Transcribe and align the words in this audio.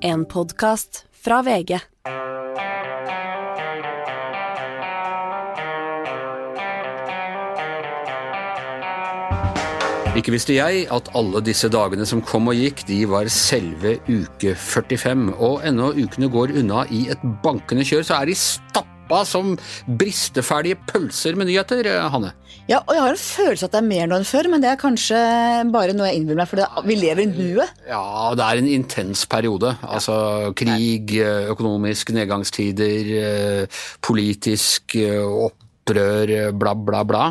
En 0.00 0.24
podkast 0.24 1.04
fra 1.10 1.40
VG. 1.42 1.72
Ikke 10.18 10.34
visste 10.34 10.54
jeg 10.54 10.84
at 10.94 11.10
alle 11.18 11.42
disse 11.42 11.70
dagene 11.70 12.06
som 12.06 12.22
kom 12.22 12.50
og 12.50 12.58
gikk, 12.58 12.84
de 12.86 13.00
var 13.10 13.30
selve 13.32 13.96
uke 14.06 14.54
45. 14.54 15.34
Og 15.34 15.66
ennå 15.66 15.90
ukene 15.98 16.30
går 16.30 16.54
unna 16.62 16.84
i 16.94 17.08
et 17.10 17.26
bankende 17.42 17.86
kjør, 17.86 18.06
så 18.06 18.20
er 18.20 18.30
de 18.30 18.38
stappa 19.08 19.24
som 19.24 19.56
bristeferdige 19.98 20.76
pølser 20.88 21.36
med 21.36 21.48
nyheter, 21.48 21.86
Hanne. 22.12 22.34
Ja, 22.68 22.82
og 22.84 22.92
jeg 22.92 23.00
har 23.00 23.14
en 23.14 23.20
følelse 23.20 23.64
at 23.66 23.72
det 23.72 23.80
er 23.80 23.88
mer 23.88 24.08
nå 24.08 24.18
enn 24.18 24.28
før, 24.28 24.48
men 24.52 24.60
det 24.60 24.68
er 24.68 24.80
kanskje 24.80 25.18
bare 25.72 25.94
noe 25.96 26.10
jeg 26.10 26.20
innbiller 26.20 26.42
meg, 26.42 26.50
for 26.50 26.84
vi 26.84 26.96
lever 26.98 27.24
i 27.24 27.30
nuet. 27.30 27.72
Ja, 27.88 28.34
det 28.36 28.44
er 28.44 28.60
en 28.60 28.68
intens 28.68 29.24
periode. 29.24 29.72
Altså 29.82 30.52
krig, 30.56 31.16
økonomisk 31.48 32.12
nedgangstider, 32.12 33.14
eh, 33.22 33.80
politisk 34.04 34.98
eh, 35.00 35.24
opprør, 35.24 36.52
bla, 36.52 36.76
bla, 36.76 37.06
bla. 37.08 37.24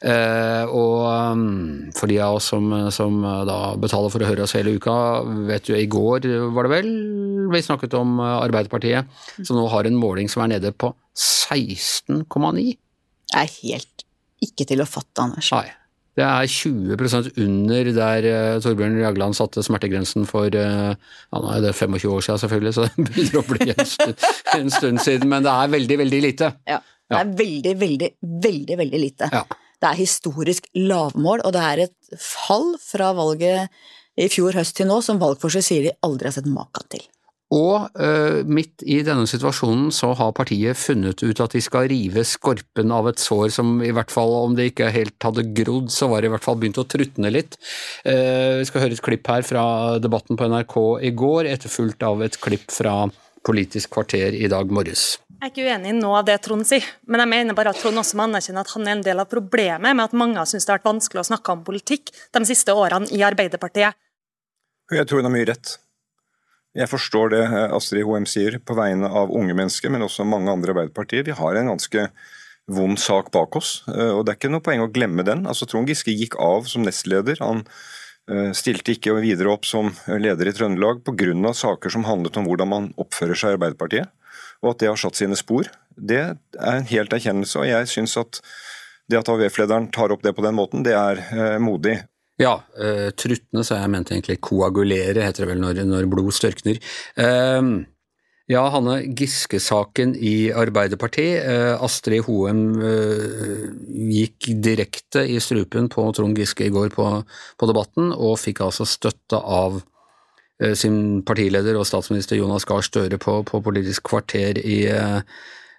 Uh, 0.00 0.64
og 0.72 1.02
um, 1.36 1.90
for 1.92 2.08
de 2.08 2.14
av 2.24 2.38
oss 2.38 2.46
som, 2.48 2.70
som 2.88 3.18
da 3.44 3.74
betaler 3.76 4.08
for 4.08 4.24
å 4.24 4.30
høre 4.30 4.46
oss 4.46 4.54
hele 4.56 4.72
uka, 4.80 4.94
vet 5.44 5.68
du, 5.68 5.74
i 5.76 5.84
går 5.92 6.24
var 6.56 6.64
det 6.64 6.72
vel 6.72 6.88
vi 7.52 7.60
snakket 7.66 7.98
om 7.98 8.16
Arbeiderpartiet, 8.24 9.10
som 9.42 9.58
nå 9.58 9.66
har 9.68 9.84
en 9.84 10.00
måling 10.00 10.32
som 10.32 10.46
er 10.46 10.54
nede 10.54 10.72
på 10.72 10.94
16,9. 11.20 12.70
Det 13.30 13.42
er 13.42 13.52
helt 13.60 14.06
ikke 14.40 14.66
til 14.68 14.82
å 14.82 14.88
fatte, 14.88 15.26
Anders. 15.26 15.50
Nei. 15.52 15.68
Det 16.18 16.24
er 16.26 16.48
20% 16.50 17.28
under 17.40 17.90
der 17.94 18.26
uh, 18.26 18.56
Torbjørn 18.60 18.98
Jagland 18.98 19.36
satte 19.38 19.62
smertegrensen 19.64 20.26
for 20.28 20.50
uh, 20.50 20.90
ja, 20.90 21.38
nå 21.38 21.52
er 21.54 21.62
det 21.64 21.70
25 21.76 22.10
år 22.10 22.24
siden 22.26 22.40
selvfølgelig, 22.42 22.72
så 22.76 22.86
det 22.88 23.06
begynner 23.06 23.38
å 23.38 23.44
bli 23.46 23.68
en 23.76 23.88
stund, 23.88 24.26
en 24.56 24.74
stund 24.74 25.04
siden, 25.06 25.30
men 25.30 25.46
det 25.46 25.54
er 25.54 25.72
veldig, 25.76 26.00
veldig 26.02 26.20
lite. 26.26 26.50
Ja. 26.68 26.80
Det 27.10 27.18
er 27.18 27.30
veldig, 27.38 27.72
veldig, 27.78 28.10
veldig, 28.42 28.76
veldig 28.82 29.00
lite. 29.02 29.30
Ja. 29.34 29.44
Det 29.80 29.88
er 29.88 29.98
historisk 29.98 30.66
lavmål, 30.76 31.42
og 31.46 31.54
det 31.56 31.62
er 31.64 31.84
et 31.86 32.20
fall 32.20 32.74
fra 32.82 33.14
valget 33.16 33.70
i 34.20 34.28
fjor 34.30 34.58
høst 34.58 34.76
til 34.76 34.90
nå 34.90 35.00
som 35.04 35.18
valgforskere 35.22 35.64
sier 35.64 35.88
de 35.88 35.96
aldri 36.06 36.28
har 36.28 36.36
sett 36.36 36.50
maken 36.50 36.90
til. 36.92 37.06
Og 37.50 37.96
uh, 37.98 38.40
midt 38.46 38.84
i 38.86 39.00
denne 39.06 39.26
situasjonen 39.26 39.88
så 39.94 40.12
har 40.14 40.34
partiet 40.36 40.78
funnet 40.78 41.24
ut 41.24 41.40
at 41.42 41.56
de 41.56 41.62
skal 41.64 41.88
rive 41.90 42.22
skorpen 42.28 42.92
av 42.94 43.08
et 43.10 43.18
sår 43.18 43.48
som 43.56 43.80
i 43.82 43.90
hvert 43.94 44.12
fall, 44.14 44.36
om 44.44 44.54
det 44.54 44.68
ikke 44.70 44.92
helt 44.94 45.16
hadde 45.26 45.48
grodd, 45.56 45.90
så 45.90 46.06
var 46.12 46.22
det 46.22 46.30
i 46.30 46.34
hvert 46.36 46.46
fall 46.46 46.60
begynt 46.60 46.78
å 46.78 46.86
trutne 46.86 47.32
litt. 47.34 47.58
Uh, 48.06 48.60
vi 48.60 48.68
skal 48.70 48.86
høre 48.86 48.94
et 48.94 49.02
klipp 49.02 49.26
her 49.32 49.42
fra 49.46 49.64
debatten 49.98 50.38
på 50.38 50.46
NRK 50.52 50.78
i 51.10 51.10
går, 51.10 51.50
etterfulgt 51.50 52.06
av 52.06 52.22
et 52.26 52.38
klipp 52.38 52.70
fra 52.70 53.02
Politisk 53.40 53.94
kvarter 53.94 54.34
i 54.36 54.48
dag 54.52 54.68
morges. 54.68 55.14
Jeg 55.40 55.46
er 55.46 55.52
ikke 55.54 55.64
uenig 55.64 55.94
i 55.94 55.96
noe 55.96 56.18
av 56.18 56.26
det 56.28 56.34
Trond 56.44 56.66
sier, 56.68 56.84
men 57.08 57.22
jeg 57.22 57.30
mener 57.30 57.56
bare 57.56 57.72
at 57.72 57.80
Trond 57.80 57.96
også 58.02 58.18
må 58.20 58.26
anerkjenne 58.26 58.60
at 58.60 58.72
han 58.74 58.84
er 58.84 58.98
en 58.98 59.04
del 59.06 59.22
av 59.22 59.30
problemet 59.30 59.96
med 59.96 60.04
at 60.04 60.16
mange 60.20 60.36
har 60.36 60.48
syntes 60.50 60.68
det 60.68 60.74
har 60.74 60.82
vært 60.82 60.90
vanskelig 60.90 61.22
å 61.22 61.28
snakke 61.30 61.54
om 61.54 61.62
politikk 61.64 62.12
de 62.36 62.42
siste 62.44 62.74
årene 62.76 63.08
i 63.16 63.24
Arbeiderpartiet. 63.24 63.96
Jeg 64.92 65.08
tror 65.08 65.22
hun 65.22 65.30
har 65.30 65.32
mye 65.38 65.48
rett. 65.48 65.78
Jeg 66.76 66.90
forstår 66.90 67.32
det 67.32 67.44
Astrid 67.74 68.06
Hoem 68.06 68.26
sier 68.30 68.60
på 68.62 68.76
vegne 68.78 69.08
av 69.08 69.32
unge 69.34 69.56
mennesker, 69.58 69.90
men 69.90 70.06
også 70.06 70.26
mange 70.28 70.52
andre 70.52 70.70
i 70.70 70.74
Arbeiderpartiet. 70.76 71.26
Vi 71.26 71.34
har 71.34 71.58
en 71.58 71.72
ganske 71.72 72.04
vond 72.70 73.00
sak 73.02 73.32
bak 73.34 73.56
oss, 73.58 73.80
og 73.88 74.20
det 74.22 74.30
er 74.30 74.38
ikke 74.38 74.52
noe 74.52 74.62
poeng 74.62 74.84
å 74.84 74.92
glemme 74.94 75.24
den. 75.26 75.42
Altså, 75.50 75.66
Trond 75.66 75.90
Giske 75.90 76.14
gikk 76.14 76.36
av 76.38 76.68
som 76.70 76.86
nestleder. 76.86 77.42
Han 77.42 77.64
stilte 78.54 78.94
ikke 78.94 79.16
videre 79.18 79.50
opp 79.50 79.66
som 79.66 79.90
leder 80.06 80.46
i 80.46 80.54
Trøndelag 80.54 81.02
pga. 81.02 81.50
saker 81.50 81.90
som 81.90 82.06
handlet 82.06 82.38
om 82.38 82.46
hvordan 82.46 82.70
man 82.70 82.88
oppfører 83.02 83.34
seg 83.34 83.50
i 83.50 83.58
Arbeiderpartiet 83.58 84.14
og 84.60 84.74
at 84.74 84.82
det 84.82 84.90
har 84.90 85.00
satt 85.00 85.18
sine 85.18 85.38
spor. 85.38 85.68
Det 85.96 86.20
er 86.20 86.74
en 86.76 86.88
helt 86.90 87.12
erkjennelse, 87.16 87.60
og 87.60 87.68
jeg 87.68 87.90
syns 87.90 88.16
at 88.20 88.40
det 89.10 89.18
at 89.18 89.30
AUF-lederen 89.32 89.88
tar 89.92 90.12
opp 90.14 90.22
det 90.22 90.34
på 90.36 90.44
den 90.44 90.56
måten, 90.56 90.84
det 90.86 90.94
er 90.94 91.22
eh, 91.32 91.58
modig. 91.62 91.98
Ja, 92.40 92.56
uh, 92.80 93.08
truttende, 93.12 93.64
så 93.66 93.76
jeg 93.76 93.92
mente 93.92 94.14
egentlig 94.16 94.40
koagulere, 94.44 95.24
heter 95.26 95.44
det 95.44 95.50
vel 95.52 95.60
når, 95.62 95.82
når 95.88 96.08
blod 96.10 96.32
størkner. 96.32 96.80
Uh, 97.20 97.84
ja, 98.50 98.64
Hanne, 98.72 98.96
Giske-saken 99.14 100.16
i 100.16 100.50
Arbeiderpartiet. 100.56 101.44
Uh, 101.44 101.84
Astrid 101.84 102.24
Hoem 102.26 102.64
gikk 104.10 104.50
direkte 104.64 105.26
i 105.28 105.38
strupen 105.42 105.90
på 105.92 106.08
Trond 106.16 106.38
Giske 106.40 106.66
i 106.66 106.74
går 106.74 106.90
på, 106.96 107.06
på 107.60 107.70
Debatten, 107.70 108.10
og 108.16 108.40
fikk 108.42 108.64
altså 108.66 108.88
støtte 108.88 109.38
av 109.38 109.82
sin 110.76 111.22
partileder 111.24 111.72
og 111.80 111.86
statsminister 111.88 112.36
Jonas 112.36 112.66
Gahr 112.68 112.84
Støre 112.84 113.16
på, 113.16 113.38
på 113.48 113.62
Politisk 113.64 114.10
kvarter 114.10 114.58
i 114.60 114.82
eh, 114.92 115.22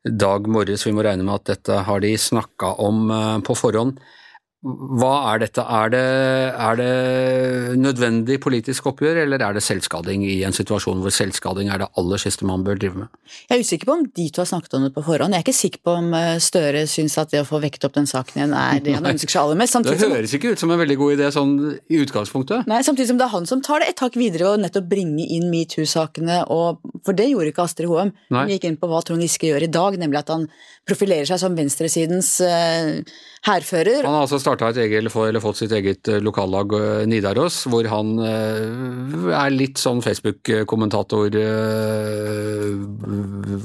dag 0.05 0.47
morges. 0.49 0.85
Vi 0.88 0.93
må 0.95 1.03
regne 1.05 1.25
med 1.28 1.38
at 1.38 1.51
dette 1.51 1.83
har 1.85 2.01
de 2.01 2.16
snakka 2.17 2.73
om 2.81 3.11
eh, 3.13 3.38
på 3.45 3.55
forhånd. 3.57 3.99
Hva 4.61 5.13
er 5.31 5.39
dette? 5.41 5.63
Er 5.66 5.89
det, 5.89 6.01
er 6.53 6.75
det, 6.77 7.77
nødvendig 7.81 8.35
politisk 8.44 8.91
oppgjør, 8.91 9.23
eller 9.23 9.41
er 9.41 9.55
det 9.57 9.63
selvskading 9.66 10.22
i 10.22 10.35
en 10.45 10.53
situasjon 10.53 10.99
hvor 11.01 11.13
selvskading 11.16 11.72
er 11.73 11.81
det 11.81 11.88
aller 11.97 12.22
siste 12.22 12.45
man 12.45 12.61
bør 12.67 12.77
drive 12.77 12.99
med? 13.01 13.09
Jeg 13.49 13.55
er 13.55 13.66
usikker 13.66 13.89
på 13.89 13.95
om 13.95 14.03
de 14.05 14.27
to 14.29 14.44
har 14.44 14.49
snakket 14.51 14.75
om 14.77 14.85
det 14.85 14.91
på 14.94 15.01
forhånd. 15.07 15.33
Jeg 15.33 15.41
er 15.41 15.47
ikke 15.47 15.57
sikker 15.57 15.81
på 15.81 15.95
om 16.03 16.13
eh, 16.13 16.35
Støre 16.45 16.83
syns 16.89 17.17
at 17.17 17.33
det 17.33 17.41
å 17.41 17.47
få 17.47 17.57
vekt 17.63 17.88
opp 17.88 17.95
den 17.97 18.05
saken 18.09 18.38
igjen 18.38 18.53
er 18.53 18.83
det 18.85 18.94
han 18.99 19.09
ønsker 19.09 19.33
seg 19.33 19.41
aller 19.41 19.57
mest. 19.63 19.73
Samtidig 19.79 19.97
det 20.03 20.11
høres 20.13 20.35
ikke 20.38 20.53
ut 20.53 20.61
som 20.61 20.75
en 20.75 20.81
veldig 20.83 20.97
god 20.99 21.16
idé 21.16 21.31
sånn 21.33 21.55
i 21.81 22.01
utgangspunktet. 22.05 22.69
Nei, 22.69 22.83
samtidig 22.85 23.09
som 23.09 23.22
det 23.22 23.25
er 23.25 23.33
han 23.33 23.49
som 23.49 23.66
tar 23.66 23.81
det 23.81 23.89
et 23.95 23.99
tak 24.03 24.19
videre 24.19 24.53
og 24.53 24.61
nettopp 24.61 24.91
bringe 24.93 25.25
inn 25.25 25.49
metoo-sakene, 25.49 26.43
for 27.01 27.17
det 27.17 27.31
gjorde 27.31 27.49
ikke 27.49 27.66
Astrid 27.66 27.89
Hoem. 27.89 28.13
Hun 28.29 28.53
gikk 28.53 28.69
inn 28.69 28.78
på 28.78 28.91
hva 28.91 29.01
Trond 29.05 29.25
Giske 29.25 29.49
gjør 29.49 29.66
i 29.66 29.73
dag, 29.73 29.97
nemlig 29.97 30.22
at 30.22 30.29
han 30.35 30.45
profilerer 30.87 31.27
seg 31.29 31.39
som 31.41 31.57
venstresidens 31.57 32.29
uh, 32.43 33.01
hærfører. 33.47 34.05
Han 34.05 34.17
har 34.17 34.25
altså 34.25 34.39
starta 34.41 34.69
et 34.71 34.81
eget, 34.83 35.09
eller 35.11 35.43
fått 35.43 35.61
sitt 35.61 35.73
eget 35.77 36.09
lokallag 36.21 36.73
Nidaros, 37.09 37.63
hvor 37.71 37.87
han 37.89 38.13
er 38.21 39.53
litt 39.53 39.81
sånn 39.81 40.03
Facebook-kommentator 40.05 41.33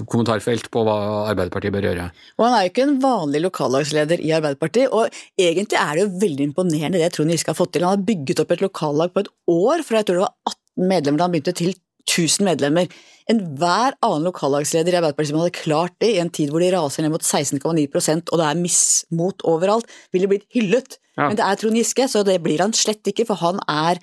kommentarfelt 0.09 0.71
på 0.72 0.84
hva 0.87 0.97
Arbeiderpartiet 1.31 1.75
bør 1.75 1.88
gjøre. 1.91 2.06
Og 2.38 2.47
Han 2.47 2.56
er 2.56 2.65
jo 2.65 2.72
ikke 2.72 2.87
en 2.87 2.97
vanlig 3.03 3.43
lokallagsleder 3.44 4.22
i 4.25 4.33
Arbeiderpartiet, 4.37 4.93
og 4.93 5.12
egentlig 5.41 5.81
er 5.81 5.93
det 5.93 6.06
jo 6.06 6.21
veldig 6.25 6.48
imponerende 6.50 7.03
det 7.03 7.12
Trond 7.15 7.33
Giske 7.34 7.53
har 7.53 7.59
fått 7.59 7.75
til. 7.77 7.87
Han 7.87 7.98
har 7.98 8.06
bygget 8.09 8.43
opp 8.43 8.54
et 8.54 8.65
lokallag 8.65 9.12
på 9.12 9.25
et 9.25 9.33
år, 9.53 9.84
for 9.84 9.98
jeg 9.98 10.09
tror 10.09 10.21
det 10.21 10.25
var 10.27 10.54
18 10.54 10.91
medlemmer 10.94 11.21
da 11.21 11.28
han 11.28 11.37
begynte, 11.37 11.56
til 11.56 11.77
1000 12.06 12.47
medlemmer. 12.47 12.91
Enhver 13.31 13.97
annen 14.07 14.29
lokallagsleder 14.29 14.95
i 14.95 14.99
Arbeiderpartiet 15.01 15.33
som 15.33 15.41
hadde 15.41 15.57
klart 15.57 15.97
det 16.03 16.13
i 16.15 16.21
en 16.23 16.31
tid 16.31 16.53
hvor 16.53 16.63
de 16.63 16.71
raser 16.75 17.03
ned 17.03 17.11
mot 17.11 17.25
16,9% 17.25 18.31
og 18.31 18.39
det 18.39 18.47
er 18.47 18.61
mismot 18.61 19.43
overalt, 19.51 19.91
ville 20.15 20.31
blitt 20.31 20.47
hyllet. 20.55 21.01
Ja. 21.17 21.27
Men 21.27 21.41
det 21.41 21.47
er 21.47 21.59
Trond 21.59 21.79
Giske, 21.79 22.07
så 22.13 22.23
det 22.27 22.39
blir 22.45 22.63
han 22.63 22.75
slett 22.77 23.09
ikke, 23.11 23.27
for 23.27 23.41
han 23.41 23.59
er 23.67 23.99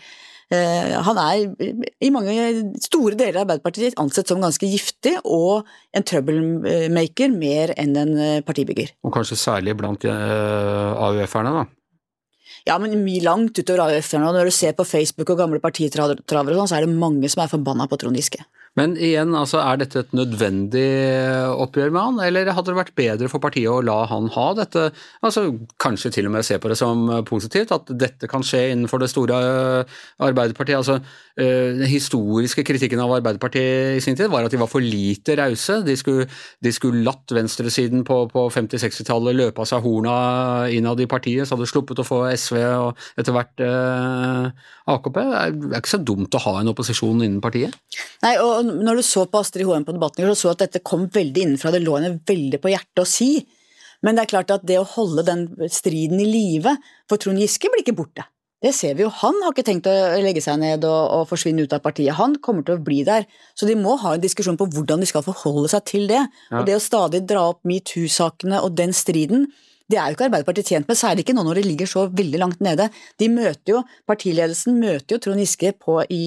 eh, 0.52 0.92
han 1.08 1.20
er 1.22 1.70
i 2.04 2.10
mange 2.12 2.36
store 2.84 3.16
deler 3.16 3.40
av 3.40 3.46
Arbeiderpartiet 3.46 3.96
ansett 4.02 4.28
som 4.28 4.44
ganske 4.44 4.68
giftig 4.68 5.16
og 5.24 5.70
en 5.96 6.08
troublemaker 6.10 7.32
mer 7.32 7.72
enn 7.80 7.96
en 8.02 8.18
partibygger. 8.44 8.92
Og 9.08 9.16
kanskje 9.16 9.40
særlig 9.40 9.78
blant 9.80 10.04
uh, 10.04 11.00
AUF-erne, 11.08 11.56
da? 11.62 11.66
Ja, 12.68 12.78
men 12.80 12.96
mye 13.04 13.24
langt 13.24 13.60
utover 13.60 13.90
AUF-erne. 13.90 14.32
Når 14.36 14.52
du 14.52 14.56
ser 14.56 14.76
på 14.76 14.86
Facebook 14.88 15.32
og 15.34 15.40
gamle 15.42 15.60
partitravere, 15.64 16.20
sånn, 16.28 16.70
så 16.72 16.78
er 16.78 16.86
det 16.86 16.96
mange 16.96 17.32
som 17.32 17.44
er 17.44 17.52
forbanna 17.52 17.88
på 17.92 18.00
Trond 18.00 18.20
Giske. 18.20 18.44
Men 18.80 18.96
igjen, 18.98 19.36
altså, 19.38 19.60
er 19.62 19.78
dette 19.78 20.02
et 20.02 20.14
nødvendig 20.18 20.88
oppgjør 21.62 21.92
med 21.94 22.02
han, 22.02 22.22
eller 22.26 22.50
hadde 22.58 22.72
det 22.72 22.80
vært 22.80 22.96
bedre 22.98 23.30
for 23.30 23.44
partiet 23.44 23.70
å 23.70 23.84
la 23.86 24.00
han 24.10 24.32
ha 24.34 24.46
dette, 24.58 24.88
altså 25.22 25.44
kanskje 25.82 26.10
til 26.16 26.30
og 26.30 26.34
med 26.34 26.48
se 26.48 26.58
på 26.58 26.72
det 26.72 26.78
som 26.80 27.06
positivt, 27.30 27.74
at 27.76 27.92
dette 28.02 28.30
kan 28.32 28.46
skje 28.46 28.72
innenfor 28.72 29.04
det 29.04 29.12
store 29.14 29.38
Arbeiderpartiet? 30.26 30.80
altså 30.80 30.98
Den 31.38 31.86
historiske 31.90 32.66
kritikken 32.66 33.02
av 33.04 33.14
Arbeiderpartiet 33.20 34.00
i 34.00 34.02
sin 34.02 34.18
tid 34.18 34.32
var 34.34 34.46
at 34.48 34.54
de 34.54 34.62
var 34.62 34.72
for 34.72 34.82
lite 34.82 35.38
rause. 35.38 35.80
De, 35.86 35.94
de, 35.94 36.74
skulle 36.74 37.06
latt 37.06 37.30
venstresiden 37.34 38.02
på, 38.08 38.24
på 38.34 38.48
50-60-tallet 38.54 39.38
løpe 39.38 39.62
av 39.62 39.70
seg 39.70 39.86
horna 39.86 40.18
innad 40.74 41.02
i 41.02 41.10
partiet, 41.10 41.46
så 41.46 41.56
hadde 41.56 41.68
de 41.68 41.74
sluppet 41.74 42.02
å 42.02 42.08
få 42.08 42.24
SV 42.34 42.58
og 42.58 43.06
etter 43.22 43.38
hvert 43.38 43.66
eh, 43.66 44.70
AKP. 44.90 45.20
Det 45.24 45.72
er 45.72 45.80
ikke 45.80 45.94
så 45.94 46.02
dumt 46.04 46.36
å 46.36 46.42
ha 46.44 46.56
en 46.60 46.72
opposisjon 46.74 47.24
innen 47.24 47.42
partiet? 47.44 47.76
Nei, 48.26 48.36
og 48.44 48.68
når 48.68 49.00
du 49.00 49.06
så 49.08 49.26
på 49.30 49.40
Astrid 49.44 49.68
Hoem 49.68 49.86
på 49.88 49.96
Debatten, 49.96 50.28
så 50.34 50.36
så 50.44 50.54
at 50.54 50.66
dette 50.66 50.84
kom 50.86 51.08
veldig 51.14 51.46
innenfra, 51.46 51.72
det 51.72 51.84
lå 51.84 51.96
henne 52.00 52.20
veldig 52.28 52.60
på 52.64 52.74
hjertet 52.74 53.04
å 53.04 53.08
si. 53.08 53.32
Men 54.04 54.18
det 54.18 54.26
er 54.26 54.34
klart 54.34 54.52
at 54.52 54.68
det 54.68 54.82
å 54.82 54.90
holde 54.98 55.24
den 55.28 55.48
striden 55.72 56.20
i 56.20 56.28
live 56.28 56.76
for 57.10 57.22
Trond 57.22 57.40
Giske 57.40 57.72
blir 57.72 57.86
ikke 57.86 57.96
borte. 57.96 58.28
Det 58.64 58.72
ser 58.76 58.96
vi 58.96 59.04
jo. 59.04 59.10
Han 59.20 59.42
har 59.44 59.52
ikke 59.52 59.66
tenkt 59.68 59.88
å 59.92 59.94
legge 60.24 60.40
seg 60.44 60.56
ned 60.62 60.86
og, 60.88 61.02
og, 61.18 61.26
forsvinne 61.28 61.66
ut 61.66 61.74
av 61.76 61.82
partiet. 61.84 62.16
Han 62.16 62.38
kommer 62.44 62.64
til 62.64 62.78
å 62.78 62.84
bli 62.84 63.02
der. 63.08 63.26
Så 63.60 63.68
de 63.68 63.76
må 63.76 63.98
ha 64.00 64.14
en 64.16 64.24
diskusjon 64.24 64.60
på 64.60 64.70
hvordan 64.72 65.04
de 65.04 65.10
skal 65.10 65.26
forholde 65.26 65.68
seg 65.74 65.84
til 65.90 66.08
det. 66.08 66.22
Ja. 66.48 66.62
Og 66.62 66.70
det 66.70 66.78
å 66.78 66.84
stadig 66.84 67.26
dra 67.28 67.50
opp 67.52 67.60
metoo-sakene 67.68 68.62
og 68.64 68.78
den 68.80 68.96
striden, 68.96 69.50
det 69.92 69.98
er 70.00 70.10
jo 70.10 70.16
ikke 70.16 70.26
Arbeiderpartiet 70.30 70.70
tjent 70.72 70.88
med, 70.88 70.98
særlig 70.98 71.26
ikke 71.26 71.36
nå 71.36 71.44
når 71.46 71.60
de 71.60 71.68
ligger 71.68 71.90
så 71.92 72.06
veldig 72.10 72.40
langt 72.40 72.62
nede. 72.64 72.88
De 73.20 73.28
møter 73.30 73.76
jo, 73.76 73.82
Partiledelsen 74.10 74.80
møter 74.80 75.18
jo 75.18 75.22
Trond 75.26 75.42
Giske 75.44 75.74
på 75.80 76.00
i, 76.10 76.22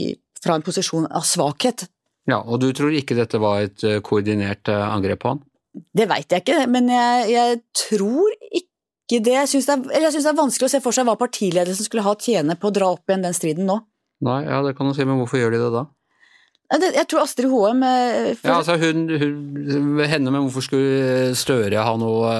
fra 0.44 0.58
en 0.58 0.64
posisjon 0.66 1.08
av 1.08 1.24
svakhet 1.26 1.86
Ja, 2.28 2.40
Og 2.42 2.60
du 2.60 2.68
tror 2.76 2.92
ikke 2.94 3.16
dette 3.18 3.40
var 3.42 3.62
et 3.64 3.82
eh, 3.86 4.00
koordinert 4.04 4.68
eh, 4.68 4.84
angrep 4.92 5.22
på 5.24 5.32
han? 5.34 5.42
Det 5.96 6.06
veit 6.08 6.32
jeg 6.32 6.44
ikke, 6.44 6.62
men 6.72 6.88
jeg, 6.92 7.26
jeg 7.32 7.58
tror 7.76 8.30
ikke 8.48 9.20
det. 9.24 9.34
Jeg 9.36 9.50
syns 9.52 9.66
det, 9.68 9.76
det 9.92 10.08
er 10.24 10.38
vanskelig 10.38 10.66
å 10.70 10.72
se 10.72 10.80
for 10.84 10.96
seg 10.96 11.04
hva 11.08 11.16
partiledelsen 11.20 11.84
skulle 11.86 12.04
ha 12.06 12.14
tjene 12.18 12.56
på 12.58 12.70
å 12.70 12.74
dra 12.74 12.88
opp 12.94 13.04
igjen 13.12 13.26
den 13.26 13.36
striden 13.36 13.68
nå. 13.68 13.76
Nei, 14.24 14.40
ja, 14.48 14.62
det 14.64 14.72
kan 14.78 14.88
du 14.88 14.96
si, 14.96 15.04
men 15.04 15.20
hvorfor 15.20 15.38
gjør 15.42 15.52
de 15.56 15.60
det 15.60 15.72
da? 15.74 15.84
Jeg 16.96 17.06
tror 17.06 17.22
Astrid 17.22 17.46
Hoem 17.52 17.84
eh, 17.86 18.32
for- 18.34 18.48
Ja, 18.50 18.56
altså 18.58 18.74
hun, 18.80 19.04
hun 19.20 20.00
Henne, 20.02 20.32
men 20.34 20.48
hvorfor 20.48 20.64
skulle 20.66 21.34
Støre 21.38 21.84
ha 21.86 21.92
noe 22.00 22.32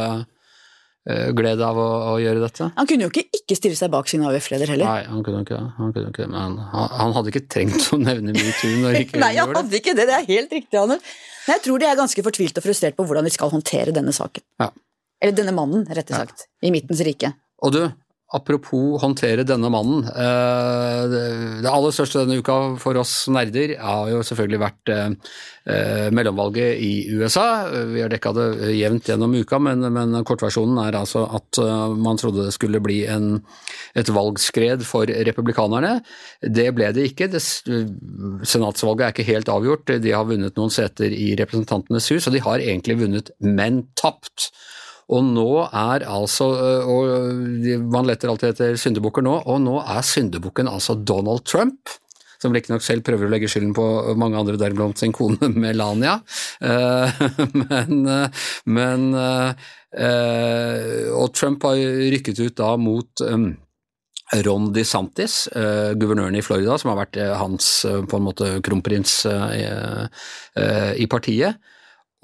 glede 1.06 1.62
av 1.62 1.79
å, 1.79 1.88
å 2.11 2.14
gjøre 2.19 2.43
dette? 2.43 2.70
Han 2.76 2.88
kunne 2.91 3.06
jo 3.06 3.12
ikke 3.12 3.26
ikke 3.47 3.58
stille 3.58 3.79
seg 3.79 3.93
bak 3.93 4.08
sin 4.11 4.25
AUF-leder 4.26 4.73
heller. 4.75 4.88
Nei, 4.88 5.05
han 5.06 5.23
kunne 5.26 5.44
ikke. 5.44 5.61
Han 5.76 5.93
kunne 5.94 6.11
ikke 6.11 6.25
det, 6.25 6.31
men 6.32 6.56
han, 6.73 6.88
han 6.99 7.14
hadde 7.14 7.31
ikke 7.32 7.44
trengt 7.53 7.87
å 7.94 7.99
nevne 8.00 8.35
metoo 8.35 8.73
når 8.82 8.99
ikke 9.05 9.20
Nei, 9.23 9.32
han 9.38 9.55
hadde 9.55 9.79
ikke 9.79 9.94
det. 9.94 10.08
Det 10.11 10.17
er 10.17 10.26
helt 10.32 10.56
riktig, 10.58 10.81
Anne. 10.81 10.99
Men 11.47 11.55
jeg 11.55 11.64
tror 11.69 11.82
de 11.82 11.87
er 11.87 12.00
ganske 12.00 12.25
fortvilt 12.26 12.58
og 12.58 12.67
frustrert 12.67 12.99
på 12.99 13.06
hvordan 13.06 13.26
de 13.29 13.32
skal 13.35 13.53
håndtere 13.53 13.94
denne 13.94 14.14
saken. 14.17 14.43
Ja. 14.62 14.73
Eller 15.23 15.37
denne 15.38 15.55
mannen, 15.56 15.87
rettere 15.87 16.26
sagt. 16.26 16.49
I 16.67 16.73
Midtens 16.75 17.00
rike. 17.06 17.31
Og 17.64 17.73
du, 17.76 17.81
apropos 18.34 18.99
håndtere 19.02 19.44
denne 19.46 19.69
mannen. 19.70 20.05
eh, 20.11 21.02
det, 21.62 21.70
aller 21.70 21.94
største 21.94 22.25
denne 22.25 22.40
uka 22.43 22.76
for 22.82 22.99
oss 22.99 23.28
nerder 23.31 23.76
har 23.78 24.11
jo 24.11 24.23
selvfølgelig 24.26 24.61
vært 24.62 24.90
eh, 24.90 25.14
eh, 25.70 26.08
mellomvalget 26.11 26.82
i 26.82 27.06
USA. 27.14 27.46
Vi 27.93 28.02
har 28.02 28.11
dekka 28.11 28.32
det 28.34 28.49
jevnt 28.75 29.06
gjennom 29.06 29.37
uka, 29.38 29.61
men, 29.62 30.19
kortversjonen 30.26 30.81
er 30.82 30.99
altså 30.99 31.26
at 31.38 31.61
man 31.94 32.19
trodde 32.19 32.49
det 32.49 32.55
skulle 32.56 32.82
bli 32.82 33.05
en, 33.11 33.40
et 33.94 34.11
valgskred 34.11 34.82
for 34.87 35.06
republikanerne. 35.06 36.00
Det 36.43 36.67
ble 36.75 36.90
det 36.96 37.11
ikke. 37.12 37.31
Det, 37.31 37.43
senatsvalget 37.46 39.06
er 39.06 39.14
ikke 39.14 39.31
helt 39.31 39.52
avgjort. 39.52 39.99
De 40.02 40.14
har 40.14 40.26
vunnet 40.26 40.58
noen 40.58 40.75
seter 40.75 41.14
i 41.14 41.34
Representantenes 41.38 42.11
hus, 42.11 42.26
og 42.26 42.34
de 42.34 42.43
har 42.43 42.64
egentlig 42.64 42.99
vunnet, 43.05 43.31
men 43.38 43.84
tapt. 43.99 44.50
Og 45.12 45.23
nå 45.23 45.50
er 45.67 46.03
altså 46.11 46.49
øh, 46.56 46.88
og 46.91 47.85
Man 47.93 48.08
leter 48.08 48.32
alltid 48.32 48.55
etter 48.55 48.81
syndebukker 48.81 49.23
nå, 49.23 49.37
og 49.47 49.62
nå 49.62 49.79
er 49.85 50.03
syndebukken 50.06 50.70
altså 50.70 50.99
Donald 50.99 51.47
Trump. 51.47 51.94
Som 52.43 52.53
riktignok 52.53 52.82
selv 52.85 53.00
prøver 53.06 53.29
å 53.29 53.32
legge 53.32 53.49
skylden 53.49 53.73
på 53.76 53.85
mange 54.20 54.37
andre, 54.37 54.58
deriblant 54.61 54.99
sin 55.00 55.14
kone 55.17 55.49
Melania. 55.62 56.19
Eh, 56.61 57.23
men, 57.62 58.03
eh, 58.12 58.49
men 58.69 59.06
eh, 59.17 61.06
Og 61.17 61.31
Trump 61.32 61.64
har 61.64 61.81
rykket 62.12 62.43
ut 62.44 62.59
da 62.61 62.75
mot 62.76 63.25
Ron 64.35 64.73
DeSantis, 64.75 65.47
eh, 65.55 65.94
guvernøren 65.94 66.35
i 66.35 66.43
Florida, 66.43 66.75
som 66.79 66.91
har 66.91 66.99
vært 67.05 67.19
eh, 67.20 67.32
hans 67.38 67.85
eh, 67.87 68.02
på 68.02 68.19
en 68.19 68.26
måte 68.26 68.49
kronprins 68.67 69.20
eh, 69.31 70.06
eh, 70.59 70.93
i 70.99 71.06
partiet. 71.06 71.61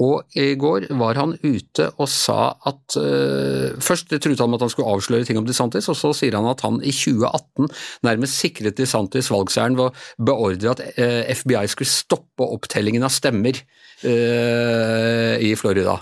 Og 0.02 0.36
i 0.38 0.52
går 0.58 0.88
var 0.98 1.18
han 1.20 1.34
ute 1.44 1.88
og 2.00 2.08
sa 2.10 2.52
at 2.68 2.96
uh, 2.98 3.78
Først 3.82 4.12
truet 4.12 4.40
han 4.40 4.50
med 4.50 4.58
at 4.58 4.66
han 4.66 4.72
skulle 4.72 4.94
avsløre 4.94 5.28
ting 5.28 5.38
om 5.40 5.46
DeSantis, 5.48 5.88
og 5.92 5.98
så 5.98 6.12
sier 6.16 6.36
han 6.38 6.48
at 6.50 6.64
han 6.66 6.80
i 6.82 6.94
2018 6.94 7.70
nærmest 8.08 8.40
sikret 8.40 8.78
DeSantis 8.78 9.30
valgseieren 9.32 9.78
ved 9.78 9.90
å 9.90 10.26
beordre 10.32 10.74
at 10.74 10.84
uh, 10.96 11.20
FBI 11.32 11.66
skulle 11.70 11.92
stoppe 11.92 12.48
opptellingen 12.56 13.06
av 13.06 13.14
stemmer 13.14 13.60
uh, 14.04 15.36
i 15.38 15.52
Florida. 15.58 16.00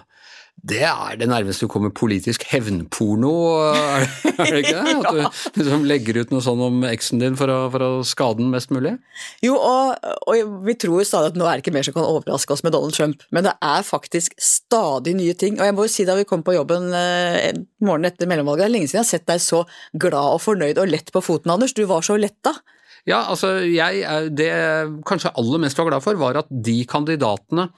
Det 0.61 0.83
er 0.85 1.17
det 1.17 1.29
nærmeste 1.31 1.65
du 1.65 1.73
kommer 1.73 1.93
politisk 1.95 2.43
hevnporno, 2.51 3.33
er 3.73 4.51
det 4.51 4.61
ikke 4.61 4.75
det? 4.77 4.95
At 4.99 5.15
du 5.15 5.21
liksom 5.63 5.87
legger 5.89 6.19
ut 6.21 6.35
noe 6.35 6.45
sånn 6.45 6.61
om 6.67 6.83
eksen 6.89 7.23
din 7.23 7.39
for 7.41 7.49
å, 7.53 7.59
for 7.73 7.85
å 7.87 7.91
skade 8.07 8.43
den 8.43 8.51
mest 8.53 8.73
mulig? 8.75 8.97
Jo, 9.45 9.57
og, 9.57 10.11
og 10.29 10.59
vi 10.67 10.77
tror 10.81 11.01
jo 11.01 11.07
stadig 11.09 11.33
at 11.33 11.39
nå 11.41 11.47
er 11.49 11.57
det 11.59 11.65
ikke 11.65 11.77
mer 11.79 11.87
som 11.87 11.97
kan 11.97 12.09
overraske 12.09 12.53
oss 12.53 12.65
med 12.67 12.77
Donald 12.77 12.97
Trump, 12.97 13.25
men 13.33 13.49
det 13.49 13.55
er 13.57 13.87
faktisk 13.87 14.37
stadig 14.41 15.17
nye 15.17 15.37
ting. 15.39 15.57
Og 15.57 15.65
jeg 15.69 15.77
må 15.77 15.87
jo 15.89 15.95
si 15.95 16.09
da 16.09 16.19
vi 16.19 16.29
kom 16.29 16.45
på 16.45 16.57
jobben 16.59 16.91
eh, 16.97 17.55
morgenen 17.81 18.11
etter 18.13 18.29
mellomvalget, 18.29 18.67
det 18.67 18.69
er 18.69 18.77
lenge 18.77 18.91
siden 18.91 19.01
jeg 19.01 19.07
har 19.07 19.13
sett 19.15 19.31
deg 19.33 19.45
så 19.45 19.65
glad 19.97 20.37
og 20.37 20.45
fornøyd 20.45 20.83
og 20.83 20.93
lett 20.93 21.09
på 21.15 21.25
foten, 21.25 21.55
Anders. 21.55 21.77
Du 21.77 21.87
var 21.89 22.05
så 22.05 22.21
letta. 22.21 22.59
Ja, 23.09 23.23
altså 23.33 23.55
jeg, 23.65 24.03
er- 24.05 24.29
Det 24.29 24.47
jeg 24.51 24.91
kanskje 25.09 25.33
aller 25.41 25.59
mest 25.63 25.79
var 25.79 25.89
glad 25.89 26.03
for, 26.05 26.15
var 26.21 26.37
at 26.43 26.49
de 26.51 26.85
kandidatene 26.85 27.69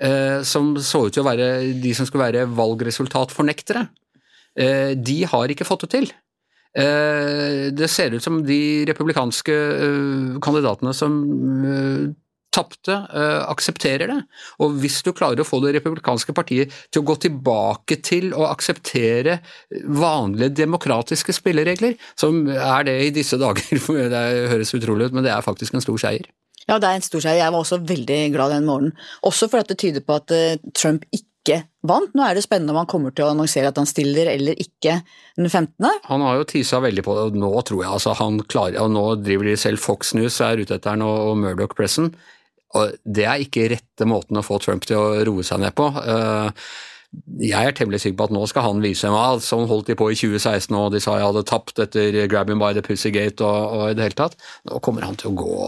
eh, 0.00 0.42
som 0.48 0.74
så 0.80 1.06
ut 1.06 1.12
til 1.12 1.22
å 1.22 1.28
være 1.28 1.48
de 1.82 1.92
som 1.94 2.06
skulle 2.08 2.24
være 2.32 2.46
valgresultatfornektere, 2.56 3.88
eh, 4.56 4.94
de 4.96 5.18
har 5.28 5.48
ikke 5.52 5.66
fått 5.68 5.84
det 5.86 5.90
til. 5.98 6.08
Eh, 6.74 7.68
det 7.76 7.90
ser 7.92 8.14
ut 8.16 8.24
som 8.24 8.40
de 8.46 8.84
republikanske 8.88 9.52
eh, 9.52 10.38
kandidatene 10.40 10.94
som 10.96 11.18
eh, 11.68 12.06
tapte, 12.52 12.92
eh, 12.92 13.40
aksepterer 13.48 14.10
det. 14.10 14.18
Og 14.60 14.76
hvis 14.82 15.00
du 15.04 15.12
klarer 15.16 15.40
å 15.40 15.48
få 15.48 15.62
det 15.64 15.74
republikanske 15.78 16.34
partiet 16.36 16.74
til 16.92 17.02
å 17.02 17.08
gå 17.08 17.16
tilbake 17.26 17.98
til 18.04 18.32
å 18.36 18.46
akseptere 18.50 19.40
vanlige 19.88 20.54
demokratiske 20.62 21.34
spilleregler, 21.36 21.96
som 22.16 22.44
er 22.52 22.86
det 22.88 22.98
i 23.06 23.10
disse 23.14 23.40
dager, 23.40 23.64
det 24.14 24.22
høres 24.52 24.76
utrolig 24.76 25.10
ut, 25.10 25.18
men 25.18 25.26
det 25.26 25.32
er 25.34 25.44
faktisk 25.44 25.74
en 25.74 25.84
stor 25.84 26.00
seier. 26.04 26.28
Ja, 26.68 26.78
det 26.78 26.88
er 26.88 27.00
en 27.00 27.04
stor 27.04 27.22
seier. 27.24 27.42
Jeg 27.42 27.52
var 27.52 27.64
også 27.64 27.82
veldig 27.82 28.22
glad 28.34 28.54
den 28.54 28.68
morgenen. 28.68 28.96
Også 29.26 29.48
fordi 29.50 29.72
det 29.72 29.82
tyder 29.82 30.04
på 30.06 30.18
at 30.20 30.34
eh, 30.34 30.60
Trump 30.78 31.06
ikke 31.10 31.62
vant. 31.88 32.12
Nå 32.14 32.22
er 32.22 32.38
det 32.38 32.44
spennende 32.44 32.74
om 32.74 32.78
han 32.82 32.90
kommer 32.90 33.14
til 33.14 33.26
å 33.26 33.32
annonsere 33.32 33.72
at 33.72 33.80
han 33.80 33.88
stiller 33.88 34.30
eller 34.30 34.58
ikke 34.62 35.00
den 35.38 35.48
15. 35.48 35.88
Han 36.06 36.22
har 36.22 36.38
jo 36.38 36.46
tisa 36.52 36.78
veldig 36.84 37.02
på 37.06 37.16
det, 37.16 37.24
og 37.30 37.40
nå 37.42 37.50
tror 37.66 37.82
jeg 37.82 37.90
altså 37.90 38.14
han 38.20 38.38
klarer 38.46 38.84
Og 38.84 38.92
nå 38.94 39.06
driver 39.24 39.50
de 39.50 39.56
selv 39.58 39.82
Fox 39.82 40.14
News 40.14 40.38
er 40.44 40.62
ute 40.62 40.78
etter 40.78 40.94
han 40.94 41.02
og, 41.06 41.32
og 41.32 41.40
Murdoch-pressen. 41.42 42.12
Og 42.78 42.96
det 43.04 43.26
er 43.28 43.44
ikke 43.44 43.68
rette 43.72 44.08
måten 44.08 44.38
å 44.40 44.44
få 44.46 44.58
Trump 44.62 44.86
til 44.88 44.98
å 45.00 45.20
roe 45.28 45.44
seg 45.46 45.60
ned 45.62 45.76
på. 45.76 45.90
Eh, 46.02 46.66
jeg 47.44 47.68
er 47.68 47.74
temmelig 47.76 48.00
sikker 48.00 48.16
på 48.16 48.28
at 48.30 48.32
nå 48.32 48.44
skal 48.48 48.64
han 48.70 48.80
vise 48.84 49.08
dem 49.08 49.16
alt. 49.18 49.44
Sånn 49.44 49.68
holdt 49.68 49.90
de 49.90 49.96
på 49.98 50.08
i 50.12 50.16
2016 50.16 50.76
og 50.78 50.94
de 50.94 51.02
sa 51.04 51.18
jeg 51.18 51.28
hadde 51.28 51.44
tapt 51.48 51.82
etter 51.84 52.22
Grab 52.32 52.48
him 52.48 52.62
by 52.62 52.72
the 52.76 52.84
Pussygate 52.84 53.44
og, 53.44 53.76
og 53.76 53.90
i 53.90 53.98
det 53.98 54.08
hele 54.08 54.20
tatt. 54.22 54.38
Nå 54.68 54.80
kommer 54.84 55.04
han 55.04 55.18
til 55.20 55.32
å 55.32 55.36
gå 55.42 55.58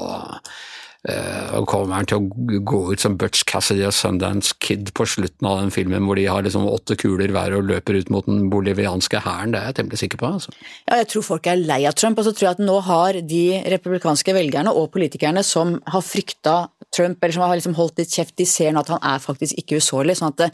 og 1.05 1.67
kommer 1.69 1.99
han 1.99 2.07
til 2.09 2.17
å 2.23 2.61
gå 2.65 2.79
ut 2.95 3.03
som 3.03 3.19
Butch 3.21 3.43
Cassidy 3.49 3.83
og 3.85 3.93
Sundance 3.93 4.55
Kid 4.65 4.89
på 4.97 5.05
slutten 5.05 5.49
av 5.51 5.59
den 5.61 5.73
filmen 5.75 6.07
hvor 6.09 6.17
de 6.17 6.25
har 6.31 6.47
liksom 6.47 6.65
åtte 6.65 6.97
kuler 7.01 7.35
hver 7.35 7.59
og 7.59 7.69
løper 7.69 7.99
ut 8.01 8.13
mot 8.15 8.25
den 8.25 8.47
bolivianske 8.53 9.21
hæren. 9.27 9.53
Det 9.53 9.61
er 9.61 9.69
jeg 9.69 9.79
temmelig 9.81 10.01
sikker 10.01 10.23
på. 10.23 10.31
altså. 10.39 10.55
Ja, 10.89 11.03
jeg 11.03 11.11
tror 11.13 11.27
folk 11.27 11.51
er 11.51 11.61
lei 11.61 11.83
av 11.85 11.99
Trump, 12.01 12.19
og 12.21 12.25
så 12.25 12.33
tror 12.33 12.49
jeg 12.49 12.57
at 12.57 12.65
nå 12.65 12.79
har 12.89 13.21
de 13.21 13.45
republikanske 13.75 14.37
velgerne 14.37 14.73
og 14.73 14.89
politikerne 14.97 15.45
som 15.45 15.77
har 15.93 16.07
frykta 16.07 16.57
Trump, 16.95 17.21
eller 17.21 17.37
som 17.37 17.45
har 17.45 17.61
liksom 17.61 17.77
holdt 17.77 18.01
litt 18.01 18.17
kjeft, 18.17 18.37
de 18.41 18.49
ser 18.49 18.73
nå 18.73 18.81
at 18.81 18.95
han 18.95 19.05
er 19.05 19.21
faktisk 19.21 19.61
ikke 19.61 19.83
usårlig. 19.83 20.17
sånn 20.21 20.33
at 20.33 20.47
det, 20.47 20.51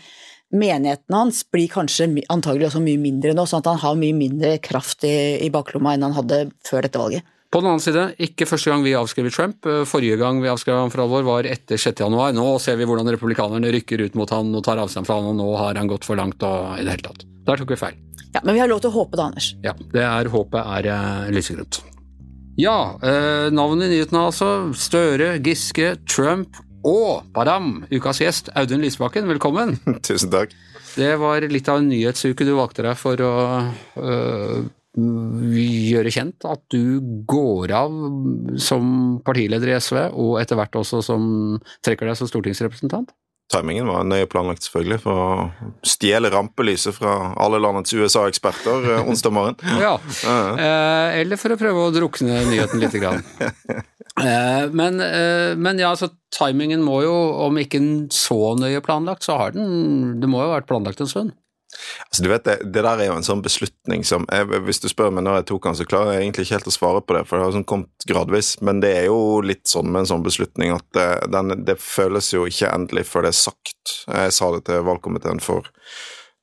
menigheten 0.50 1.14
hans 1.14 1.44
blir 1.46 1.70
kanskje 1.70 2.08
antagelig 2.32 2.72
også 2.72 2.82
mye 2.82 2.98
mindre 2.98 3.34
nå, 3.36 3.46
sånn 3.46 3.62
at 3.62 3.70
han 3.70 3.82
har 3.84 3.98
mye 4.00 4.16
mindre 4.16 4.56
kraft 4.62 5.06
i, 5.06 5.38
i 5.46 5.50
baklomma 5.54 5.94
enn 5.94 6.08
han 6.08 6.16
hadde 6.16 6.48
før 6.66 6.86
dette 6.86 6.98
valget. 6.98 7.36
På 7.50 7.58
den 7.58 7.66
annen 7.66 7.82
side, 7.82 8.02
ikke 8.22 8.46
første 8.46 8.70
gang 8.70 8.84
vi 8.86 8.92
avskriver 8.94 9.32
Trump. 9.34 9.66
Eh, 9.66 9.82
Forrige 9.88 10.20
gang 10.20 10.38
vi 10.42 10.50
avskrev 10.52 10.76
ham 10.84 10.92
for 10.92 11.02
alvor 11.02 11.24
var 11.26 11.48
etter 11.50 11.80
6. 11.82 12.04
januar. 12.04 12.30
Nå 12.36 12.44
ser 12.62 12.78
vi 12.78 12.86
hvordan 12.86 13.10
republikanerne 13.10 13.72
rykker 13.74 14.04
ut 14.06 14.18
mot 14.18 14.30
han 14.30 14.52
og 14.54 14.62
tar 14.66 14.78
avstand 14.78 15.08
fra 15.08 15.18
han, 15.18 15.32
og 15.32 15.40
nå 15.40 15.48
har 15.58 15.80
han 15.80 15.90
gått 15.90 16.06
for 16.06 16.20
langt 16.20 16.42
og 16.46 16.78
i 16.78 16.84
det 16.86 16.94
hele 16.94 17.08
tatt. 17.08 17.26
Der 17.48 17.58
tok 17.58 17.74
vi 17.74 17.80
feil. 17.80 17.98
Ja, 18.30 18.44
Men 18.44 18.54
vi 18.54 18.62
har 18.62 18.70
lov 18.70 18.84
til 18.84 18.92
å 18.92 18.98
håpe 19.00 19.18
da, 19.18 19.26
Anders. 19.32 19.50
Ja, 19.66 19.74
det 19.90 20.06
er 20.06 20.30
håpet 20.30 20.62
er 20.78 20.90
eh, 20.94 21.30
lysegrønt. 21.34 21.80
Ja, 22.60 22.78
eh, 23.02 23.50
navnet 23.50 23.88
i 23.88 23.96
nyhetene 23.96 24.26
altså. 24.30 24.50
Støre, 24.78 25.32
Giske, 25.42 25.96
Trump 26.06 26.60
og 26.86 27.26
badam, 27.34 27.80
ukas 27.90 28.22
gjest 28.22 28.54
Audun 28.54 28.84
Lysbakken, 28.84 29.26
velkommen. 29.26 29.80
Tusen 30.06 30.30
takk. 30.30 30.54
Det 30.94 31.16
var 31.18 31.42
litt 31.50 31.68
av 31.70 31.82
en 31.82 31.90
nyhetsuke 31.90 32.46
du 32.46 32.54
valgte 32.54 32.86
deg 32.86 32.98
for 32.98 33.20
å 33.26 33.32
øh, 33.98 34.62
gjøre 34.96 36.10
kjent 36.10 36.46
at 36.50 36.62
du 36.72 36.98
går 37.30 37.72
av 37.78 37.94
som 38.58 39.20
partileder 39.26 39.70
i 39.70 39.78
SV, 39.78 39.98
og 40.10 40.40
etter 40.42 40.58
hvert 40.58 40.80
også 40.80 41.02
som 41.04 41.22
trekker 41.84 42.10
deg 42.10 42.18
som 42.18 42.30
stortingsrepresentant. 42.30 43.12
Timingen 43.50 43.88
var 43.90 44.04
nøye 44.06 44.28
planlagt, 44.30 44.62
selvfølgelig, 44.62 45.00
for 45.02 45.20
å 45.20 45.70
stjele 45.86 46.30
rampelyset 46.30 46.94
fra 46.94 47.32
alle 47.40 47.58
landets 47.58 47.94
USA-eksperter 47.98 48.86
eh, 48.94 49.08
onsdag 49.10 49.34
morgen. 49.34 49.56
Ja, 49.82 49.96
eh, 49.98 51.18
eller 51.22 51.40
for 51.40 51.54
å 51.54 51.58
prøve 51.58 51.88
å 51.88 51.94
drukne 51.94 52.44
nyheten 52.50 52.82
lite 52.82 53.02
grann. 53.02 53.24
Eh, 54.20 54.64
men, 54.74 54.98
men 55.62 55.78
ja, 55.80 55.92
altså 55.94 56.10
timingen 56.34 56.82
må 56.84 56.98
jo, 57.04 57.12
om 57.46 57.56
ikke 57.56 57.78
så 58.12 58.50
nøye 58.58 58.82
planlagt, 58.84 59.22
så 59.24 59.36
har 59.38 59.54
den 59.54 60.18
Det 60.20 60.28
må 60.28 60.42
jo 60.42 60.50
ha 60.50 60.56
vært 60.58 60.66
planlagt 60.68 61.00
en 61.00 61.08
stund. 61.08 61.30
Altså, 62.06 62.24
du 62.24 62.30
vet, 62.32 62.44
det, 62.46 62.56
det 62.74 62.84
der 62.86 63.02
er 63.02 63.10
jo 63.10 63.16
en 63.18 63.26
sånn 63.26 63.44
beslutning 63.44 64.04
som 64.06 64.26
jeg, 64.30 64.48
Hvis 64.66 64.82
du 64.82 64.88
spør 64.90 65.12
meg 65.14 65.26
når 65.26 65.40
jeg 65.40 65.48
tok 65.50 65.68
den, 65.68 65.78
så 65.78 65.86
klarer 65.88 66.16
jeg 66.16 66.26
egentlig 66.26 66.46
ikke 66.46 66.58
helt 66.58 66.70
å 66.70 66.74
svare 66.74 67.04
på 67.04 67.16
det, 67.16 67.24
for 67.28 67.36
det 67.36 67.46
har 67.46 67.54
sånn 67.56 67.68
kommet 67.68 68.08
gradvis. 68.10 68.54
Men 68.66 68.82
det 68.84 68.92
er 69.02 69.06
jo 69.10 69.20
litt 69.44 69.66
sånn 69.70 69.90
med 69.90 70.04
en 70.04 70.10
sånn 70.14 70.26
beslutning 70.26 70.74
at 70.76 70.86
det, 70.96 71.08
den, 71.34 71.54
det 71.68 71.78
føles 71.82 72.32
jo 72.34 72.46
ikke 72.50 72.72
endelig 72.72 73.06
før 73.10 73.26
det 73.26 73.34
er 73.34 73.40
sagt. 73.40 73.96
Jeg 74.08 74.36
sa 74.36 74.50
det 74.56 74.64
til 74.68 74.84
valgkomiteen 74.88 75.42
for 75.44 75.70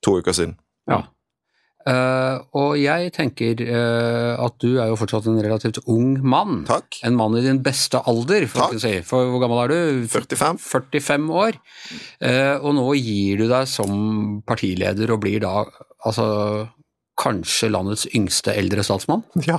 to 0.05 0.17
uker 0.21 0.35
siden. 0.35 0.57
Ja. 0.89 1.03
Eh, 1.87 2.37
og 2.59 2.75
jeg 2.81 3.11
tenker 3.15 3.61
uh, 3.63 4.35
at 4.43 4.55
du 4.59 4.75
er 4.75 4.89
jo 4.89 4.97
fortsatt 4.99 5.29
en 5.31 5.39
relativt 5.39 5.79
ung 5.87 6.17
mann. 6.19 6.63
Takk. 6.67 6.99
En 7.07 7.15
mann 7.15 7.37
i 7.39 7.45
din 7.45 7.61
beste 7.63 8.01
alder, 8.09 8.47
for, 8.51 8.75
si. 8.81 8.97
for 9.07 9.29
hvor 9.31 9.43
gammel 9.43 9.63
er 9.63 9.71
du? 9.73 10.07
45. 10.11 10.59
45 10.63 11.29
år. 11.31 11.59
Uh, 12.19 12.57
og 12.59 12.73
nå 12.79 12.87
gir 12.99 13.43
du 13.43 13.47
deg 13.47 13.69
som 13.71 14.41
partileder 14.47 15.15
og 15.15 15.23
blir 15.23 15.43
da 15.45 15.61
altså 16.07 16.27
kanskje 17.17 17.71
landets 17.73 18.03
yngste 18.13 18.53
eldre 18.53 18.83
statsmann? 18.85 19.23
Ja. 19.47 19.57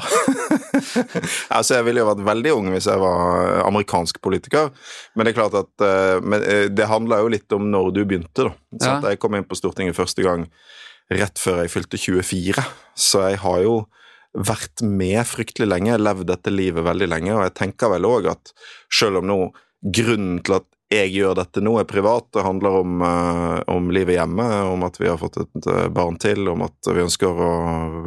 altså, 1.57 1.79
jeg 1.79 1.87
ville 1.89 2.05
jo 2.05 2.11
vært 2.11 2.27
veldig 2.29 2.53
ung 2.55 2.69
hvis 2.75 2.87
jeg 2.91 3.01
var 3.03 3.65
amerikansk 3.65 4.21
politiker, 4.23 4.69
men 5.17 5.27
det 5.27 5.33
er 5.33 5.39
klart 5.41 5.57
at 5.59 6.69
det 6.77 6.87
handler 6.93 7.25
jo 7.25 7.33
litt 7.33 7.57
om 7.57 7.67
når 7.73 7.91
du 7.97 8.03
begynte, 8.05 8.51
da. 8.51 8.53
Så 8.77 8.93
Ja. 8.93 8.99
jeg 9.11 9.19
kom 9.23 9.35
inn 9.35 9.49
på 9.49 9.59
Stortinget 9.59 9.97
første 9.97 10.23
gang 10.23 10.47
rett 11.13 11.41
før 11.41 11.63
jeg 11.63 11.73
fylte 11.73 12.01
24, 12.01 12.65
så 12.99 13.29
jeg 13.31 13.41
har 13.45 13.63
jo 13.65 13.77
vært 14.37 14.83
med 14.85 15.21
fryktelig 15.27 15.69
lenge, 15.71 16.01
levd 16.01 16.29
dette 16.29 16.53
livet 16.53 16.85
veldig 16.85 17.09
lenge, 17.09 17.35
og 17.37 17.47
jeg 17.47 17.57
tenker 17.59 17.95
vel 17.95 18.09
òg 18.09 18.29
at 18.35 18.53
selv 18.93 19.23
om 19.23 19.31
nå 19.31 19.39
grunnen 19.95 20.43
til 20.45 20.59
at 20.59 20.69
jeg 20.89 21.11
gjør 21.13 21.35
dette 21.37 21.61
nå 21.61 21.75
er 21.83 21.85
privat, 21.89 22.31
det 22.33 22.45
handler 22.47 22.79
om, 22.81 23.03
eh, 23.05 23.59
om 23.69 23.91
livet 23.93 24.17
hjemme, 24.17 24.45
om 24.73 24.87
at 24.87 24.97
vi 24.97 25.09
har 25.09 25.19
fått 25.21 25.37
et 25.43 25.67
eh, 25.69 25.89
barn 25.93 26.17
til, 26.17 26.49
om 26.49 26.65
at 26.65 26.89
vi 26.89 27.05
ønsker 27.05 27.29
å 27.29 27.51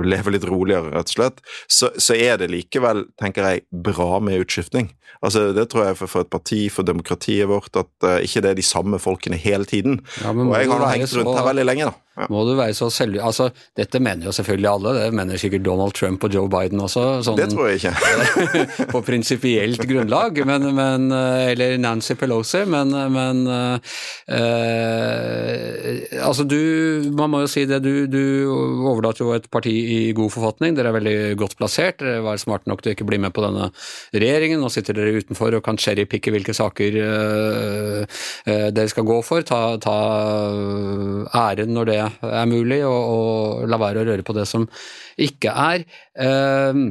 leve 0.01 0.33
litt 0.33 0.47
roligere, 0.49 0.89
rett 0.95 1.11
og 1.11 1.13
slett, 1.13 1.43
så, 1.69 1.91
så 1.93 2.17
er 2.17 2.41
det 2.41 2.49
likevel, 2.49 3.05
tenker 3.21 3.45
jeg, 3.45 3.65
bra 3.69 4.17
med 4.23 4.41
utskiftning. 4.41 4.89
Altså, 5.21 5.51
Det 5.53 5.67
tror 5.69 5.91
jeg 5.91 5.99
for, 5.99 6.09
for 6.09 6.25
et 6.25 6.33
parti, 6.33 6.61
for 6.73 6.87
demokratiet 6.87 7.45
vårt, 7.51 7.69
at 7.77 7.91
uh, 8.07 8.17
ikke 8.25 8.41
det 8.41 8.55
er 8.55 8.57
de 8.57 8.65
samme 8.65 8.97
folkene 8.97 9.37
hele 9.37 9.67
tiden. 9.69 9.99
Ja, 10.23 10.33
Og 10.33 10.55
jeg 10.57 10.71
har 10.71 10.87
hengt 10.95 11.13
rundt 11.19 11.37
her 11.37 11.45
veldig 11.51 11.65
lenge, 11.67 11.91
da. 11.91 12.10
Ja. 12.21 12.27
Må 12.29 12.43
du 12.45 12.53
være 12.57 12.75
så 12.77 12.89
selv... 12.93 13.17
Altså, 13.25 13.49
dette 13.77 13.99
mener 14.03 14.27
jo 14.29 14.33
selvfølgelig 14.35 14.69
alle, 14.69 14.93
det 14.97 15.15
mener 15.17 15.39
sikkert 15.41 15.63
Donald 15.65 15.95
Trump 15.97 16.23
og 16.27 16.33
Joe 16.35 16.49
Biden 16.51 16.81
også. 16.83 17.05
Sånn, 17.25 17.39
Det 17.39 17.49
tror 17.53 17.71
jeg 17.71 17.81
ikke. 17.81 17.93
på 18.93 19.01
prinsipielt 19.05 19.81
grunnlag, 19.89 20.37
men, 20.45 20.67
men, 20.77 21.07
eh, 21.15 21.51
eller 21.53 21.77
Nancy 21.81 22.13
Pelosi, 22.19 22.61
men, 22.69 22.93
men 23.15 23.41
eh, 23.49 23.77
altså 26.21 26.45
du, 26.45 26.59
man 27.17 27.31
må 27.33 27.41
jo 27.45 27.49
si 27.49 27.65
det, 27.69 27.81
du, 27.85 28.05
du 28.11 28.21
overlater 28.91 29.25
jo 29.25 29.33
et 29.37 29.49
parti 29.51 29.71
i 29.71 29.99
god 30.17 30.31
forfatning, 30.33 30.77
dere 30.77 30.91
er 30.91 30.97
veldig 30.99 31.17
godt 31.41 31.57
plassert, 31.59 32.01
dere 32.03 32.21
var 32.25 32.41
smarte 32.41 32.69
nok 32.69 32.83
til 32.83 32.93
å 32.93 32.97
ikke 32.97 33.09
bli 33.09 33.21
med 33.23 33.33
på 33.33 33.45
denne 33.45 33.71
regjeringen, 34.13 34.61
nå 34.61 34.69
sitter 34.73 34.97
dere 34.99 35.17
utenfor 35.23 35.57
og 35.57 35.65
kan 35.65 35.79
cherrypicke 35.81 36.33
hvilke 36.33 36.53
saker 36.57 37.01
eh, 37.01 38.01
dere 38.45 38.89
skal 38.91 39.07
gå 39.07 39.21
for, 39.25 39.41
ta, 39.47 39.61
ta 39.81 39.97
æren 41.49 41.73
når 41.73 41.91
det 41.91 41.99
er 42.31 42.49
mulig, 42.51 42.81
og, 42.87 42.99
og 43.15 43.69
la 43.71 43.79
være 43.81 44.03
å 44.03 44.09
røre 44.11 44.25
på 44.27 44.35
det 44.37 44.47
som 44.49 44.67
ikke 45.21 45.53
er. 45.53 45.87
Eh, 46.19 46.83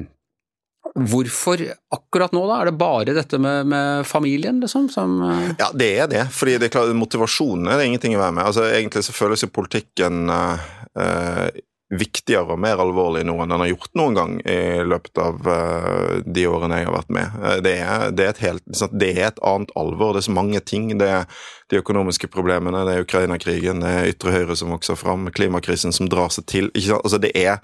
Hvorfor 0.91 1.61
akkurat 1.95 2.33
nå, 2.35 2.41
da? 2.49 2.55
Er 2.65 2.71
det 2.71 2.79
bare 2.81 3.13
dette 3.15 3.39
med, 3.39 3.69
med 3.71 4.07
familien, 4.09 4.57
liksom? 4.63 4.89
Som, 4.91 5.21
eh, 5.23 5.53
Ja, 5.61 5.69
det 5.77 5.91
er 6.03 6.09
det. 6.11 6.23
fordi 6.35 6.57
det 6.59 6.67
er 6.71 6.73
klart, 6.75 6.95
motivasjonen 6.97 7.69
er 7.71 7.79
det 7.79 7.87
ingenting 7.91 8.17
å 8.17 8.23
være 8.25 8.35
med. 8.39 8.45
Altså, 8.49 8.65
Egentlig 8.75 9.05
så 9.07 9.15
føles 9.15 9.45
jo 9.45 9.51
politikken 9.55 10.31
eh, 10.35 10.65
eh, 10.99 11.61
viktigere 11.91 12.55
og 12.55 12.61
mer 12.63 12.79
alvorlig 12.83 13.25
nå 13.27 13.35
enn 13.43 13.51
den 13.51 13.65
har 13.65 13.71
gjort 13.73 13.97
noen 13.99 14.15
gang 14.19 14.37
i 14.47 14.59
løpet 14.87 15.19
av 15.19 15.51
eh, 15.51 16.21
de 16.23 16.47
årene 16.47 16.79
jeg 16.79 16.89
har 16.89 16.97
vært 16.97 17.13
med. 17.17 17.39
Eh, 17.43 17.59
Det 17.67 17.75
er, 17.83 18.05
det, 18.15 18.27
er 18.27 18.35
et 18.35 18.45
helt, 18.47 18.65
det 18.95 19.11
er 19.17 19.29
et 19.31 19.43
annet 19.43 19.75
alvor. 19.79 20.15
Det 20.15 20.23
er 20.23 20.29
så 20.31 20.39
mange 20.39 20.63
ting. 20.63 20.91
Det 21.01 21.11
er 21.11 21.27
de 21.71 21.83
økonomiske 21.83 22.31
problemene, 22.31 22.85
det 22.87 22.97
er 22.97 23.07
Ukraina-krigen, 23.07 23.83
det 23.83 23.91
er 23.91 24.11
ytre 24.15 24.35
høyre 24.35 24.57
som 24.59 24.73
vokser 24.75 24.99
fram, 24.99 25.29
klimakrisen 25.35 25.95
som 25.95 26.11
drar 26.11 26.31
seg 26.35 26.47
til. 26.51 26.71
Altså, 26.75 27.19
det 27.23 27.35
er 27.39 27.63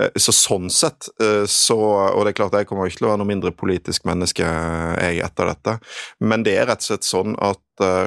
Eh, 0.00 0.10
Så 0.18 0.32
sånn 0.34 0.70
sett, 0.74 1.06
så 1.46 1.76
Og 1.78 2.24
det 2.24 2.32
er 2.32 2.38
klart 2.40 2.56
jeg 2.58 2.66
kommer 2.66 2.88
ikke 2.88 2.98
til 2.98 3.06
å 3.06 3.12
være 3.12 3.20
noe 3.22 3.30
mindre 3.30 3.52
politisk 3.54 4.06
menneske 4.08 4.42
jeg 4.42 5.20
etter 5.22 5.52
dette, 5.52 5.78
men 6.18 6.42
det 6.42 6.56
er 6.58 6.66
rett 6.66 6.82
og 6.82 6.88
slett 6.88 7.06
sånn 7.06 7.36
at 7.38 7.60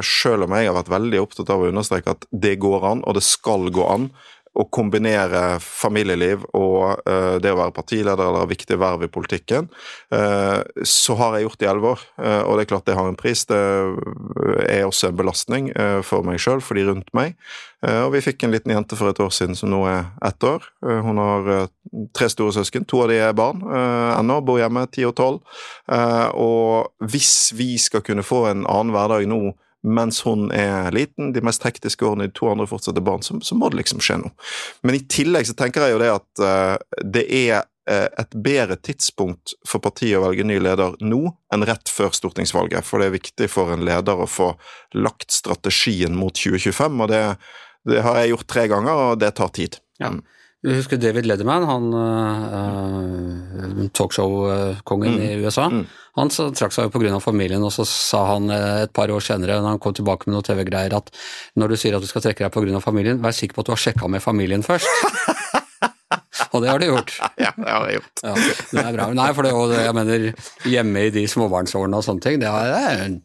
selv 0.03 0.47
om 0.47 0.55
jeg 0.55 0.67
har 0.67 0.75
vært 0.75 0.91
veldig 0.91 1.19
opptatt 1.21 1.49
av 1.51 1.63
å 1.63 1.67
understreke 1.67 2.11
at 2.11 2.27
det 2.31 2.57
går 2.59 2.85
an, 2.87 3.03
og 3.07 3.17
det 3.17 3.23
skal 3.23 3.67
gå 3.71 3.83
an, 3.87 4.09
å 4.57 4.65
kombinere 4.73 5.59
familieliv 5.61 6.45
og 6.57 7.03
uh, 7.05 7.37
det 7.41 7.51
å 7.53 7.59
være 7.59 7.75
partileder 7.75 8.23
eller 8.25 8.49
viktige 8.49 8.79
verv 8.81 9.05
i 9.05 9.11
politikken, 9.11 9.69
uh, 10.13 10.61
så 10.81 11.17
har 11.19 11.37
jeg 11.37 11.47
gjort 11.47 11.59
det 11.59 11.67
i 11.67 11.69
elleve 11.71 11.91
år. 11.93 12.05
Uh, 12.17 12.41
og 12.47 12.57
det 12.57 12.65
er 12.65 12.71
klart 12.71 12.87
det 12.89 12.97
har 12.97 13.09
en 13.09 13.19
pris. 13.19 13.45
Det 13.49 13.59
er 14.65 14.85
også 14.87 15.11
en 15.11 15.19
belastning 15.19 15.69
for 16.05 16.25
meg 16.25 16.39
sjøl, 16.41 16.61
for 16.63 16.77
de 16.77 16.85
rundt 16.87 17.09
meg. 17.15 17.35
Og 17.85 18.09
vi 18.15 18.23
fikk 18.25 18.43
en 18.43 18.53
liten 18.53 18.73
jente 18.73 18.97
for 18.97 19.11
et 19.11 19.19
år 19.21 19.29
siden 19.33 19.57
som 19.57 19.69
nå 19.69 19.83
er 19.89 20.07
ett 20.25 20.43
år. 20.47 20.65
Hun 20.81 21.19
har 21.21 21.67
tre 22.17 22.29
store 22.31 22.55
søsken. 22.55 22.87
To 22.89 23.03
av 23.03 23.11
de 23.11 23.19
er 23.21 23.35
barn 23.37 23.61
ennå, 23.61 24.39
bor 24.45 24.59
hjemme, 24.61 24.87
ti 24.93 25.05
og 25.07 25.13
tolv. 25.19 25.59
Og 26.41 27.07
hvis 27.11 27.53
vi 27.57 27.75
skal 27.81 28.03
kunne 28.05 28.25
få 28.25 28.47
en 28.49 28.65
annen 28.65 28.95
hverdag 28.95 29.29
nå 29.29 29.41
mens 29.87 30.21
hun 30.25 30.51
er 30.51 30.91
liten, 30.95 31.31
de 31.33 31.43
mest 31.45 31.63
hektiske 31.65 32.05
årene 32.05 32.27
i 32.27 32.33
to 32.35 32.49
andre 32.51 32.67
fortsatte 32.69 33.03
barn, 33.03 33.23
så, 33.25 33.39
så 33.41 33.57
må 33.57 33.71
det 33.71 33.81
liksom 33.81 34.03
skje 34.03 34.19
noe. 34.21 34.35
Men 34.85 34.97
i 34.97 35.03
tillegg 35.09 35.49
så 35.49 35.55
tenker 35.57 35.85
jeg 35.85 35.95
jo 35.95 36.03
det 36.03 36.13
at 36.13 36.43
uh, 36.43 37.01
det 37.03 37.25
er 37.27 37.63
uh, 37.63 38.07
et 38.07 38.37
bedre 38.45 38.77
tidspunkt 38.83 39.55
for 39.67 39.83
partiet 39.83 40.19
å 40.19 40.25
velge 40.25 40.45
ny 40.47 40.59
leder 40.61 40.97
nå 41.03 41.21
enn 41.53 41.67
rett 41.67 41.91
før 41.91 42.15
stortingsvalget. 42.15 42.85
For 42.87 43.01
det 43.01 43.09
er 43.09 43.17
viktig 43.17 43.51
for 43.51 43.73
en 43.73 43.85
leder 43.87 44.23
å 44.23 44.29
få 44.29 44.53
lagt 44.97 45.31
strategien 45.35 46.17
mot 46.17 46.35
2025, 46.35 47.03
og 47.03 47.13
det, 47.13 47.23
det 47.87 48.03
har 48.05 48.21
jeg 48.21 48.35
gjort 48.35 48.51
tre 48.55 48.67
ganger, 48.73 49.05
og 49.07 49.21
det 49.23 49.35
tar 49.39 49.53
tid. 49.55 49.79
Ja. 50.01 50.13
Du 50.67 50.73
husker 50.75 50.99
David 50.99 51.23
Lederman, 51.29 51.63
han 51.63 51.85
uh, 51.95 53.85
talkshow-kongen 53.95 55.13
Mm. 55.15 55.21
i 55.23 55.45
USA. 55.45 55.69
Mm. 55.71 55.85
Han 56.17 56.31
trakk 56.33 56.73
seg 56.75 56.87
jo 56.87 56.91
pga. 56.91 57.19
familien, 57.23 57.63
og 57.63 57.71
så 57.71 57.85
sa 57.87 58.23
han 58.33 58.49
eh, 58.51 58.83
et 58.83 58.91
par 58.91 59.07
år 59.13 59.21
senere, 59.23 59.61
når 59.61 59.75
han 59.75 59.79
kom 59.79 59.93
tilbake 59.95 60.27
med 60.27 60.33
noen 60.33 60.43
TV-greier, 60.47 60.95
at 60.97 61.11
når 61.55 61.71
du 61.71 61.77
sier 61.77 61.95
at 61.95 62.03
du 62.03 62.09
skal 62.09 62.25
trekke 62.25 62.43
deg 62.43 62.51
pga. 62.51 62.81
familien, 62.83 63.21
vær 63.21 63.31
sikker 63.37 63.55
på 63.55 63.63
at 63.63 63.69
du 63.69 63.73
har 63.75 63.83
sjekka 63.85 64.09
med 64.09 64.23
familien 64.25 64.65
først. 64.65 64.89
og 66.51 66.61
det 66.65 66.69
har 66.73 66.79
du 66.81 66.89
gjort. 66.89 67.15
Ja, 67.45 67.53
det 67.55 67.69
har 67.69 67.87
jeg 67.87 68.01
gjort. 68.01 68.23
Ja, 68.25 68.33
det 68.73 68.83
er 68.83 68.93
bra. 68.97 69.07
Nei, 69.13 69.31
for 69.37 69.47
det, 69.47 69.53
og 69.53 69.71
jeg 69.77 69.93
mener, 69.95 70.29
hjemme 70.67 71.05
i 71.07 71.13
de 71.13 71.27
småbarnsårene 71.31 72.01
og 72.01 72.03
sånne 72.09 72.25
ting, 72.25 72.41
det, 72.41 72.49
er, 72.49 73.19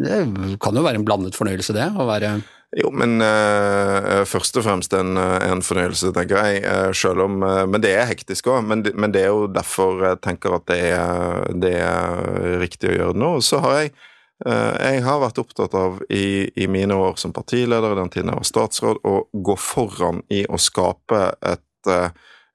det 0.00 0.20
kan 0.62 0.78
jo 0.78 0.86
være 0.86 1.02
en 1.02 1.08
blandet 1.08 1.36
fornøyelse, 1.36 1.74
det. 1.76 1.90
Å 1.92 2.08
være 2.08 2.38
Jo, 2.74 2.90
men 2.90 3.20
uh, 3.22 4.24
først 4.26 4.58
og 4.58 4.64
fremst 4.66 4.94
en, 4.98 5.14
eh, 5.20 5.44
en 5.46 5.62
fornøyelse, 5.62 6.10
tenker 6.16 6.40
jeg. 6.42 6.64
Uh, 6.66 6.90
selv 6.96 7.22
om, 7.22 7.38
uh, 7.46 7.62
men 7.70 7.82
det 7.84 7.92
er 7.94 8.08
hektisk 8.10 8.50
òg. 8.50 8.64
Men, 8.66 8.82
men 8.98 9.14
det 9.14 9.22
er 9.22 9.30
jo 9.30 9.46
derfor 9.46 10.02
jeg 10.02 10.20
tenker 10.26 10.56
at 10.58 10.66
det 10.66 10.80
er, 10.90 11.46
det 11.62 11.72
er 11.78 12.58
riktig 12.60 12.90
å 12.90 12.96
gjøre 12.96 13.14
det 13.14 13.22
nå. 13.22 13.32
Så 13.44 13.62
har 13.64 13.82
jeg 13.82 13.96
jeg 14.36 14.98
har 15.00 15.22
vært 15.22 15.38
opptatt 15.40 15.72
av 15.80 16.02
i, 16.12 16.50
i 16.60 16.66
mine 16.68 16.92
år 16.92 17.14
som 17.16 17.32
partileder, 17.32 17.94
i 17.94 17.96
den 17.96 18.10
tiden 18.12 18.28
jeg 18.28 18.36
var 18.36 18.48
statsråd, 18.50 18.98
å 19.08 19.14
gå 19.32 19.54
foran 19.56 20.18
i 20.28 20.42
å 20.44 20.60
skape 20.60 21.22
et 21.40 21.88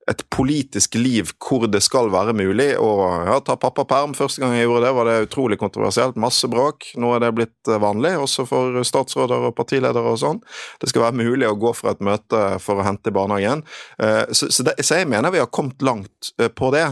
et 0.10 0.24
politisk 0.34 0.96
liv 0.98 1.30
hvor 1.38 1.68
det 1.70 1.82
skal 1.86 2.10
være 2.12 2.34
mulig 2.34 2.72
å 2.82 2.88
ja, 3.28 3.36
ta 3.46 3.54
pappaperm. 3.60 4.16
Første 4.18 4.42
gang 4.42 4.56
jeg 4.58 4.66
gjorde 4.66 4.88
det, 4.88 4.94
var 4.98 5.08
det 5.08 5.18
utrolig 5.28 5.58
kontroversielt. 5.62 6.18
Masse 6.20 6.50
bråk. 6.52 6.88
Nå 6.98 7.12
er 7.16 7.22
det 7.26 7.30
blitt 7.38 7.70
eh, 7.70 7.78
vanlig, 7.82 8.16
også 8.20 8.48
for 8.50 8.82
statsråder 8.88 9.46
og 9.50 9.56
partiledere 9.58 10.02
og 10.14 10.18
sånn. 10.22 10.42
Det 10.82 10.90
skal 10.90 11.06
være 11.06 11.20
mulig 11.22 11.48
å 11.48 11.56
gå 11.60 11.74
fra 11.78 11.94
et 11.94 12.02
møte 12.04 12.42
for 12.64 12.82
å 12.82 12.86
hente 12.88 13.12
i 13.12 13.16
barnehagen. 13.16 13.62
Eh, 14.02 14.24
Så, 14.32 14.50
så, 14.52 14.64
det, 14.66 14.74
så 14.84 14.98
jeg 15.02 15.08
mener 15.12 15.32
vi 15.34 15.40
har 15.42 15.50
kommet 15.54 15.82
langt 15.86 16.32
eh, 16.42 16.50
på 16.50 16.72
det. 16.74 16.84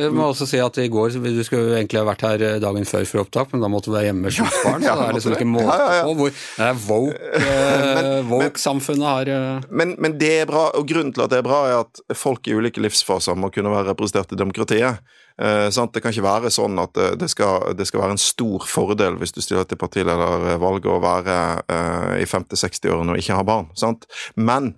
Jeg 0.00 0.12
må 0.14 0.28
også 0.30 0.46
si 0.48 0.60
at 0.62 0.78
i 0.82 0.88
går, 0.92 1.16
Du 1.16 1.42
skulle 1.44 1.76
egentlig 1.80 2.00
ha 2.00 2.06
vært 2.06 2.24
her 2.26 2.44
dagen 2.62 2.86
før 2.88 3.04
for 3.08 3.24
opptak, 3.24 3.50
men 3.52 3.62
da 3.64 3.68
måtte 3.72 3.90
du 3.90 3.96
være 3.96 4.10
hjemme 4.10 4.28
med 4.28 4.34
sjukt 4.36 4.56
barn. 4.64 4.84
Ja, 4.86 4.94
så 4.94 5.02
det 5.02 5.08
er 5.10 5.18
liksom 5.18 5.36
ikke 5.36 5.48
måte 5.50 5.66
Ja, 5.66 5.76
ja, 5.82 5.98
ja. 5.98 6.04
på 6.06 6.14
hvor 6.20 6.30
det 6.36 6.66
er 6.70 6.80
woke, 6.86 7.42
eh, 7.42 8.20
woke-samfunnet 8.30 9.06
har 9.10 9.30
eh, 9.32 9.66
Men, 9.70 9.94
men 10.02 10.16
det 10.20 10.32
er 10.42 10.48
bra, 10.50 10.68
og 10.78 10.86
grunnen 10.88 11.12
til 11.16 11.24
at 11.26 11.32
det 11.32 11.40
er 11.42 11.46
bra, 11.46 11.60
er 11.70 11.78
at 11.84 12.02
folk 12.16 12.45
i 12.46 12.56
ulike 12.56 12.82
livsfaser 12.82 13.36
må 13.38 13.50
kunne 13.54 13.72
være 13.72 13.90
representert 13.90 14.32
i 14.34 14.38
demokratiet. 14.38 15.02
Eh? 15.42 15.68
Det 15.68 16.02
kan 16.02 16.14
ikke 16.14 16.26
være 16.26 16.52
sånn 16.54 16.78
at 16.82 16.94
det, 16.96 17.08
det, 17.22 17.30
skal, 17.32 17.72
det 17.76 17.86
skal 17.88 18.04
være 18.04 18.16
en 18.16 18.22
stor 18.22 18.66
fordel 18.68 19.18
hvis 19.20 19.34
du 19.36 19.42
stiller 19.44 19.68
til 19.68 19.80
partiledervalget 19.80 20.90
å 20.92 21.00
være 21.02 21.38
eh, 21.66 22.12
i 22.24 22.28
50-60-årene 22.28 23.16
og 23.16 23.22
ikke 23.22 23.38
ha 23.38 23.46
barn. 23.46 23.70
Sant? 23.78 24.08
Men 24.36 24.74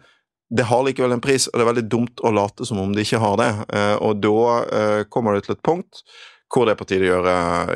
det 0.48 0.64
har 0.70 0.84
likevel 0.84 1.12
en 1.12 1.22
pris, 1.22 1.46
og 1.48 1.58
det 1.58 1.64
er 1.64 1.70
veldig 1.74 1.88
dumt 1.92 2.24
å 2.24 2.32
late 2.32 2.64
som 2.64 2.80
om 2.80 2.94
det 2.96 3.04
ikke 3.04 3.20
har 3.20 3.36
det. 3.40 3.50
Eh, 3.68 3.96
og 4.00 4.22
da 4.24 4.40
eh, 4.64 5.02
kommer 5.12 5.36
det 5.36 5.44
til 5.46 5.58
et 5.58 5.64
punkt 5.64 6.02
hvor 6.48 6.64
det 6.64 6.74
er 6.74 6.78
på 6.80 6.86
tide 6.88 7.04
å 7.04 7.10
gjøre, 7.10 7.32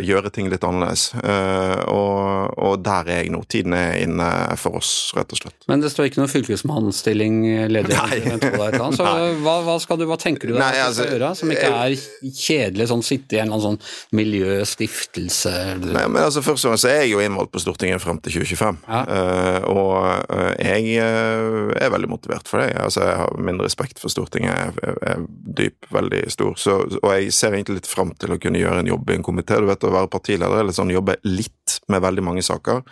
gjøre 0.06 0.30
ting 0.32 0.48
litt 0.48 0.62
annerledes. 0.64 1.10
Uh, 1.18 1.82
og, 1.92 2.54
og, 2.56 2.78
der 2.84 3.10
er 3.12 3.20
jeg 3.20 3.32
nå. 3.34 3.42
Tiden 3.52 3.74
er 3.76 3.98
inne 4.00 4.28
for 4.60 4.78
oss, 4.80 5.12
rett 5.16 5.32
og 5.34 5.42
slett. 5.42 5.66
Men 5.68 5.82
det 5.82 5.90
står 5.92 6.08
ikke 6.08 6.22
noen 6.22 6.32
fylkesmannsstilling 6.32 7.36
ledig? 7.68 7.92
Så 7.92 9.04
hva, 9.44 9.58
hva, 9.66 9.76
skal 9.82 10.00
du, 10.00 10.06
hva 10.08 10.16
tenker 10.20 10.48
du 10.48 10.54
deg 10.54 10.62
Nei, 10.62 10.72
altså, 10.80 11.04
skal 11.04 11.12
gjøre, 11.18 11.32
som 11.36 11.52
ikke 11.52 11.72
er 11.82 11.96
kjedelig, 12.32 12.88
sånn 12.92 13.04
sitte 13.04 13.36
i 13.36 13.42
en 13.42 13.52
eller 13.52 13.58
annen 13.58 13.82
sånn 13.82 14.16
miljøstiftelse? 14.18 15.54
Nei, 15.84 16.06
men 16.08 16.22
altså 16.24 16.40
Først 16.42 16.66
og 16.66 16.72
fremst 16.72 16.88
er 16.88 17.02
jeg 17.04 17.12
jo 17.12 17.20
innvalgt 17.22 17.52
på 17.52 17.60
Stortinget 17.62 18.02
frem 18.02 18.18
til 18.24 18.40
2025. 18.40 18.80
Ja. 18.88 19.02
Uh, 19.04 19.68
og 19.72 19.92
uh, 20.32 20.48
jeg 20.56 20.96
er 21.02 21.92
veldig 21.92 22.10
motivert 22.10 22.48
for 22.48 22.64
det. 22.64 22.72
Altså, 22.80 23.04
jeg 23.04 23.20
har 23.20 23.44
min 23.44 23.60
respekt 23.62 24.00
for 24.00 24.12
Stortinget 24.12 24.80
er, 24.80 24.96
er 25.12 25.22
dyp, 25.60 25.90
veldig 25.92 26.24
stor. 26.32 26.56
Så, 26.60 26.80
og 27.02 27.08
jeg 27.12 27.32
ser 27.36 27.52
egentlig 27.52 27.82
litt 27.82 27.90
fram 27.90 28.16
til 28.16 28.32
å 28.32 28.40
kunne 28.40 28.61
gjøre 28.62 28.82
en 28.82 28.90
jobb 28.92 29.10
i 29.10 29.18
en 29.18 29.26
komité. 29.26 29.58
Du 29.60 29.68
vet, 29.68 29.84
Å 29.84 29.92
være 29.92 30.10
partileder 30.12 30.62
eller 30.62 30.76
sånn, 30.76 30.94
jobbe 30.94 31.18
litt 31.28 31.78
med 31.92 32.02
veldig 32.04 32.24
mange 32.24 32.44
saker. 32.46 32.82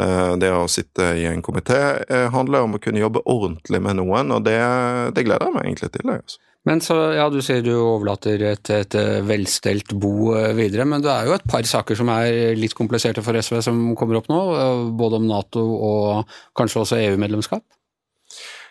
Eh, 0.00 0.32
det 0.40 0.50
å 0.54 0.66
sitte 0.70 1.12
i 1.20 1.26
en 1.28 1.44
komité 1.44 1.78
eh, 2.08 2.26
handler 2.34 2.66
om 2.66 2.76
å 2.76 2.82
kunne 2.82 3.02
jobbe 3.02 3.24
ordentlig 3.24 3.82
med 3.82 4.00
noen, 4.00 4.34
og 4.36 4.44
det, 4.46 4.58
det 5.16 5.26
gleder 5.26 5.48
jeg 5.48 5.56
meg 5.56 5.68
egentlig 5.68 5.92
til. 5.94 6.06
det, 6.06 6.18
altså. 6.24 6.42
Men 6.66 6.80
så, 6.82 6.96
ja, 7.14 7.28
Du 7.30 7.38
sier 7.46 7.60
du 7.62 7.70
overlater 7.76 8.42
et, 8.42 8.70
et 8.74 8.96
velstelt 9.22 9.94
bo 9.94 10.34
eh, 10.34 10.50
videre, 10.58 10.88
men 10.88 11.04
det 11.04 11.12
er 11.12 11.28
jo 11.28 11.36
et 11.36 11.46
par 11.46 11.66
saker 11.66 11.98
som 11.98 12.10
er 12.16 12.58
litt 12.58 12.74
kompliserte 12.74 13.22
for 13.22 13.38
SV 13.38 13.60
som 13.62 13.88
kommer 13.98 14.18
opp 14.18 14.30
nå, 14.32 14.42
både 14.98 15.20
om 15.22 15.30
Nato 15.30 15.62
og 15.62 16.38
kanskje 16.58 16.82
også 16.82 17.02
EU-medlemskap? 17.04 17.62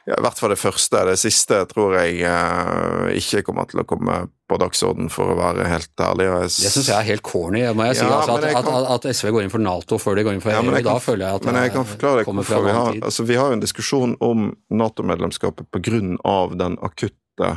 Ja, 0.05 0.19
I 0.19 0.21
hvert 0.21 0.37
fall 0.37 0.53
det 0.53 0.61
første. 0.61 1.01
Det 1.09 1.17
siste 1.17 1.63
tror 1.71 1.95
jeg 1.97 2.19
eh, 2.29 3.15
ikke 3.17 3.41
kommer 3.47 3.65
til 3.69 3.81
å 3.81 3.87
komme 3.89 4.25
på 4.49 4.57
dagsorden, 4.61 5.09
for 5.09 5.33
å 5.33 5.37
være 5.39 5.65
helt 5.69 6.01
ærlig. 6.05 6.27
Jeg... 6.29 6.49
Det 6.53 6.71
syns 6.75 6.89
jeg 6.91 6.97
er 6.97 7.07
helt 7.07 7.25
corny. 7.25 7.63
må 7.73 7.87
jeg 7.89 7.99
si. 7.99 8.05
Ja, 8.05 8.19
altså, 8.21 8.37
at, 8.37 8.49
kan... 8.53 8.71
at, 8.77 8.89
at, 8.95 9.07
SV 9.17 9.31
går 9.33 9.45
inn 9.45 9.53
for 9.53 9.63
Nato 9.65 9.99
før 10.01 10.19
de 10.19 10.25
går 10.27 10.37
inn 10.37 10.43
for 10.43 10.53
EU. 10.53 10.73
Ja, 10.75 10.83
da 10.85 10.97
føler 11.01 11.25
jeg 11.25 11.41
at 11.41 11.47
men 11.49 11.61
jeg 11.63 11.75
kan 11.75 11.87
forklare 11.89 12.21
deg 12.21 12.29
hvorfor. 12.31 12.65
Vi 12.65 12.75
har, 12.79 12.99
altså, 13.09 13.25
vi 13.25 13.39
har 13.39 13.49
jo 13.49 13.59
en 13.59 13.63
diskusjon 13.63 14.17
om 14.25 14.51
Nato-medlemskapet 14.69 15.89
av 16.25 16.59
den 16.59 16.77
akutte 16.85 17.55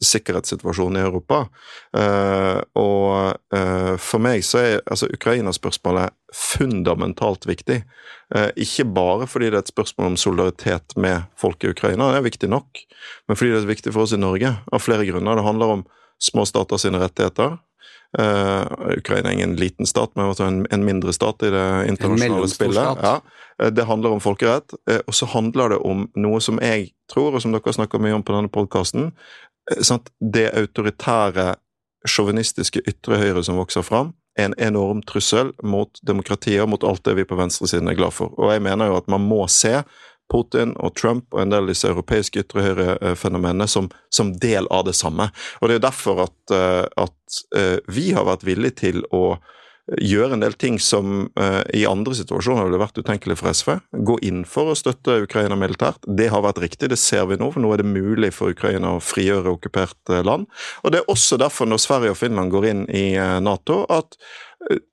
sikkerhetssituasjonen 0.00 0.96
i 0.96 1.04
Europa. 1.04 1.42
Uh, 1.96 2.60
og 2.78 3.36
uh, 3.54 3.94
for 4.00 4.22
meg 4.22 4.44
så 4.46 4.62
er 4.62 4.82
altså 4.86 5.10
Ukraina-spørsmålet 5.12 6.14
fundamentalt 6.36 7.46
viktig. 7.48 7.82
Uh, 8.32 8.48
ikke 8.56 8.88
bare 8.88 9.28
fordi 9.28 9.50
det 9.50 9.58
er 9.58 9.64
et 9.66 9.72
spørsmål 9.72 10.12
om 10.12 10.18
solidaritet 10.20 10.96
med 10.96 11.28
folk 11.40 11.64
i 11.64 11.72
Ukraina, 11.74 12.10
det 12.14 12.22
er 12.22 12.28
viktig 12.30 12.50
nok, 12.50 12.84
men 13.28 13.38
fordi 13.38 13.52
det 13.52 13.62
er 13.62 13.72
viktig 13.74 13.94
for 13.94 14.06
oss 14.06 14.16
i 14.16 14.20
Norge, 14.20 14.54
av 14.72 14.84
flere 14.84 15.06
grunner. 15.08 15.36
Det 15.36 15.46
handler 15.46 15.76
om 15.76 15.86
små 16.22 16.46
stater 16.46 16.80
sine 16.80 17.00
rettigheter. 17.02 17.58
Ukraina 18.98 19.30
er 19.30 19.36
ingen 19.38 19.54
liten 19.56 19.86
stat, 19.86 20.10
men 20.18 20.32
en, 20.42 20.66
en 20.70 20.84
mindre 20.84 21.12
stat 21.14 21.44
i 21.46 21.50
det 21.54 21.66
internasjonale 21.92 22.48
spillet. 22.50 23.04
Ja. 23.04 23.70
Det 23.70 23.84
handler 23.86 24.16
om 24.16 24.20
folkerett, 24.20 24.74
og 25.06 25.14
så 25.14 25.28
handler 25.30 25.76
det 25.76 25.78
om 25.86 26.08
noe 26.18 26.40
som 26.42 26.58
jeg 26.58 26.90
tror, 27.12 27.36
og 27.36 27.44
som 27.44 27.54
dere 27.54 27.76
snakker 27.76 28.02
mye 28.02 28.16
om 28.18 28.24
på 28.26 28.34
denne 28.34 28.50
podkasten, 28.50 29.12
uh, 29.70 29.98
det 30.18 30.48
autoritære, 30.58 31.52
sjåvinistiske 32.08 32.82
ytre 32.88 33.20
høyre 33.20 33.44
som 33.44 33.60
vokser 33.60 33.84
fram, 33.86 34.14
er 34.38 34.48
en 34.48 34.58
enorm 34.58 35.02
trussel 35.06 35.52
mot 35.62 36.00
demokratiet 36.06 36.62
og 36.64 36.70
mot 36.72 36.84
alt 36.86 37.04
det 37.04 37.16
vi 37.18 37.26
på 37.28 37.38
venstresiden 37.38 37.90
er 37.90 37.98
glad 37.98 38.14
for. 38.16 38.32
Og 38.40 38.54
jeg 38.54 38.62
mener 38.64 38.90
jo 38.90 38.96
at 38.98 39.10
man 39.10 39.22
må 39.26 39.44
se 39.52 39.82
Putin 40.30 40.74
og 40.78 40.94
Trump 40.98 41.34
og 41.34 41.42
en 41.42 41.52
del 41.52 41.66
av 41.66 41.72
disse 41.72 41.90
europeiske 41.90 42.44
ytre 42.44 42.64
høyre-fenomenene 42.64 43.66
som, 43.70 43.90
som, 44.14 44.32
del 44.40 44.68
av 44.70 44.86
det 44.88 44.96
samme. 44.98 45.30
Og 45.60 45.70
det 45.70 45.78
er 45.78 45.86
derfor 45.88 46.24
at, 46.28 46.54
eh, 46.54 46.84
at 47.02 47.40
eh, 47.56 47.78
vi 47.90 48.10
har 48.16 48.28
vært 48.28 48.46
villige 48.46 48.78
til 48.84 49.02
å 49.10 49.40
gjøre 49.98 50.36
en 50.36 50.42
del 50.42 50.54
ting 50.58 50.78
som 50.82 51.24
uh, 51.40 51.62
i 51.74 51.82
andre 51.88 52.14
situasjoner 52.14 52.68
ville 52.68 52.80
vært 52.80 53.00
utenkelig 53.00 53.38
for 53.40 53.50
SV. 53.54 53.72
Gå 54.06 54.18
inn 54.26 54.44
for 54.48 54.70
å 54.70 54.76
støtte 54.78 55.22
Ukraina 55.24 55.58
militært. 55.58 56.04
Det 56.06 56.28
har 56.30 56.44
vært 56.44 56.60
riktig, 56.62 56.92
det 56.92 57.00
ser 57.00 57.26
vi 57.30 57.38
nå. 57.40 57.50
for 57.54 57.62
Nå 57.62 57.72
er 57.74 57.82
det 57.82 57.90
mulig 57.90 58.32
for 58.36 58.54
Ukraina 58.54 58.94
å 58.96 59.02
frigjøre 59.02 59.56
okkupert 59.56 60.12
uh, 60.12 60.22
land. 60.26 60.46
Og 60.84 60.94
Det 60.94 61.02
er 61.02 61.10
også 61.10 61.40
derfor, 61.40 61.70
når 61.70 61.82
Sverige 61.82 62.14
og 62.14 62.20
Finland 62.20 62.54
går 62.54 62.70
inn 62.70 62.86
i 62.86 63.04
uh, 63.18 63.40
Nato, 63.42 63.82
at 63.90 64.18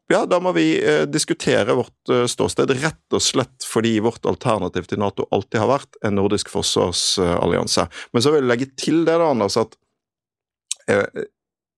ja, 0.08 0.22
da 0.24 0.38
må 0.40 0.54
vi 0.56 0.80
diskutere 1.12 1.74
vårt 1.76 2.12
ståsted, 2.32 2.72
rett 2.80 3.16
og 3.18 3.20
slett 3.20 3.66
fordi 3.68 3.98
vårt 4.00 4.24
alternativ 4.30 4.88
til 4.88 5.02
Nato 5.02 5.26
alltid 5.36 5.60
har 5.60 5.68
vært 5.68 5.98
en 6.08 6.16
nordisk 6.16 6.48
forsvarsallianse. 6.54 7.84
Men 8.16 8.24
så 8.24 8.32
vil 8.32 8.46
jeg 8.46 8.48
legge 8.48 8.70
til 8.80 9.02
det, 9.04 9.18
da, 9.20 9.28
Anders, 9.28 9.60
at 9.60 9.76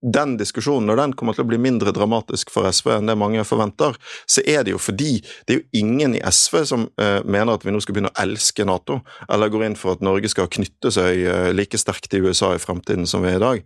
den 0.00 0.36
diskusjonen, 0.40 0.86
når 0.88 0.96
den 0.96 1.14
kommer 1.18 1.36
til 1.36 1.44
å 1.44 1.50
bli 1.50 1.58
mindre 1.60 1.92
dramatisk 1.92 2.50
for 2.52 2.68
SV 2.68 2.94
enn 2.94 3.10
det 3.10 3.18
mange 3.20 3.42
forventer, 3.44 3.96
så 4.24 4.42
er 4.48 4.64
det 4.64 4.74
jo 4.74 4.80
fordi 4.80 5.18
det 5.46 5.54
er 5.54 5.58
jo 5.60 5.82
ingen 5.82 6.16
i 6.16 6.22
SV 6.24 6.56
som 6.70 6.86
uh, 7.00 7.20
mener 7.24 7.54
at 7.54 7.66
vi 7.66 7.74
nå 7.74 7.82
skal 7.84 7.96
begynne 7.96 8.12
å 8.12 8.20
elske 8.22 8.64
Nato, 8.68 9.00
eller 9.28 9.52
går 9.52 9.66
inn 9.68 9.78
for 9.78 9.96
at 9.96 10.04
Norge 10.04 10.30
skal 10.32 10.48
knytte 10.52 10.92
seg 10.94 11.24
uh, 11.26 11.50
like 11.52 11.78
sterkt 11.80 12.08
til 12.12 12.28
USA 12.28 12.54
i 12.56 12.62
fremtiden 12.62 13.08
som 13.08 13.24
vi 13.24 13.34
er 13.34 13.40
i 13.40 13.44
dag. 13.44 13.64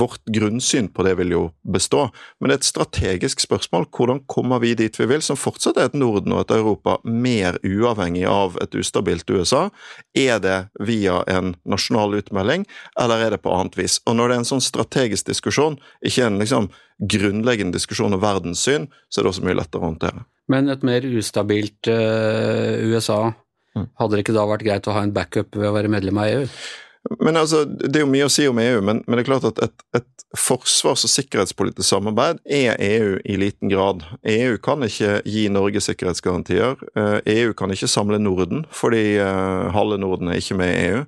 Vårt 0.00 0.24
grunnsyn 0.28 0.90
på 0.92 1.06
det 1.06 1.16
vil 1.20 1.34
jo 1.34 1.42
bestå, 1.64 2.08
men 2.38 2.50
det 2.50 2.58
er 2.58 2.62
et 2.62 2.70
strategisk 2.70 3.44
spørsmål. 3.46 3.88
Hvordan 3.88 4.22
kommer 4.30 4.60
vi 4.62 4.74
dit 4.78 5.00
vi 5.00 5.08
vil, 5.08 5.24
som 5.24 5.38
fortsatt 5.40 5.80
er 5.80 5.90
et 5.90 5.98
Norden 5.98 6.36
og 6.36 6.44
et 6.44 6.54
Europa 6.58 6.98
mer 7.04 7.56
uavhengig 7.64 8.26
av 8.28 8.60
et 8.60 8.76
ustabilt 8.76 9.30
USA? 9.32 9.68
Er 10.16 10.42
det 10.44 10.58
via 10.80 11.22
en 11.30 11.54
nasjonal 11.64 12.18
utmelding, 12.20 12.66
eller 13.00 13.24
er 13.24 13.34
det 13.34 13.42
på 13.44 13.54
annet 13.54 13.78
vis? 13.80 14.00
Og 14.04 14.18
når 14.18 14.28
det 14.28 14.36
er 14.36 14.44
en 14.44 14.50
sånn 14.52 14.64
strategisk 14.64 15.30
diskusjon, 15.30 15.69
diskusjon, 15.70 16.08
ikke 16.10 16.26
en 16.26 16.40
liksom 16.40 16.68
grunnleggende 17.00 17.76
diskusjon 17.76 18.14
om 18.14 18.20
verdenssyn, 18.20 18.88
så 19.08 19.20
er 19.20 19.24
det 19.24 19.32
også 19.32 19.46
mye 19.46 19.58
lettere 19.58 19.82
å 19.82 19.90
håndtere. 19.90 20.24
Men 20.50 20.68
et 20.68 20.82
mer 20.82 21.04
ustabilt 21.06 21.88
uh, 21.88 22.76
USA, 22.90 23.32
mm. 23.76 23.88
hadde 24.00 24.16
det 24.16 24.24
ikke 24.24 24.36
da 24.36 24.46
vært 24.50 24.66
greit 24.66 24.88
å 24.88 24.94
ha 24.96 25.02
en 25.06 25.14
backup 25.14 25.56
ved 25.56 25.68
å 25.70 25.74
være 25.76 25.92
medlem 25.92 26.18
av 26.18 26.30
EU? 26.30 26.46
Men 27.20 27.36
altså, 27.36 27.64
Det 27.64 27.96
er 27.96 28.04
jo 28.04 28.12
mye 28.12 28.26
å 28.28 28.32
si 28.32 28.46
om 28.48 28.58
EU, 28.60 28.80
men, 28.84 29.00
men 29.06 29.16
det 29.16 29.24
er 29.24 29.30
klart 29.30 29.46
at 29.48 29.60
et, 29.64 29.84
et, 29.96 30.08
forsvars- 30.38 31.02
og 31.02 31.10
sikkerhetspolitisk 31.10 31.88
samarbeid 31.88 32.38
er 32.46 32.76
EU 32.78 33.16
i 33.26 33.34
liten 33.40 33.72
grad. 33.72 34.04
EU 34.30 34.60
kan 34.62 34.84
ikke 34.86 35.16
gi 35.26 35.48
Norge 35.50 35.82
sikkerhetsgarantier. 35.82 36.76
EU 36.94 37.16
eh, 37.24 37.48
e 37.50 37.56
kan 37.58 37.72
ikke 37.74 37.88
samle 37.90 38.20
Norden, 38.22 38.62
fordi 38.70 39.16
eh, 39.18 39.70
halve 39.74 39.98
Norden 39.98 40.30
er 40.30 40.38
ikke 40.38 40.58
med 40.60 40.70
i 40.70 40.84
EU. 40.92 41.02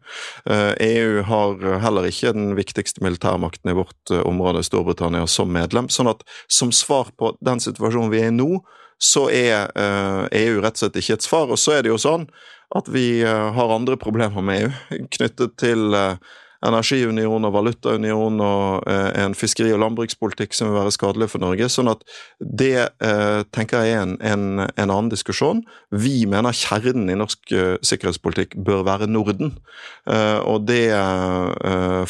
EU 0.88 1.20
e 1.20 1.26
har 1.28 1.62
heller 1.84 2.08
ikke 2.10 2.34
den 2.34 2.56
viktigste 2.58 3.04
militærmakten 3.06 3.70
i 3.70 3.76
vårt 3.78 4.10
eh, 4.10 4.24
område, 4.26 4.64
Storbritannia, 4.66 5.28
som 5.30 5.52
medlem. 5.54 5.92
Sånn 5.92 6.10
at 6.10 6.26
som 6.50 6.74
svar 6.74 7.14
på 7.14 7.36
den 7.44 7.62
situasjonen 7.62 8.10
vi 8.10 8.24
er 8.24 8.32
i 8.32 8.38
nå, 8.40 8.56
så 9.02 9.28
er 9.34 9.70
EU 9.74 10.58
e 10.58 10.62
rett 10.62 10.76
og 10.78 10.82
slett 10.82 10.98
ikke 10.98 11.20
et 11.20 11.24
svar. 11.26 11.46
Og 11.50 11.58
så 11.58 11.76
er 11.76 11.86
det 11.86 11.94
jo 11.94 12.02
sånn 12.02 12.26
at 12.76 12.88
vi 12.92 13.22
eh, 13.22 13.50
har 13.52 13.74
andre 13.74 13.98
problemer 14.00 14.44
med 14.44 14.64
EU, 14.64 15.02
knyttet 15.12 15.58
til 15.60 15.92
eh, 15.96 16.16
energiunion 16.62 17.42
og 17.42 17.56
valutaunion 17.56 18.38
og 18.40 18.86
eh, 18.88 19.08
en 19.24 19.34
fiskeri- 19.36 19.72
og 19.74 19.80
landbrukspolitikk 19.82 20.54
som 20.54 20.70
vil 20.70 20.78
være 20.78 20.94
skadelig 20.94 21.28
for 21.32 21.42
Norge. 21.42 21.68
Sånn 21.72 21.90
at 21.90 22.04
det 22.38 22.86
tenker 23.52 23.82
jeg 23.82 23.96
er 23.96 24.04
en, 24.06 24.14
en, 24.22 24.44
en, 24.62 24.92
annen 24.92 25.10
diskusjon. 25.10 25.64
Vi 25.90 26.22
mener 26.30 26.54
kjernen 26.54 27.10
i 27.10 27.18
norsk 27.18 27.50
sikkerhetspolitikk 27.82 28.54
bør 28.62 28.84
være 28.86 29.08
Norden. 29.10 29.56
Og 30.06 30.68
det 30.68 30.92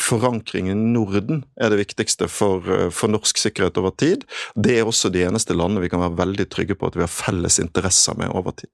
forankringen 0.02 0.84
i 0.84 0.92
Norden 0.98 1.42
er 1.56 1.72
det 1.72 1.80
viktigste 1.80 2.28
for, 2.28 2.66
for, 2.92 3.12
norsk 3.12 3.40
sikkerhet 3.40 3.80
over 3.80 3.96
tid. 3.96 4.28
Det 4.52 4.78
er 4.78 4.88
også 4.88 5.12
de 5.12 5.24
eneste 5.24 5.56
landene 5.56 5.84
vi 5.84 5.92
kan 5.92 6.04
være 6.04 6.20
veldig 6.20 6.48
trygge 6.52 6.76
på 6.76 6.92
at 6.92 7.00
vi 7.00 7.06
har 7.06 7.12
felles 7.12 7.60
interesser 7.62 8.18
med 8.20 8.34
over 8.36 8.56
tid. 8.58 8.72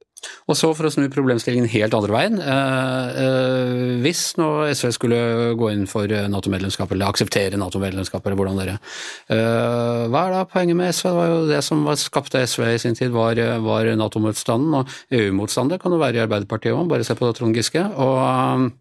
Og 0.49 0.57
så 0.57 0.71
for 0.75 0.87
å 0.87 0.91
snu 0.93 1.07
problemstillingen 1.13 1.69
helt 1.71 1.95
andre 1.95 2.15
veien. 2.15 2.39
hvis 4.03 4.23
nå 4.39 4.49
SV 4.73 4.91
skulle 4.95 5.19
gå 5.59 5.71
inn 5.73 5.85
for 5.89 6.09
eh, 6.11 6.27
Nato-medlemskap, 6.31 6.91
eller 6.93 7.09
akseptere 7.09 7.59
Nato-medlemskap, 7.59 8.25
eller 8.25 8.39
hvordan 8.39 8.59
dere 8.59 8.75
uh, 8.79 10.07
Hva 10.09 10.25
er 10.25 10.35
da 10.35 10.43
poenget 10.49 10.77
med 10.79 10.93
SV? 10.93 11.09
Det 11.09 11.15
var 11.19 11.31
jo 11.31 11.39
det 11.49 11.61
som 11.65 11.87
skapte 11.99 12.43
SV 12.45 12.67
i 12.73 12.81
sin 12.81 12.97
tid, 12.97 13.13
var, 13.15 13.39
var 13.63 13.89
Nato-motstanden. 13.99 14.81
Og 14.81 15.15
EU-motstander 15.15 15.81
kan 15.81 15.93
jo 15.93 16.01
være 16.01 16.21
i 16.21 16.25
Arbeiderpartiet 16.25 16.75
òg, 16.75 16.87
bare 16.91 17.07
se 17.07 17.17
på 17.17 17.31
Trond 17.37 17.55
Giske. 17.55 17.85
og 17.99 18.71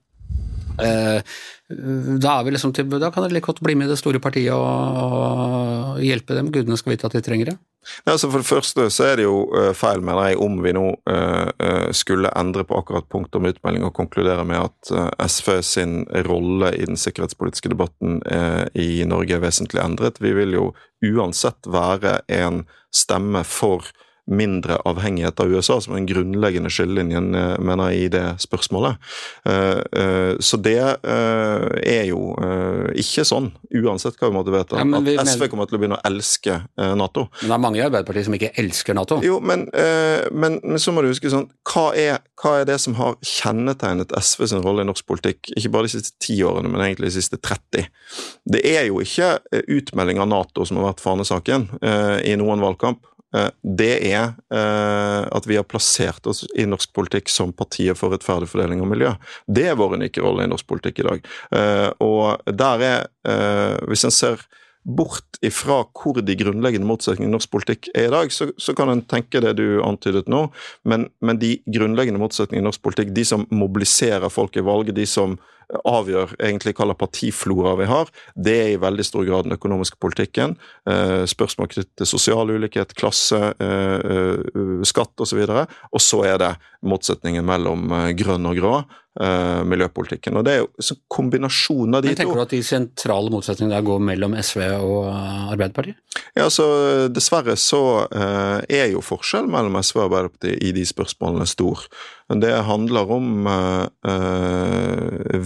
da, 1.69 2.35
liksom 2.47 2.73
til, 2.73 2.89
da, 2.89 3.11
kan 3.13 3.25
dere 3.25 3.35
like 3.37 3.49
godt 3.51 3.61
bli 3.65 3.75
med 3.77 3.89
i 3.89 3.93
det 3.93 3.99
store 4.01 4.21
partiet 4.23 4.55
og, 4.55 5.01
og 5.03 5.99
hjelpe 6.01 6.37
dem. 6.37 6.49
Gudene 6.55 6.79
skal 6.81 6.95
vite 6.95 7.09
at 7.11 7.17
de 7.17 7.23
trenger 7.25 7.51
det. 7.51 7.57
Ja, 8.05 8.15
altså 8.15 8.31
for 8.31 8.43
det 8.43 8.49
første 8.49 8.87
så 8.93 9.07
er 9.09 9.21
det 9.21 9.27
jo 9.27 9.43
uh, 9.53 9.71
feil, 9.77 10.03
mener 10.05 10.31
jeg, 10.31 10.41
om 10.45 10.59
vi 10.65 10.73
nå 10.77 10.87
uh, 11.09 11.91
skulle 11.97 12.33
endre 12.39 12.65
på 12.69 12.81
akkurat 12.81 13.09
punktet 13.13 13.39
om 13.41 13.49
utmelding 13.51 13.87
og 13.89 13.95
konkludere 13.97 14.45
med 14.49 14.69
at 14.69 15.29
SV 15.29 15.55
sin 15.67 15.95
rolle 16.29 16.73
i 16.77 16.85
den 16.89 17.01
sikkerhetspolitiske 17.01 17.73
debatten 17.73 18.21
i 18.79 19.05
Norge 19.09 19.37
er 19.37 19.45
vesentlig 19.45 19.83
endret. 19.85 20.21
Vi 20.23 20.35
vil 20.37 20.57
jo 20.57 20.69
uansett 21.05 21.69
være 21.69 22.21
en 22.33 22.65
stemme 22.95 23.45
for 23.47 23.89
mindre 24.29 24.77
avhengighet 24.85 25.41
av 25.41 25.53
USA, 25.53 25.79
som 25.81 25.95
er 25.95 26.03
den 26.03 26.09
grunnleggende 26.11 26.71
skillelinjen 26.73 27.31
eh, 27.37 27.55
mener 27.65 27.93
jeg, 27.93 28.09
i 28.09 28.11
det 28.13 28.25
spørsmålet. 28.45 28.99
Eh, 29.49 29.81
eh, 30.01 30.33
så 30.45 30.61
det 30.61 30.77
er 30.79 32.05
jo 32.11 32.35
ikke 32.99 33.25
sånn, 33.27 33.51
uansett 33.81 34.19
hva 34.21 34.31
vi 34.31 34.37
måtte 34.37 34.53
vedta, 34.53 34.79
Ja, 34.79 34.85
at 34.85 35.09
SV 35.27 35.39
mener- 35.39 35.51
kommer 35.53 35.69
til 35.69 35.79
å 35.79 35.81
begynne 35.81 35.99
å 35.99 36.05
elske 36.05 36.59
Nato. 36.77 37.29
Men 37.41 37.49
det 37.49 37.57
er 37.57 37.63
mange 37.65 37.81
i 37.81 37.85
Arbeiderpartiet 37.87 38.29
som 38.29 38.37
ikke 38.37 38.53
elsker 38.61 38.95
Nato. 38.95 39.21
Jo, 39.25 39.41
men, 39.41 39.69
men, 40.33 40.61
men 40.63 40.79
så 40.79 40.93
må 40.93 41.03
du 41.03 41.09
huske 41.09 41.31
sånn 41.33 41.49
hva 41.69 41.87
er, 41.97 42.21
hva 42.41 42.61
er 42.61 42.69
det 42.69 42.79
som 42.81 42.95
har 43.01 43.17
kjennetegnet 43.25 44.13
SV 44.13 44.47
sin 44.53 44.65
rolle 44.65 44.85
i 44.85 44.89
norsk 44.89 45.07
politikk, 45.09 45.53
ikke 45.57 45.73
bare 45.73 45.89
de 45.89 45.95
siste 45.97 46.17
ti 46.21 46.39
årene, 46.45 46.71
men 46.71 46.85
egentlig 46.85 47.11
de 47.11 47.17
siste 47.19 47.41
30? 47.41 47.89
Det 48.45 48.65
er 48.65 48.89
jo 48.91 49.01
ikke 49.05 49.39
utmelding 49.67 50.21
av 50.23 50.31
Nato 50.31 50.67
som 50.69 50.81
har 50.81 50.93
vært 50.93 51.05
fanesaken 51.05 51.71
i 52.29 52.37
noen 52.41 52.63
valgkamp. 52.65 53.07
Det 53.63 53.91
er 54.09 54.31
at 54.49 55.49
vi 55.49 55.59
har 55.59 55.67
plassert 55.69 56.25
oss 56.31 56.47
i 56.57 56.65
norsk 56.69 56.95
politikk 56.97 57.29
som 57.29 57.53
partiet 57.53 57.99
for 57.99 58.15
rettferdig 58.15 58.49
fordeling 58.49 58.81
og 58.81 58.89
miljø. 58.95 59.11
Det 59.45 59.67
er 59.69 59.77
vår 59.77 59.99
unike 59.99 60.23
rolle 60.25 60.47
i 60.47 60.51
norsk 60.51 60.69
politikk 60.71 61.03
i 61.03 61.09
dag. 61.11 61.29
Og 62.05 62.49
der 62.49 62.87
er, 62.89 63.05
hvis 63.85 64.07
en 64.09 64.15
ser 64.15 64.47
bort 64.89 65.39
ifra 65.45 65.83
hvor 65.93 66.23
de 66.25 66.37
grunnleggende 66.39 66.89
motsetningene 66.89 67.31
i 67.31 67.37
norsk 67.37 67.53
politikk 67.53 67.91
er 67.93 68.09
i 68.09 68.15
dag, 68.15 68.33
så, 68.33 68.49
så 68.57 68.75
kan 68.77 68.91
en 68.93 69.05
tenke 69.05 69.43
det 69.45 69.55
du 69.61 69.83
antydet 69.85 70.31
nå, 70.33 70.47
men, 70.89 71.07
men 71.21 71.41
de 71.43 71.59
grunnleggende 71.69 72.23
motsetningene 72.23 72.65
i 72.65 72.69
norsk 72.71 72.83
politikk, 72.85 73.13
de 73.17 73.27
som 73.29 73.45
mobiliserer 73.53 74.33
folk 74.33 74.57
i 74.57 74.65
valget, 74.65 74.97
de 74.97 75.07
som 75.09 75.37
avgjør 75.69 76.33
egentlig 76.41 76.73
hva 76.77 76.87
slags 76.87 77.01
partiflora 77.03 77.75
vi 77.77 77.89
har, 77.91 78.09
det 78.35 78.55
er 78.57 78.71
i 78.73 78.81
veldig 78.81 79.05
stor 79.05 79.27
grad 79.29 79.47
den 79.47 79.57
økonomiske 79.59 79.99
politikken. 80.01 80.57
Eh, 80.89 81.25
spørsmål 81.29 81.69
knyttet 81.75 81.93
til 82.01 82.09
sosial 82.09 82.53
ulikhet, 82.55 82.95
klasse, 82.97 83.53
eh, 83.61 83.99
eh, 83.99 84.87
skatt 84.89 85.13
osv. 85.21 85.43
Og, 85.45 85.77
og 85.93 86.01
så 86.03 86.23
er 86.31 86.41
det 86.41 86.55
motsetningen 86.89 87.45
mellom 87.45 87.93
grønn 88.17 88.49
og 88.49 88.57
grå. 88.57 88.75
Uh, 89.19 89.65
miljøpolitikken. 89.67 90.37
Og 90.39 90.45
Det 90.47 90.53
er 90.53 90.61
jo 90.61 90.69
en 90.79 90.99
kombinasjonen 91.11 91.97
av 91.99 92.05
de 92.05 92.13
Men 92.13 92.19
Tenker 92.21 92.37
to. 92.37 92.39
du 92.39 92.43
at 92.45 92.53
de 92.55 92.61
sentrale 92.63 93.33
motsetningene 93.35 93.75
der 93.75 93.87
går 93.89 94.05
mellom 94.07 94.37
SV 94.39 94.61
og 94.79 95.09
Arbeiderpartiet? 95.11 95.97
Ja, 96.37 96.45
altså 96.45 97.09
Dessverre 97.11 97.57
så 97.59 97.81
uh, 98.07 98.61
er 98.71 98.93
jo 98.93 99.03
forskjellen 99.03 99.51
mellom 99.51 99.75
SV 99.83 99.99
og 99.99 100.05
Arbeiderpartiet 100.05 100.63
i 100.63 100.71
de 100.77 100.87
spørsmålene 100.87 101.49
stor. 101.51 101.83
Det 102.29 102.51
handler 102.69 103.09
om 103.09 103.47
uh, 103.49 103.89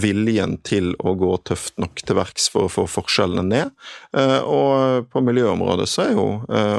viljen 0.03 0.57
til 0.67 0.91
å 0.99 1.13
gå 1.15 1.29
tøft 1.47 1.77
nok 1.79 2.03
til 2.03 2.17
verks 2.17 2.49
for 2.51 2.67
å 2.67 2.71
få 2.71 2.83
forskjellene 2.91 3.45
ned. 3.47 3.71
og 4.43 5.07
på 5.11 5.21
miljøområdet 5.23 5.87
så 5.89 6.03
er 6.03 6.11
jo 6.17 6.25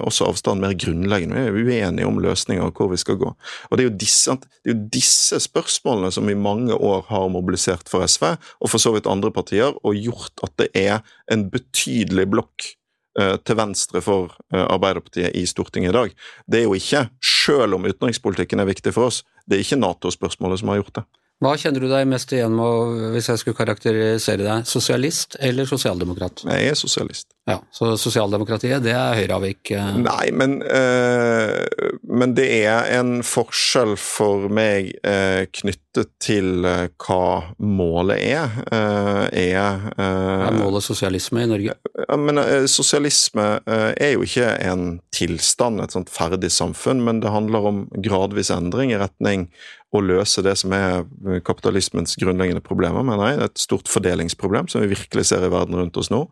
også 0.05 0.29
avstanden 0.29 0.67
mer 0.67 0.77
grunnleggende. 0.79 1.47
Vi 1.55 1.65
er 1.65 1.89
uenige 1.89 2.09
om 2.09 2.21
løsninger 2.23 2.69
og 2.69 2.77
hvor 2.77 2.93
vi 2.93 3.01
skal 3.01 3.19
gå. 3.21 3.33
Og 3.71 3.79
Det 3.79 3.87
er 3.87 3.97
disse, 4.05 4.37
det 4.63 4.71
er 4.71 4.75
jo 4.75 4.87
disse 4.93 5.41
spørsmålene 5.43 6.13
som 6.15 6.29
i 6.29 6.37
mange 6.37 6.77
år 6.77 7.05
har 7.09 7.33
mobilisert 7.33 7.89
for 7.91 8.05
SV, 8.07 8.35
og 8.61 8.71
for 8.71 8.83
så 8.83 8.95
vidt 8.95 9.11
andre 9.11 9.33
partier, 9.35 9.73
og 9.83 9.99
gjort 9.99 10.45
at 10.45 10.57
det 10.61 10.71
er 10.79 11.01
en 11.33 11.49
betydelig 11.53 12.29
blokk 12.37 12.75
til 13.15 13.59
venstre 13.59 14.01
for 14.03 14.33
Arbeiderpartiet 14.51 15.37
i 15.39 15.45
Stortinget 15.47 15.93
i 15.93 15.97
dag. 15.97 16.15
Det 16.51 16.61
er 16.61 16.65
jo 16.67 16.75
ikke, 16.75 17.05
selv 17.23 17.77
om 17.77 17.87
utenrikspolitikken 17.87 18.63
er 18.63 18.71
viktig 18.71 18.95
for 18.97 19.11
oss, 19.11 19.23
det 19.47 19.59
er 19.59 19.67
ikke 19.67 19.79
Nato-spørsmålet 19.83 20.63
som 20.63 20.73
har 20.73 20.81
gjort 20.81 20.99
det. 20.99 21.05
Hva 21.43 21.53
kjenner 21.61 21.83
du 21.83 21.91
deg 21.91 22.07
mest 22.09 22.31
igjen 22.33 22.55
med, 22.57 23.09
hvis 23.13 23.29
jeg 23.29 23.43
skulle 23.43 23.59
karakterisere 23.59 24.47
deg, 24.47 24.69
sosialist 24.71 25.37
eller 25.43 25.67
sosialdemokrat? 25.69 26.47
Jeg 26.47 26.71
er 26.71 26.79
sosialist. 26.79 27.34
Ja, 27.45 27.59
Så 27.71 27.91
sosialdemokratiet, 28.01 28.81
det 28.87 28.95
er 28.97 29.19
Høyreavvik? 29.19 29.69
Eh. 29.77 29.97
Nei, 30.01 30.31
men, 30.33 30.63
øh, 30.65 31.67
men 32.09 32.33
det 32.39 32.47
er 32.65 32.89
en 32.97 33.19
forskjell 33.21 33.99
for 34.01 34.49
meg 34.49 34.95
øh, 35.05 35.45
knyttet 35.53 36.15
til 36.25 36.65
øh, 36.65 36.87
hva 37.05 37.53
målet 37.61 38.25
er. 38.33 38.57
Uh, 38.73 39.29
er 39.29 39.93
er 40.01 40.57
målet 40.57 40.89
sosialisme 40.89 41.45
i 41.45 41.51
Norge? 41.53 41.77
Ja, 42.09 42.17
men 42.17 42.41
Sosialisme 42.69 43.61
er 43.69 44.15
jo 44.15 44.25
ikke 44.25 44.49
en 44.65 44.99
tilstand, 45.15 45.85
et 45.85 45.95
sånt 45.95 46.11
ferdig 46.11 46.51
samfunn, 46.51 47.05
men 47.05 47.21
det 47.23 47.31
handler 47.31 47.69
om 47.69 47.87
gradvis 48.03 48.51
endring 48.51 48.93
i 48.93 48.99
retning 48.99 49.51
å 49.95 50.01
løse 50.03 50.43
det 50.43 50.57
som 50.59 50.73
er 50.75 51.05
kapitalismens 51.47 52.17
grunnleggende 52.19 52.65
problemer, 52.65 53.05
mener 53.07 53.29
jeg. 53.29 53.39
Det 53.39 53.47
et 53.53 53.63
stort 53.63 53.91
fordelingsproblem 53.91 54.67
som 54.71 54.83
vi 54.83 54.91
virkelig 54.91 55.29
ser 55.31 55.47
i 55.47 55.53
verden 55.53 55.79
rundt 55.79 56.01
oss 56.01 56.11
nå. 56.11 56.25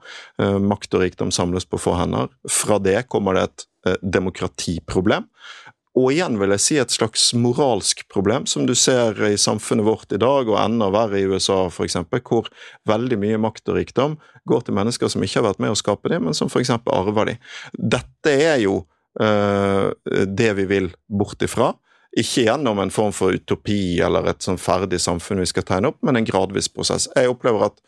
Makt 0.66 0.98
og 0.98 1.01
rikdom 1.02 1.32
samles 1.34 1.66
på 1.68 1.80
få 1.80 1.96
hender. 1.98 2.30
Fra 2.50 2.78
det 2.82 3.08
kommer 3.12 3.38
det 3.38 3.48
et 3.48 3.68
demokratiproblem. 4.02 5.26
Og 5.98 6.14
igjen 6.14 6.38
vil 6.40 6.54
jeg 6.54 6.62
si 6.64 6.76
et 6.80 6.92
slags 6.92 7.26
moralsk 7.36 8.06
problem, 8.12 8.46
som 8.48 8.64
du 8.64 8.72
ser 8.78 9.18
i 9.28 9.36
samfunnet 9.36 9.84
vårt 9.84 10.14
i 10.16 10.20
dag, 10.20 10.48
og 10.48 10.56
enda 10.56 10.88
verre 10.92 11.20
i 11.20 11.26
USA 11.28 11.66
f.eks., 11.66 11.98
hvor 12.24 12.48
veldig 12.88 13.18
mye 13.20 13.40
makt 13.42 13.68
og 13.68 13.76
rikdom 13.76 14.16
går 14.48 14.64
til 14.64 14.76
mennesker 14.78 15.12
som 15.12 15.24
ikke 15.24 15.42
har 15.42 15.50
vært 15.50 15.60
med 15.60 15.74
å 15.74 15.76
skape 15.76 16.08
dem, 16.08 16.24
men 16.28 16.36
som 16.36 16.48
f.eks. 16.48 16.72
arver 16.80 17.34
dem. 17.34 17.52
Dette 17.76 18.32
er 18.32 18.62
jo 18.64 18.78
øh, 19.20 19.92
det 20.24 20.50
vi 20.62 20.68
vil 20.70 20.88
bort 21.12 21.44
ifra. 21.44 21.74
Ikke 22.16 22.46
gjennom 22.46 22.80
en 22.80 22.92
form 22.92 23.12
for 23.16 23.36
utopi 23.36 24.00
eller 24.04 24.32
et 24.32 24.44
sånn 24.44 24.60
ferdig 24.60 25.00
samfunn 25.00 25.44
vi 25.44 25.50
skal 25.52 25.68
tegne 25.68 25.92
opp, 25.92 26.00
men 26.00 26.16
en 26.16 26.28
gradvis 26.28 26.72
prosess. 26.72 27.10
Jeg 27.12 27.28
opplever 27.32 27.68
at 27.68 27.80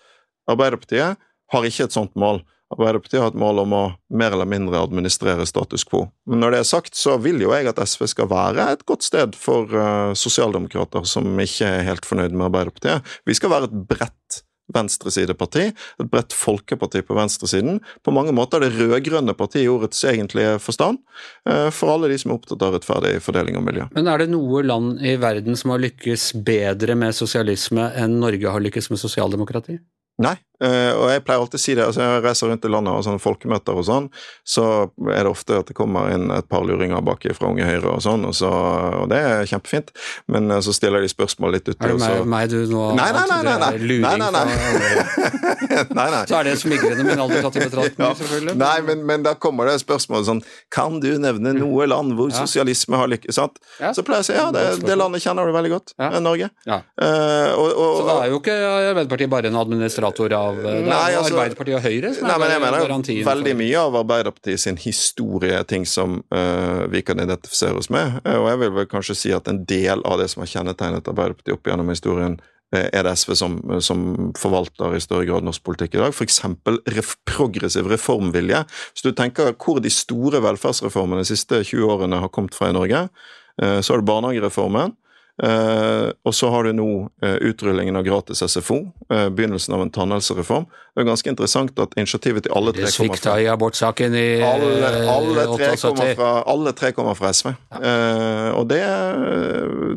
Arbeiderpartiet 0.53 1.17
har 1.55 1.65
ikke 1.65 1.89
et 1.89 1.97
sånt 1.97 2.13
mål. 2.21 2.43
Arbeiderpartiet 2.75 3.23
har 3.23 3.33
et 3.33 3.39
mål 3.39 3.63
om 3.65 3.75
å 3.77 3.83
mer 4.15 4.35
eller 4.35 4.49
mindre 4.51 4.83
administrere 4.83 5.47
status 5.47 5.87
quo. 5.89 6.09
Men 6.31 6.43
når 6.43 6.55
det 6.55 6.63
er 6.63 6.71
sagt, 6.71 6.99
så 6.99 7.17
vil 7.23 7.43
jo 7.45 7.53
jeg 7.55 7.71
at 7.71 7.83
SV 7.83 8.09
skal 8.11 8.31
være 8.33 8.71
et 8.75 8.83
godt 8.89 9.07
sted 9.07 9.39
for 9.39 9.71
uh, 9.71 10.15
sosialdemokrater 10.19 11.07
som 11.09 11.29
ikke 11.41 11.71
er 11.71 11.87
helt 11.87 12.09
fornøyd 12.09 12.35
med 12.35 12.49
Arbeiderpartiet. 12.51 13.15
Vi 13.29 13.39
skal 13.39 13.55
være 13.55 13.71
et 13.71 13.79
bredt 13.95 14.45
venstresideparti, 14.75 15.65
et 16.01 16.11
bredt 16.11 16.35
folkeparti 16.37 17.03
på 17.05 17.17
venstresiden. 17.17 17.81
På 18.03 18.15
mange 18.17 18.33
måter 18.37 18.63
det 18.63 18.73
rød-grønne 18.75 19.35
partiet 19.37 19.67
i 19.67 19.71
ordets 19.71 20.01
egentlige 20.09 20.57
forstand, 20.63 21.03
for 21.45 21.93
alle 21.93 22.09
de 22.13 22.17
som 22.21 22.33
er 22.33 22.39
opptatt 22.39 22.65
av 22.65 22.77
rettferdig 22.79 23.19
fordeling 23.25 23.59
og 23.61 23.67
miljø. 23.67 23.89
Men 23.97 24.09
er 24.09 24.25
det 24.25 24.31
noe 24.33 24.65
land 24.65 25.03
i 25.05 25.17
verden 25.21 25.59
som 25.61 25.75
har 25.75 25.85
lykkes 25.85 26.31
bedre 26.47 26.97
med 26.99 27.17
sosialisme 27.17 27.91
enn 28.01 28.17
Norge 28.23 28.57
har 28.57 28.65
lykkes 28.65 28.89
med 28.95 29.03
sosialdemokrati? 29.03 29.79
Nei, 30.23 30.37
og 30.63 31.09
jeg 31.11 31.25
pleier 31.27 31.41
alltid 31.43 31.59
å 31.59 31.63
si 31.65 31.75
det. 31.75 31.85
altså 31.89 32.01
Jeg 32.05 32.23
reiser 32.25 32.49
rundt 32.53 32.65
i 32.65 32.71
landet 32.71 32.95
og 32.95 33.05
sånne 33.05 33.21
folkemøter 33.23 33.75
og 33.81 33.85
sånn, 33.89 34.07
så 34.47 34.65
er 35.11 35.25
det 35.27 35.31
ofte 35.33 35.59
at 35.61 35.67
det 35.71 35.75
kommer 35.77 36.13
inn 36.15 36.31
et 36.31 36.49
par 36.49 36.63
luringer 36.65 37.03
baki 37.05 37.35
fra 37.35 37.49
Unge 37.51 37.67
Høyre 37.67 37.97
og 37.97 38.03
sånn, 38.05 38.25
og, 38.29 38.35
så, 38.39 38.51
og 39.03 39.09
det 39.11 39.19
er 39.19 39.49
kjempefint, 39.51 39.91
men 40.31 40.49
så 40.63 40.73
stiller 40.77 41.03
de 41.05 41.11
spørsmål 41.11 41.57
litt 41.59 41.69
uti, 41.69 41.79
Er 41.85 41.95
det 41.97 42.01
så 42.01 42.13
meg, 42.25 42.27
meg 42.35 42.51
du 42.55 42.61
nå 42.71 42.85
Nei, 42.95 43.11
nei, 43.13 43.25
nei, 43.31 43.41
nei, 43.49 43.57
nei. 43.65 43.73
luring 43.83 44.05
Nei, 44.05 44.17
nei, 44.19 44.31
nei. 44.31 44.45
fra 44.55 45.25
Nei, 45.99 46.07
nei. 46.13 46.23
Så 46.29 46.37
er 46.39 46.47
det 46.47 46.55
smigrende, 46.61 47.05
men 47.07 47.21
aldri 47.25 47.41
tatt 47.43 47.57
i 47.59 47.65
betraktning, 47.65 48.05
Ja. 48.07 48.13
selvfølgelig. 48.19 48.55
Nei, 48.61 48.77
men, 48.87 49.05
men 49.09 49.25
da 49.27 49.33
kommer 49.41 49.67
det 49.69 49.79
spørsmål 49.83 50.25
sånn 50.29 50.43
Kan 50.75 51.01
du 51.03 51.09
nevne 51.19 51.55
noe 51.57 51.87
land 51.91 52.15
hvor 52.19 52.31
Ja. 52.31 52.45
sosialisme 52.45 52.99
har 53.01 53.09
lykkes? 53.11 53.35
Sant? 53.39 53.59
Ja. 53.81 53.91
Så 53.97 54.05
pleier 54.07 54.23
jeg 54.23 54.27
å 54.27 54.29
si 54.29 54.37
ja, 54.39 54.47
det, 54.55 54.65
det 54.87 54.97
landet 54.99 55.25
kjenner 55.25 55.49
du 55.49 55.55
veldig 55.57 55.73
godt. 55.73 55.95
Norge. 56.25 56.51
Eh, 56.69 57.51
og, 57.59 57.69
og, 57.73 57.97
Så 57.99 58.05
da 58.09 58.17
er 58.25 58.31
jo 58.33 58.39
ikke 58.41 58.55
Arbeiderpartiet 58.93 59.33
bare 59.33 59.51
en 59.51 59.59
administrator 59.61 60.35
av 60.39 60.44
Det 60.53 60.71
er 60.71 60.87
Nei, 60.87 61.11
altså- 61.15 61.35
Arbeiderpartiet 61.35 61.77
og 61.79 61.85
Høyre 61.85 62.15
som 62.15 62.29
Nei, 62.29 62.39
men 62.39 62.51
jeg 62.51 62.61
er 62.61 62.65
mener 62.65 63.27
veldig 63.31 63.55
mye 63.57 63.83
av 63.83 63.99
Arbeiderpartiet 64.01 64.61
sin 64.61 64.77
historie 64.81 65.59
er 65.59 65.69
ting 65.69 65.87
som 65.89 66.23
uh, 66.35 66.87
vi 66.93 67.03
kan 67.03 67.21
identifisere 67.21 67.79
oss 67.81 67.91
med. 67.91 68.21
Eh, 68.25 68.39
og 68.39 68.49
jeg 68.51 68.61
vil 68.65 68.75
vel 68.79 68.91
kanskje 68.91 69.17
si 69.19 69.33
at 69.33 69.49
en 69.49 69.65
del 69.65 70.03
av 70.05 70.19
det 70.21 70.31
som 70.33 70.45
har 70.45 70.51
kjennetegnet 70.53 71.09
Arbeiderpartiet 71.09 71.57
opp 71.57 71.71
gjennom 71.71 71.93
historien, 71.93 72.39
eh, 72.75 72.89
er 72.93 73.07
det 73.07 73.15
SV 73.19 73.35
som, 73.39 73.61
som 73.81 74.33
forvalter 74.39 74.97
i 74.97 75.03
større 75.05 75.29
grad 75.29 75.47
norsk 75.47 75.65
politikk 75.65 75.95
i 75.95 76.03
dag. 76.03 76.15
F.eks. 76.15 76.43
Ref 76.97 77.15
progressiv 77.29 77.89
reformvilje. 77.91 78.65
Hvis 78.95 79.07
du 79.07 79.13
tenker 79.13 79.55
hvor 79.55 79.81
de 79.83 79.93
store 79.93 80.43
velferdsreformene 80.45 81.25
de 81.25 81.33
siste 81.35 81.63
20 81.63 81.97
årene 81.97 82.21
har 82.25 82.33
kommet 82.35 82.57
fra 82.57 82.71
i 82.71 82.77
Norge, 82.77 83.09
eh, 83.63 83.81
så 83.81 83.95
har 83.95 84.03
du 84.03 84.11
barnehagereformen. 84.11 84.97
Eh, 85.43 86.11
og 86.23 86.35
så 86.35 86.49
har 86.51 86.63
du 86.63 86.77
nå 86.79 86.89
uh, 87.11 87.37
utrullingen 87.43 87.97
av 87.99 88.05
gratis 88.07 88.39
SFO, 88.47 88.77
uh, 89.11 89.29
begynnelsen 89.35 89.75
av 89.75 89.83
en 89.83 89.91
tannhelsereform. 89.91 90.69
Det 90.95 91.03
er 91.03 91.09
ganske 91.09 91.33
interessant 91.33 91.81
at 91.83 91.97
initiativet 91.99 92.47
til 92.47 92.55
alle 92.55 92.71
tre 92.71 92.85
Det 92.85 92.93
kommer 92.95 93.19
svikta 93.19 93.33
fra 93.33 93.41
i 93.43 93.49
abortsaken 93.51 94.15
i 94.15 94.29
alle, 94.47 94.93
alle, 95.11 95.47
tre, 95.57 95.73
kommer 95.83 96.15
fra, 96.21 96.31
alle 96.55 96.75
tre 96.79 96.93
kommer 96.95 97.19
fra 97.19 97.33
SV. 97.35 97.51
Eh, 97.81 98.51
og 98.55 98.69
det, 98.71 98.81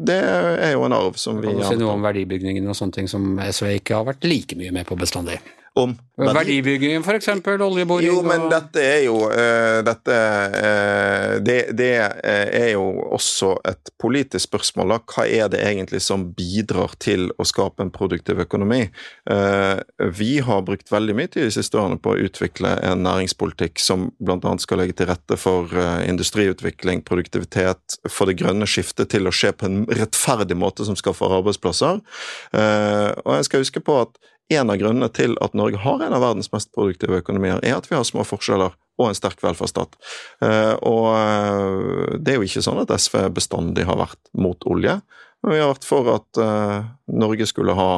det 0.10 0.18
er 0.18 0.74
jo 0.74 0.88
en 0.90 0.98
arv 0.98 1.22
som 1.22 1.38
vi 1.38 1.52
Kan 1.52 1.62
du 1.62 1.68
si 1.70 1.78
noe 1.84 1.94
om 1.94 2.08
verdibygningen 2.08 2.66
og 2.66 2.80
sånne 2.80 2.98
ting 2.98 3.12
som 3.12 3.38
SV 3.38 3.76
ikke 3.78 4.00
har 4.00 4.10
vært 4.10 4.26
like 4.26 4.58
mye 4.58 4.74
med 4.74 4.90
på 4.90 4.98
bestandig? 4.98 5.38
Om 5.78 5.98
Verdibyggingen, 6.18 7.04
f.eks. 7.04 7.28
Oljeboring 7.62 8.08
Jo, 8.08 8.22
men 8.26 8.48
dette 8.50 8.82
er 8.82 9.04
jo 9.06 9.20
uh, 9.30 9.84
Dette 9.86 10.16
uh, 10.50 11.36
det, 11.46 11.58
det, 11.78 11.92
er 12.26 12.72
jo 12.72 12.88
også 13.14 13.52
et 13.70 13.92
politisk 14.02 14.48
spørsmål. 14.48 14.96
da. 14.96 14.98
Hva 15.14 15.26
er 15.30 15.52
det 15.54 15.62
egentlig 15.62 16.02
som 16.02 16.26
bidrar 16.34 16.96
til 17.04 17.28
å 17.38 17.46
skape 17.46 17.86
en 17.86 17.92
produktiv 17.94 18.42
økonomi? 18.42 18.88
Uh, 19.30 19.78
vi 20.18 20.40
har 20.42 20.64
brukt 20.66 20.90
veldig 20.90 21.16
mye 21.20 21.30
tid 21.30 21.46
de 21.46 21.54
siste 21.54 21.78
årene 21.78 22.00
på 22.02 22.16
å 22.16 22.24
utvikle 22.26 22.74
en 22.88 23.06
næringspolitikk 23.06 23.78
som 23.82 24.10
bl.a. 24.18 24.56
skal 24.64 24.82
legge 24.82 24.98
til 24.98 25.12
rette 25.12 25.38
for 25.38 25.70
industriutvikling, 26.02 27.04
produktivitet, 27.06 28.00
få 28.10 28.26
det 28.30 28.40
grønne 28.42 28.66
skiftet 28.70 29.12
til 29.14 29.30
å 29.30 29.36
skje 29.36 29.54
på 29.54 29.70
en 29.70 29.84
rettferdig 29.86 30.58
måte 30.58 30.88
som 30.88 30.98
skaffer 30.98 31.38
arbeidsplasser. 31.38 32.02
og 32.58 33.32
jeg 33.36 33.48
skal 33.48 33.64
huske 33.64 33.84
på 33.84 34.00
at 34.08 34.18
en 34.54 34.72
av 34.72 34.80
grunnene 34.80 35.10
til 35.12 35.36
at 35.44 35.56
Norge 35.58 35.80
har 35.84 36.04
en 36.04 36.16
av 36.16 36.24
verdens 36.24 36.52
mest 36.54 36.72
produktive 36.76 37.20
økonomier, 37.22 37.60
er 37.64 37.78
at 37.78 37.90
vi 37.90 37.98
har 37.98 38.06
små 38.08 38.26
forskjeller 38.28 38.76
og 38.98 39.10
en 39.10 39.18
sterk 39.18 39.44
velferdsstat. 39.44 39.98
Eh, 40.46 40.74
og 40.88 41.10
eh, 41.14 42.18
det 42.18 42.34
er 42.34 42.40
jo 42.40 42.48
ikke 42.48 42.64
sånn 42.66 42.82
at 42.82 42.94
SV 42.96 43.28
bestandig 43.36 43.86
har 43.90 44.00
vært 44.00 44.22
mot 44.38 44.70
olje. 44.70 45.00
Men 45.44 45.54
vi 45.54 45.60
har 45.62 45.70
vært 45.70 45.86
for 45.86 46.08
at 46.10 46.40
uh, 46.42 46.82
Norge 47.14 47.46
skulle 47.46 47.76
ha 47.78 47.92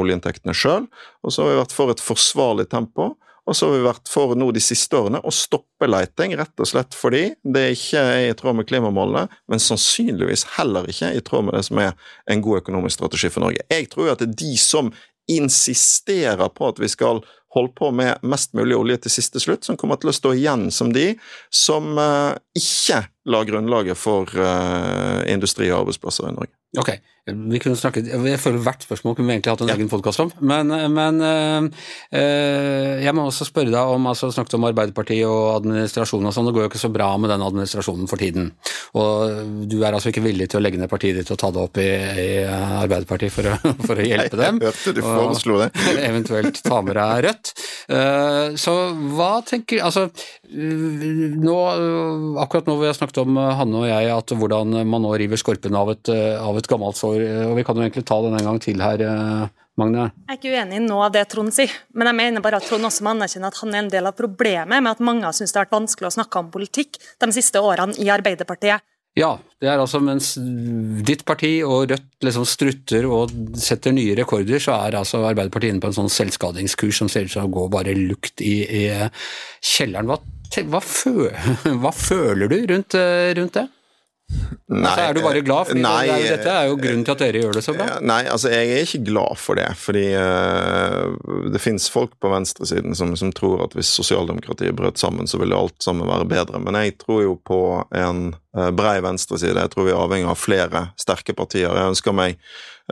oljeinntektene 0.00 0.54
sjøl, 0.56 0.86
og 1.20 1.34
så 1.34 1.44
har 1.44 1.50
vi 1.50 1.58
vært 1.58 1.74
for 1.76 1.92
et 1.92 2.00
forsvarlig 2.00 2.64
tempo. 2.72 3.10
Og 3.50 3.56
så 3.56 3.66
har 3.66 3.74
vi 3.74 3.82
vært 3.82 4.10
for 4.10 4.36
nå 4.38 4.50
de 4.54 4.62
siste 4.62 4.94
årene 4.94 5.20
å 5.26 5.32
stoppe 5.34 5.88
leiting, 5.88 6.36
rett 6.38 6.62
og 6.62 6.68
slett 6.70 6.94
fordi 6.94 7.22
det 7.42 7.64
ikke 7.74 8.02
er 8.12 8.26
i 8.28 8.34
tråd 8.38 8.58
med 8.58 8.68
klimamålene, 8.68 9.26
men 9.50 9.62
sannsynligvis 9.62 10.44
heller 10.58 10.86
ikke 10.90 11.10
i 11.16 11.22
tråd 11.26 11.48
med 11.48 11.56
det 11.58 11.64
som 11.66 11.80
er 11.82 11.96
en 12.30 12.44
god 12.44 12.60
økonomisk 12.60 13.00
strategi 13.00 13.32
for 13.32 13.42
Norge. 13.46 13.64
Jeg 13.72 13.88
tror 13.90 14.12
at 14.12 14.22
det 14.22 14.28
er 14.28 14.38
de 14.44 14.52
som 14.60 14.92
insisterer 15.28 16.48
på 16.48 16.70
at 16.70 16.80
vi 16.80 16.88
skal 16.88 17.22
holde 17.54 17.72
på 17.74 17.90
med 17.90 18.22
mest 18.22 18.54
mulig 18.54 18.76
olje 18.76 18.96
til 19.04 19.14
siste 19.16 19.42
slutt, 19.42 19.66
som 19.66 19.78
kommer 19.78 19.98
til 19.98 20.12
å 20.12 20.14
stå 20.14 20.34
igjen 20.38 20.68
som 20.74 20.92
de 20.94 21.12
som 21.50 21.98
uh, 21.98 22.36
ikke 22.56 23.02
la 23.30 23.42
grunnlaget 23.46 23.98
for 23.98 24.30
uh, 24.38 25.20
industri 25.30 25.70
og 25.72 25.84
arbeidsplasser 25.84 26.30
i 26.30 26.34
Norge. 26.36 26.54
Ok, 26.78 26.92
vi 27.28 27.58
kunne 27.60 27.76
snakket, 27.76 28.08
Jeg 28.08 28.40
føler 28.40 28.62
hvert 28.64 28.84
spørsmål 28.86 29.14
kunne 29.16 29.28
vi 29.28 29.34
egentlig 29.36 29.52
hatt 29.52 29.62
en 29.64 29.70
ja. 29.70 29.76
egen 29.76 29.90
podkast 29.92 30.22
om. 30.24 30.30
Men, 30.40 30.72
men 30.94 31.20
øh, 31.20 32.96
jeg 33.04 33.14
må 33.14 33.26
også 33.28 33.46
spørre 33.48 33.72
deg 33.72 33.92
om 33.94 34.08
altså 34.10 34.30
snakket 34.32 34.56
om 34.56 34.64
Arbeiderpartiet 34.70 35.28
og 35.28 35.60
administrasjonen 35.60 36.30
og 36.30 36.34
sånn. 36.34 36.48
Det 36.48 36.54
går 36.56 36.66
jo 36.66 36.70
ikke 36.72 36.82
så 36.82 36.92
bra 36.92 37.10
med 37.20 37.32
den 37.32 37.44
administrasjonen 37.44 38.08
for 38.10 38.20
tiden. 38.20 38.50
Og 38.98 39.66
du 39.70 39.78
er 39.82 39.92
altså 39.92 40.10
ikke 40.10 40.24
villig 40.24 40.48
til 40.50 40.60
å 40.60 40.64
legge 40.64 40.80
ned 40.80 40.90
partiet 40.90 41.20
ditt 41.20 41.30
og 41.30 41.38
ta 41.40 41.52
det 41.54 41.62
opp 41.62 41.80
i, 41.82 41.88
i 41.90 42.28
Arbeiderpartiet 42.48 43.34
for 43.34 43.50
å, 43.52 43.58
for 43.88 44.00
å 44.00 44.06
hjelpe 44.06 44.40
dem? 44.40 44.62
Jeg 44.62 44.72
hørte 44.72 44.96
du 44.96 45.02
foreslo 45.04 45.60
det. 45.62 45.70
eventuelt 46.10 46.62
ta 46.64 46.80
med 46.84 46.96
deg 46.98 47.24
Rødt. 47.28 47.52
Uh, 47.90 48.56
så 48.60 48.74
hva 49.16 49.32
tenker 49.46 49.82
Altså, 49.84 50.06
nå, 50.50 51.56
akkurat 52.42 52.66
nå 52.68 52.74
vi 52.80 52.88
har 52.88 52.96
snakket 52.96 53.20
om 53.22 53.38
Hanne 53.38 53.82
og 53.82 53.86
jeg, 53.88 54.08
at 54.12 54.34
hvordan 54.36 54.80
man 54.88 55.04
nå 55.04 55.12
river 55.18 55.40
skorpen 55.40 55.76
av 55.78 55.92
et, 55.92 56.10
av 56.10 56.58
et 56.58 56.68
gammelt 56.70 56.98
sår. 56.98 57.19
Og 57.48 57.56
vi 57.58 57.64
kan 57.66 57.78
jo 57.78 57.84
egentlig 57.84 58.06
ta 58.08 58.20
den 58.24 58.36
en 58.38 58.46
gang 58.50 58.60
til 58.62 58.82
her, 58.82 59.04
Magne. 59.80 60.10
Jeg 60.26 60.34
er 60.34 60.38
ikke 60.38 60.52
uenig 60.52 60.78
i 60.80 60.84
noe 60.84 61.06
av 61.06 61.14
det 61.14 61.24
Trond 61.32 61.54
sier, 61.54 61.72
men 61.96 62.10
jeg 62.10 62.18
mener 62.18 62.44
bare 62.44 62.58
at 62.60 62.66
Trond 62.68 62.84
også 62.88 63.06
må 63.06 63.14
anerkjenne 63.14 63.48
at 63.48 63.60
han 63.62 63.74
er 63.74 63.84
en 63.84 63.92
del 63.92 64.08
av 64.10 64.16
problemet 64.18 64.82
med 64.82 64.90
at 64.90 65.02
mange 65.04 65.24
har 65.24 65.36
syntes 65.36 65.54
det 65.54 65.60
har 65.60 65.68
vært 65.68 65.78
vanskelig 65.78 66.10
å 66.10 66.16
snakke 66.18 66.42
om 66.42 66.50
politikk 66.52 66.98
de 67.00 67.30
siste 67.36 67.62
årene 67.64 67.96
i 68.02 68.10
Arbeiderpartiet. 68.12 68.84
Ja, 69.18 69.32
det 69.58 69.66
er 69.66 69.80
altså 69.82 69.98
mens 70.02 70.36
ditt 71.06 71.24
parti 71.26 71.56
og 71.66 71.88
Rødt 71.90 72.26
liksom 72.26 72.44
strutter 72.46 73.08
og 73.10 73.32
setter 73.58 73.94
nye 73.96 74.14
rekorder, 74.20 74.62
så 74.62 74.76
er 74.86 75.00
altså 75.00 75.24
Arbeiderpartiet 75.24 75.74
inne 75.74 75.82
på 75.82 75.90
en 75.90 75.96
sånn 75.96 76.12
selvskadingskurs 76.14 77.00
som 77.02 77.10
ser 77.10 77.26
ut 77.26 77.34
som 77.34 77.48
å 77.48 77.54
gå 77.56 77.66
bare 77.72 77.96
lukt 77.96 78.44
i, 78.44 78.60
i 78.62 78.84
kjelleren. 79.64 80.12
Hva 80.12 80.20
hva, 80.66 80.80
fø 80.82 81.28
hva 81.82 81.92
føler 81.94 82.50
du 82.50 82.56
rundt, 82.72 82.96
eh, 82.98 83.30
rundt 83.38 83.54
det? 83.54 83.68
Nei, 84.70 84.86
altså, 84.86 85.02
er 85.02 85.16
du 85.16 85.20
bare 85.24 85.40
glad? 85.42 85.66
Fordi 85.66 85.82
nei, 85.82 86.04
det 86.06 86.14
er, 86.14 86.36
dette 86.36 86.52
er 86.54 86.68
jo 86.70 86.76
grunnen 86.78 87.02
til 87.06 87.14
at 87.16 87.22
dere 87.24 87.40
gjør 87.42 87.56
det 87.58 87.62
så 87.66 87.74
bra. 87.74 87.86
Nei, 88.06 88.20
altså 88.30 88.52
jeg 88.52 88.68
er 88.70 88.84
ikke 88.86 89.00
glad 89.08 89.40
for 89.42 89.58
det. 89.58 89.66
Fordi 89.82 90.04
uh, 90.14 91.48
det 91.50 91.62
fins 91.62 91.88
folk 91.90 92.14
på 92.22 92.30
venstresiden 92.30 92.94
som, 92.98 93.16
som, 93.18 93.32
tror 93.34 93.64
at 93.66 93.74
hvis 93.74 93.90
sosialdemokratiet 93.98 94.76
brøt 94.78 95.02
sammen, 95.02 95.26
så 95.30 95.40
ville 95.42 95.58
alt 95.58 95.74
sammen 95.82 96.06
være 96.06 96.28
bedre. 96.30 96.62
Men 96.62 96.78
jeg 96.78 97.00
tror 97.02 97.24
jo 97.24 97.34
på 97.50 97.60
en 97.98 98.28
uh, 98.56 98.68
brei 98.78 99.00
venstreside. 99.02 99.58
Jeg 99.58 99.74
tror 99.74 99.88
vi 99.88 99.94
er 99.96 100.04
avhengig 100.04 100.30
av 100.30 100.38
flere 100.38 100.84
sterke 101.00 101.34
partier. 101.34 101.74
Jeg 101.74 101.96
ønsker 101.96 102.14
meg 102.14 102.38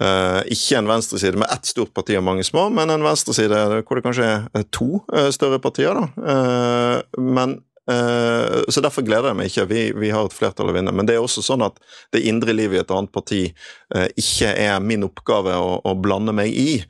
uh, 0.03 0.42
ikke 0.51 0.83
en 0.83 0.90
venstreside 0.90 1.38
med 1.38 1.55
ett 1.55 1.70
stort 1.70 1.94
parti 1.94 2.18
og 2.18 2.27
mange 2.27 2.46
små, 2.48 2.66
men 2.74 2.90
en 2.90 3.07
venstreside 3.07 3.62
hvor 3.79 4.01
det 4.01 4.07
kanskje 4.09 4.35
er 4.51 4.68
to 4.74 5.05
større 5.31 5.62
partier. 5.62 5.94
da. 5.94 7.07
Men 7.22 7.61
Eh, 7.61 7.68
så 7.88 8.83
Derfor 8.85 9.05
gleder 9.07 9.31
jeg 9.31 9.38
meg 9.38 9.51
ikke. 9.51 9.66
Vi, 9.70 9.83
vi, 9.96 10.11
har 10.12 10.29
et 10.29 10.35
flertall 10.37 10.72
å 10.72 10.74
vinne. 10.77 10.92
Men 10.94 11.09
det 11.09 11.16
er 11.16 11.24
også 11.24 11.44
sånn 11.44 11.64
at 11.64 11.79
det 12.14 12.24
indre 12.29 12.53
livet 12.57 12.77
i 12.77 12.83
et 12.83 12.94
annet 12.94 13.12
parti 13.14 13.44
eh, 13.48 14.09
ikke 14.20 14.51
er 14.53 14.83
min 14.85 15.07
oppgave 15.09 15.57
å, 15.57 15.79
å 15.81 15.94
blande 15.96 16.35
meg 16.37 16.53
i. 16.53 16.83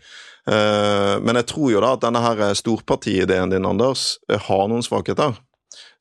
Eh, 0.48 1.14
men 1.22 1.38
jeg 1.40 1.50
tror 1.52 1.74
jo 1.74 1.84
da 1.84 1.92
at 1.94 2.06
denne 2.06 2.22
her 2.24 2.42
storpartiideen 2.58 3.54
din, 3.54 3.68
Anders, 3.68 4.16
har 4.48 4.66
noen 4.70 4.82
svakheter. 4.87 5.38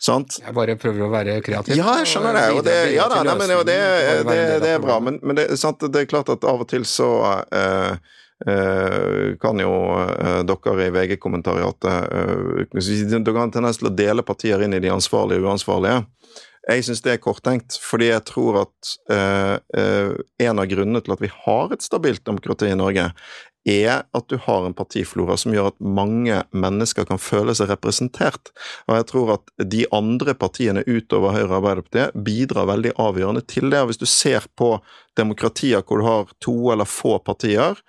Sant? 0.01 0.37
Jeg 0.43 0.53
bare 0.53 0.77
prøver 0.77 1.07
å 1.07 1.09
være 1.09 1.39
kreativ. 1.45 1.77
Ja, 1.77 1.97
jeg 2.01 2.09
skjønner 2.11 2.37
det. 2.37 2.45
Og 2.53 2.61
det, 2.65 2.77
ja, 2.93 3.07
da, 3.09 3.23
nei, 3.25 3.33
men, 3.39 3.53
det, 3.65 3.79
det, 4.29 4.37
det, 4.63 4.75
er 4.75 4.81
bra. 4.83 4.99
Men, 5.03 5.17
men 5.25 5.39
det, 5.39 5.49
det, 5.57 6.03
er 6.03 6.09
klart 6.09 6.29
at 6.33 6.45
av 6.47 6.63
og 6.65 6.69
til 6.69 6.85
så 6.87 7.09
Eh, 7.53 8.15
kan 9.41 9.59
jo 9.59 9.71
eh, 9.97 10.41
dere 10.45 10.85
i 10.85 10.91
VG-kommentariatet 10.93 12.13
eh, 12.13 12.67
Dere 12.69 13.33
har 13.33 13.47
en 13.47 13.53
tendens 13.55 13.81
til 13.81 13.89
å 13.89 13.95
dele 13.97 14.25
partier 14.25 14.61
inn 14.61 14.77
i 14.77 14.81
de 14.83 14.91
ansvarlige 14.93 15.41
og 15.41 15.49
uansvarlige. 15.49 16.03
Jeg 16.67 16.83
syns 16.83 17.01
det 17.01 17.13
er 17.15 17.23
korttenkt, 17.23 17.77
fordi 17.79 18.11
jeg 18.11 18.25
tror 18.27 18.61
at 18.65 18.93
eh, 19.09 20.13
en 20.45 20.61
av 20.61 20.69
grunnene 20.69 21.01
til 21.01 21.15
at 21.15 21.23
vi 21.23 21.31
har 21.31 21.73
et 21.73 21.85
stabilt 21.85 22.25
demokrati 22.27 22.69
i 22.69 22.77
Norge, 22.77 23.09
er 23.67 24.05
at 24.15 24.27
du 24.31 24.37
har 24.41 24.65
en 24.65 24.75
partiflora 24.77 25.37
som 25.37 25.53
gjør 25.53 25.71
at 25.71 25.79
mange 25.83 26.39
mennesker 26.55 27.07
kan 27.09 27.21
føle 27.21 27.55
seg 27.57 27.71
representert. 27.71 28.53
Og 28.87 28.97
jeg 28.99 29.09
tror 29.11 29.33
at 29.37 29.67
de 29.75 29.83
andre 29.95 30.35
partiene 30.39 30.85
utover 30.87 31.35
Høyre 31.35 31.49
og 31.49 31.57
Arbeiderpartiet 31.59 32.15
bidrar 32.27 32.69
veldig 32.71 32.95
avgjørende 32.95 33.43
til 33.47 33.69
det. 33.71 33.81
Og 33.81 33.91
hvis 33.91 34.01
du 34.01 34.07
ser 34.09 34.47
på 34.57 34.77
demokratier 35.17 35.83
hvor 35.83 36.01
du 36.01 36.07
har 36.07 36.33
to 36.43 36.57
eller 36.73 36.89
få 36.89 37.17
partier, 37.25 37.79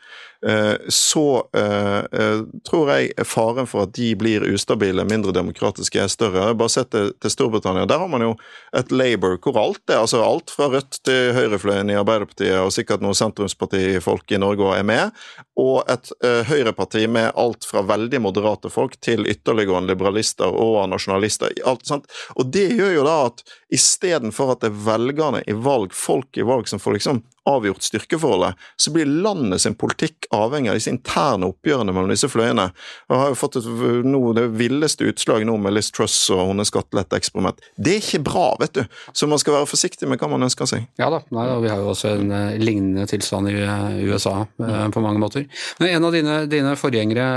Eh, 0.47 0.75
så 0.89 1.49
eh, 1.57 2.21
eh, 2.21 2.41
tror 2.71 2.91
jeg 2.93 3.27
faren 3.27 3.67
for 3.67 3.89
at 3.89 3.95
de 3.97 4.13
blir 4.19 4.45
ustabile, 4.47 5.03
mindre 5.09 5.33
demokratiske, 5.35 5.99
er 5.99 6.13
større. 6.13 6.53
Bare 6.59 6.71
sett 6.71 6.95
til 6.95 7.33
Storbritannia. 7.33 7.89
Der 7.91 7.99
har 8.05 8.11
man 8.11 8.23
jo 8.23 8.37
et 8.77 8.93
Labour 8.95 9.39
hvor 9.43 9.59
alt 9.59 9.83
er, 9.91 9.99
altså 10.05 10.23
alt 10.23 10.55
fra 10.55 10.71
Rødt 10.71 11.01
til 11.07 11.35
høyrefløyen 11.35 11.91
i 11.91 11.99
Arbeiderpartiet, 11.99 12.55
og 12.63 12.71
sikkert 12.75 13.03
noen 13.03 13.19
sentrumspartifolk 13.19 14.31
i 14.31 14.41
Norge 14.41 14.71
er 14.77 14.87
med, 14.87 15.19
og 15.59 15.68
et 15.93 16.11
uh, 16.25 16.43
høyreparti 16.49 17.05
med 17.11 17.33
alt 17.39 17.67
fra 17.69 17.83
veldig 17.87 18.21
moderate 18.25 18.71
folk 18.73 18.97
til 19.05 19.27
ytterliggående 19.29 19.93
liberalister 19.93 20.51
og 20.51 20.81
nasjonalister. 20.93 21.55
Alt? 21.69 21.91
Og 22.37 22.53
det 22.55 22.69
gjør 22.79 22.95
jo 22.99 23.07
da 23.07 23.17
at 23.29 23.45
istedenfor 23.75 24.55
at 24.55 24.65
det 24.65 24.73
er 24.73 24.83
velgerne 24.89 25.43
i 25.47 25.57
valg, 25.57 25.95
folk 25.97 26.39
i 26.39 26.47
valg, 26.47 26.69
som 26.71 26.83
får 26.83 26.99
liksom 26.99 27.23
avgjort 27.49 27.85
styrkeforholdet, 27.87 28.59
så 28.77 28.93
blir 28.95 29.09
landet 29.09 29.63
sin 29.63 29.77
politikk 29.79 30.29
avhengig 30.35 30.73
av 30.73 30.79
disse 30.79 30.93
interne 30.93 31.49
oppgjørene 31.49 31.95
mellom 31.95 32.13
disse 32.13 32.31
fløyene. 32.31 32.69
Og 33.09 33.23
har 33.23 33.33
jo 33.33 33.39
fått 33.39 33.59
et, 33.61 33.69
nå, 34.07 34.21
det 34.37 34.49
villeste 34.59 35.09
utslag 35.09 35.47
nå 35.49 35.57
med 35.63 35.77
Liz 35.77 35.91
Truss 35.95 36.17
og 36.35 36.45
hennes 36.51 36.71
skatteletteeksperiment. 36.73 37.63
Det 37.77 37.97
er 37.97 38.03
ikke 38.03 38.23
bra, 38.27 38.47
vet 38.61 38.77
du. 38.79 38.83
Så 39.13 39.29
man 39.31 39.41
skal 39.41 39.59
være 39.59 39.71
forsiktig 39.71 40.09
med 40.11 40.21
hva 40.21 40.31
man 40.33 40.47
ønsker 40.49 40.69
seg. 40.69 40.89
Ja 41.01 41.11
da, 41.13 41.23
Nei, 41.35 41.47
vi 41.63 41.71
har 41.73 41.83
jo 41.83 41.93
også 41.93 42.15
en 42.17 42.33
uh, 42.33 42.57
lignende 42.61 43.07
tilstand 43.11 43.51
i 43.51 43.57
uh, 43.61 43.99
USA 44.09 44.43
uh, 44.45 44.89
på 44.95 45.05
mange 45.05 45.23
måter. 45.23 45.47
Men 45.81 45.95
en 45.95 46.09
av 46.09 46.17
dine, 46.17 46.41
dine, 46.51 46.75
forgjengere, 46.79 47.29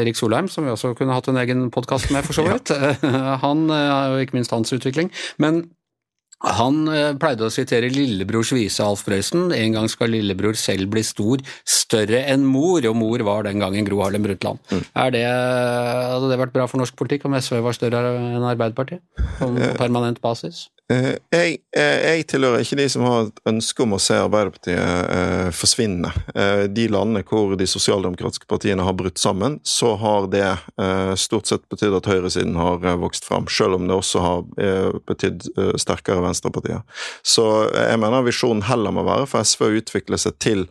Erik 0.00 0.18
Solheim, 0.18 0.50
som 0.52 0.66
vi 0.66 0.72
også 0.72 0.94
kunne 0.98 1.16
hatt 1.16 1.30
en 1.30 1.40
egen 1.40 1.68
podkast 1.74 2.12
med, 2.14 2.26
for 2.26 2.36
så 2.36 2.46
vidt, 2.50 2.72
ja. 2.74 3.38
han, 3.44 3.66
og 3.70 4.22
ikke 4.22 4.38
minst 4.38 4.54
hans 4.54 4.72
utvikling. 4.74 5.12
Men 5.42 5.66
han 6.46 6.84
eh, 6.92 7.12
pleide 7.18 7.48
å 7.48 7.50
sitere 7.50 7.90
lillebrors 7.90 8.52
vise 8.54 8.84
Alf 8.84 9.02
Prøysen. 9.06 9.50
En 9.54 9.74
gang 9.74 9.88
skal 9.90 10.12
lillebror 10.14 10.58
selv 10.58 10.92
bli 10.92 11.02
stor, 11.06 11.42
større 11.66 12.22
enn 12.30 12.46
mor, 12.46 12.84
og 12.86 12.96
mor 12.98 13.24
var 13.26 13.48
den 13.48 13.62
gangen 13.62 13.86
Gro 13.88 14.02
Harlem 14.04 14.26
Brundtland. 14.26 14.62
Mm. 14.70 14.84
Det, 15.16 15.24
hadde 15.26 16.30
det 16.30 16.40
vært 16.44 16.54
bra 16.54 16.68
for 16.70 16.82
norsk 16.82 16.94
politikk 16.98 17.26
om 17.26 17.34
SV 17.38 17.58
var 17.66 17.76
større 17.76 18.04
enn 18.14 18.46
Arbeiderpartiet? 18.46 19.02
På 19.40 19.50
permanent 19.82 20.22
basis? 20.22 20.68
Eh, 20.88 21.18
jeg, 21.34 21.56
eh, 21.76 21.98
jeg, 22.00 22.24
tilhører 22.32 22.62
ikke 22.64 22.78
de 22.80 22.86
som 22.88 23.02
har 23.04 23.26
et 23.26 23.40
ønske 23.50 23.84
om 23.84 23.92
å 23.92 24.00
se 24.00 24.16
Arbeiderpartiet 24.16 24.80
eh, 24.80 25.50
forsvinne. 25.52 26.12
De 26.72 26.86
landene 26.88 27.24
hvor 27.28 27.52
de 27.60 27.66
sosialdemokratiske 27.68 28.48
partiene 28.48 28.86
har 28.86 28.96
brutt 28.96 29.20
sammen, 29.20 29.58
så 29.68 29.94
har 30.00 30.28
det 30.32 30.46
stort 31.20 31.48
sett 31.50 31.64
betydd 31.70 31.96
at 31.98 32.08
høyresiden 32.08 32.56
har 32.58 32.80
vokst 33.00 33.26
fram, 33.28 33.48
selv 33.52 33.76
om 33.76 33.88
det 33.88 33.96
også 33.96 34.22
har 34.22 34.44
betydd 35.08 35.48
sterkere 35.80 36.22
venstrepartier. 36.24 36.84
Så 37.26 37.44
jeg 37.74 38.00
mener 38.00 38.26
visjonen 38.26 38.64
heller 38.68 38.94
må 38.94 39.04
være 39.08 39.26
for 39.28 39.44
SV 39.44 39.66
å 39.66 39.74
utvikle 39.80 40.20
seg 40.20 40.38
til 40.42 40.68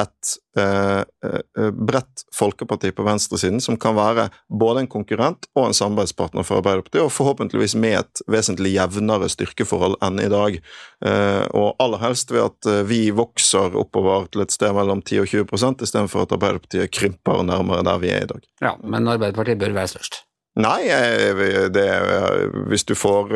et 0.00 0.32
eh, 0.58 1.02
eh, 1.26 1.70
bredt 1.70 2.24
folkeparti 2.36 2.92
på 2.96 3.04
venstresiden 3.06 3.60
som 3.62 3.78
kan 3.80 3.96
være 3.96 4.28
både 4.48 4.84
en 4.84 4.90
konkurrent 4.90 5.48
og 5.54 5.68
en 5.68 5.76
samarbeidspartner 5.76 6.46
for 6.46 6.60
Arbeiderpartiet, 6.60 7.04
og 7.04 7.14
forhåpentligvis 7.14 7.76
med 7.80 7.98
et 8.00 8.22
vesentlig 8.30 8.74
jevnere 8.76 9.30
styrkeforhold 9.32 9.98
enn 10.06 10.22
i 10.22 10.30
dag. 10.32 10.58
Eh, 11.06 11.44
og 11.56 11.76
aller 11.82 12.02
helst 12.04 12.34
ved 12.34 12.46
at 12.46 12.70
eh, 12.70 12.82
vi 12.88 13.02
vokser 13.14 13.76
oppover 13.78 14.30
til 14.30 14.46
et 14.46 14.54
sted 14.54 14.74
mellom 14.76 15.04
10 15.04 15.24
og 15.24 15.30
20% 15.34 15.86
istedenfor 15.86 16.26
at 16.26 16.34
Arbeiderpartiet 16.38 16.94
krymper 16.94 17.44
nærmere 17.46 17.86
der 17.86 18.02
vi 18.02 18.14
er 18.14 18.26
i 18.26 18.32
dag. 18.34 18.50
Ja, 18.64 18.74
men 18.82 19.08
Arbeiderpartiet 19.08 19.60
bør 19.60 19.78
være 19.82 19.94
størst. 19.94 20.24
Nei, 20.58 20.80
det, 21.70 21.84
hvis 22.68 22.82
du 22.88 22.96
får 22.98 23.30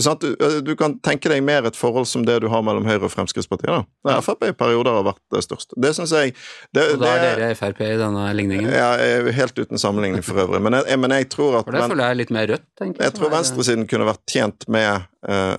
sant? 0.00 0.24
Du 0.64 0.72
kan 0.78 0.94
tenke 1.04 1.28
deg 1.28 1.42
mer 1.44 1.68
et 1.68 1.76
forhold 1.76 2.08
som 2.08 2.24
det 2.24 2.38
du 2.40 2.48
har 2.48 2.64
mellom 2.64 2.86
Høyre 2.88 3.10
og 3.10 3.12
Fremskrittspartiet. 3.12 3.84
da. 4.06 4.16
Frp 4.24 4.48
i 4.48 4.54
perioder 4.56 4.96
har 4.96 5.04
vært 5.04 5.20
det 5.36 5.44
største. 5.44 5.76
Det 5.76 5.92
syns 5.98 6.14
jeg 6.16 6.32
det, 6.72 6.86
Og 6.94 7.04
da 7.04 7.12
er 7.12 7.24
dere 7.26 7.52
Frp 7.58 7.84
i 7.84 7.92
denne 8.00 8.24
ligningen? 8.38 8.72
Ja, 8.72 8.94
helt 9.36 9.58
uten 9.60 9.80
sammenligning 9.80 10.24
for 10.24 10.46
øvrig. 10.46 10.62
Men 10.64 10.80
jeg, 10.80 10.98
men 11.02 11.18
jeg 11.18 11.28
tror 11.36 11.60
at 11.60 11.68
For 11.68 11.76
det 11.76 11.88
føler 11.92 12.06
jeg 12.06 12.16
er 12.16 12.22
litt 12.24 12.36
mer 12.38 12.52
rødt, 12.54 12.68
egentlig. 12.80 13.04
Jeg 13.04 13.18
tror 13.20 13.34
venstresiden 13.36 13.90
kunne 13.92 14.08
vært 14.08 14.24
tjent 14.32 14.68
med 14.72 15.04
uh, 15.28 15.56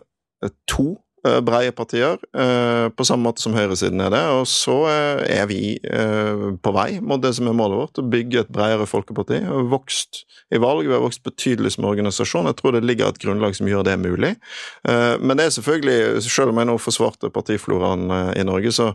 to 0.66 0.96
Eh, 0.96 1.07
breie 1.46 1.72
partier, 1.76 2.18
eh, 2.38 2.88
på 2.90 3.06
samme 3.08 3.28
måte 3.28 3.44
som 3.44 3.56
høyresiden 3.56 4.02
er 4.04 4.13
det. 4.13 4.24
Og 4.38 4.46
så 4.50 4.76
eh, 4.92 5.24
er 5.40 5.50
vi 5.50 5.62
på 6.63 6.74
vei 6.76 7.00
mot 7.04 7.22
det 7.22 7.34
som 7.38 7.48
er 7.50 7.56
målet 7.58 7.80
vårt, 7.82 8.02
å 8.02 8.08
bygge 8.08 8.44
et 8.44 8.52
bredere 8.54 8.88
folkeparti. 8.90 9.40
Vi 9.44 9.50
har 9.50 9.70
vokst 9.72 10.24
i 10.54 10.60
valg, 10.62 10.88
vi 10.88 10.96
har 10.96 11.04
vokst 11.04 11.24
betydelig 11.26 11.76
som 11.76 11.88
organisasjon. 11.90 12.50
Jeg 12.50 12.58
tror 12.60 12.76
det 12.76 12.84
ligger 12.86 13.12
et 13.12 13.20
grunnlag 13.22 13.56
som 13.58 13.68
gjør 13.70 13.86
det 13.88 13.98
mulig. 14.00 14.34
Men 14.88 15.36
det 15.36 15.48
er 15.48 15.56
selvfølgelig, 15.58 16.22
selv 16.24 16.54
om 16.54 16.62
jeg 16.62 16.70
nå 16.70 16.78
forsvarte 16.80 17.32
partifloraen 17.36 18.06
i 18.40 18.46
Norge, 18.48 18.72
så, 18.76 18.88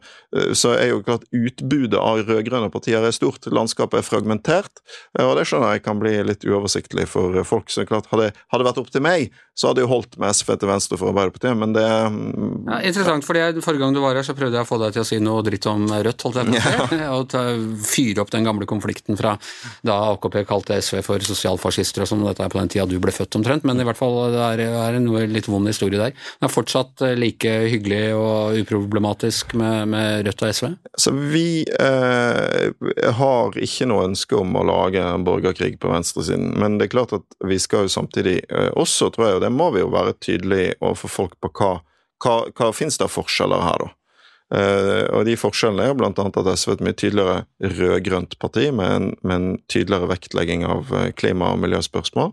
så 0.56 0.72
er 0.78 0.94
jo 0.94 1.02
klart 1.04 1.26
utbudet 1.28 2.00
av 2.00 2.22
rød-grønne 2.24 2.72
partier 2.72 3.04
er 3.04 3.12
stort. 3.14 3.44
Landskapet 3.52 4.00
er 4.00 4.06
fragmentert, 4.06 4.82
og 5.20 5.34
det 5.36 5.44
skjønner 5.50 5.76
jeg 5.76 5.84
kan 5.84 6.00
bli 6.00 6.14
litt 6.24 6.46
uoversiktlig 6.48 7.04
for 7.12 7.36
folk. 7.48 7.68
Så 7.72 7.84
klart, 7.88 8.08
hadde 8.12 8.32
det 8.32 8.68
vært 8.70 8.80
opp 8.80 8.92
til 8.94 9.04
meg, 9.04 9.28
så 9.52 9.70
hadde 9.70 9.84
jeg 9.84 9.92
holdt 9.92 10.16
med 10.20 10.32
SV 10.32 10.54
til 10.56 10.70
venstre 10.70 10.98
for 11.00 11.12
Arbeiderpartiet, 11.12 11.58
men 11.60 11.76
det 11.76 11.84
ja, 12.68 12.78
interessant, 12.88 13.26
fordi 13.26 13.42
jeg, 13.42 13.62
Forrige 13.64 13.84
gang 13.84 13.94
du 13.96 14.00
var 14.02 14.16
her, 14.18 14.26
så 14.26 14.34
prøvde 14.36 14.58
jeg 14.58 14.66
å 14.66 14.68
få 14.68 14.78
deg 14.82 14.94
til 14.94 15.02
å 15.04 15.06
si 15.08 15.18
noe 15.22 15.44
dritt 15.46 15.66
om 15.70 15.84
Rødt. 15.90 16.24
holdt 16.26 16.40
jeg 16.40 16.48
på 16.48 16.58
å 16.58 16.88
si, 16.90 17.00
Og 17.18 17.86
fyre 17.86 18.24
opp 18.24 18.32
den 18.32 18.46
gamle 18.46 18.68
konflikten 18.68 19.18
fra 19.18 19.34
da 19.86 19.98
AKP 20.12 20.42
kalte 20.48 20.78
SV 20.82 21.00
for 21.06 21.24
sosialfascister 21.26 22.04
og 22.04 22.10
sånn. 22.10 22.24
Dette 22.26 22.46
er 22.46 22.52
på 22.52 22.60
den 22.60 22.70
tida 22.72 22.86
du 22.88 22.98
ble 23.02 23.14
født 23.14 23.38
omtrent, 23.38 23.66
men 23.68 23.80
i 23.80 23.86
hvert 23.86 23.98
fall 23.98 24.18
det 24.32 24.42
er, 24.42 24.64
er 24.70 24.98
noe 25.02 25.24
litt 25.30 25.48
vond 25.50 25.68
historie 25.68 26.00
der. 26.00 26.14
Det 26.14 26.48
er 26.48 26.52
fortsatt 26.52 27.04
eh, 27.06 27.16
like 27.18 27.52
hyggelig 27.72 28.02
og 28.16 28.58
uproblematisk 28.62 29.56
med, 29.58 29.92
med 29.92 30.26
Rødt 30.26 30.46
og 30.46 30.56
SV? 30.56 30.70
Så 31.04 31.14
vi 31.32 31.46
eh, 31.64 33.12
har 33.18 33.62
ikke 33.68 33.88
noe 33.90 34.08
ønske 34.10 34.38
om 34.38 34.56
å 34.58 34.66
lage 34.66 35.02
en 35.02 35.26
borgerkrig 35.26 35.78
på 35.82 35.92
venstresiden, 35.92 36.52
men 36.60 36.78
det 36.78 36.88
er 36.88 36.96
klart 36.96 37.16
at 37.18 37.38
vi 37.48 37.58
skal 37.62 37.86
jo 37.86 37.94
samtidig 37.94 38.40
eh, 38.48 38.70
også, 38.78 39.12
tror 39.12 39.28
jeg, 39.28 39.38
og 39.38 39.46
det 39.46 39.54
må 39.54 39.70
vi 39.74 39.84
jo 39.84 39.92
være 39.92 40.18
tydelige 40.22 40.76
overfor 40.80 41.16
folk 41.20 41.40
på 41.42 41.52
hva 41.58 41.72
hva, 42.22 42.36
hva 42.56 42.70
finnes 42.76 42.98
det 43.00 43.10
forskjeller 43.12 43.66
her, 43.66 43.86
da? 43.86 43.96
Uh, 44.52 45.08
og 45.16 45.24
de 45.24 45.32
forskjellene 45.40 45.86
er 45.86 45.94
jo 45.94 46.04
annet 46.04 46.36
at 46.36 46.48
SV 46.60 46.72
er 46.72 46.74
et 46.74 46.82
mye 46.84 46.96
tydeligere 47.00 47.36
rød-grønt 47.78 48.34
parti, 48.42 48.66
med 48.74 48.90
en, 48.96 49.06
med 49.24 49.34
en, 49.38 49.46
tydeligere 49.72 50.10
vektlegging 50.10 50.64
av 50.68 50.90
eh, 50.92 51.06
klima- 51.16 51.52
og 51.54 51.60
miljøspørsmål. 51.62 52.32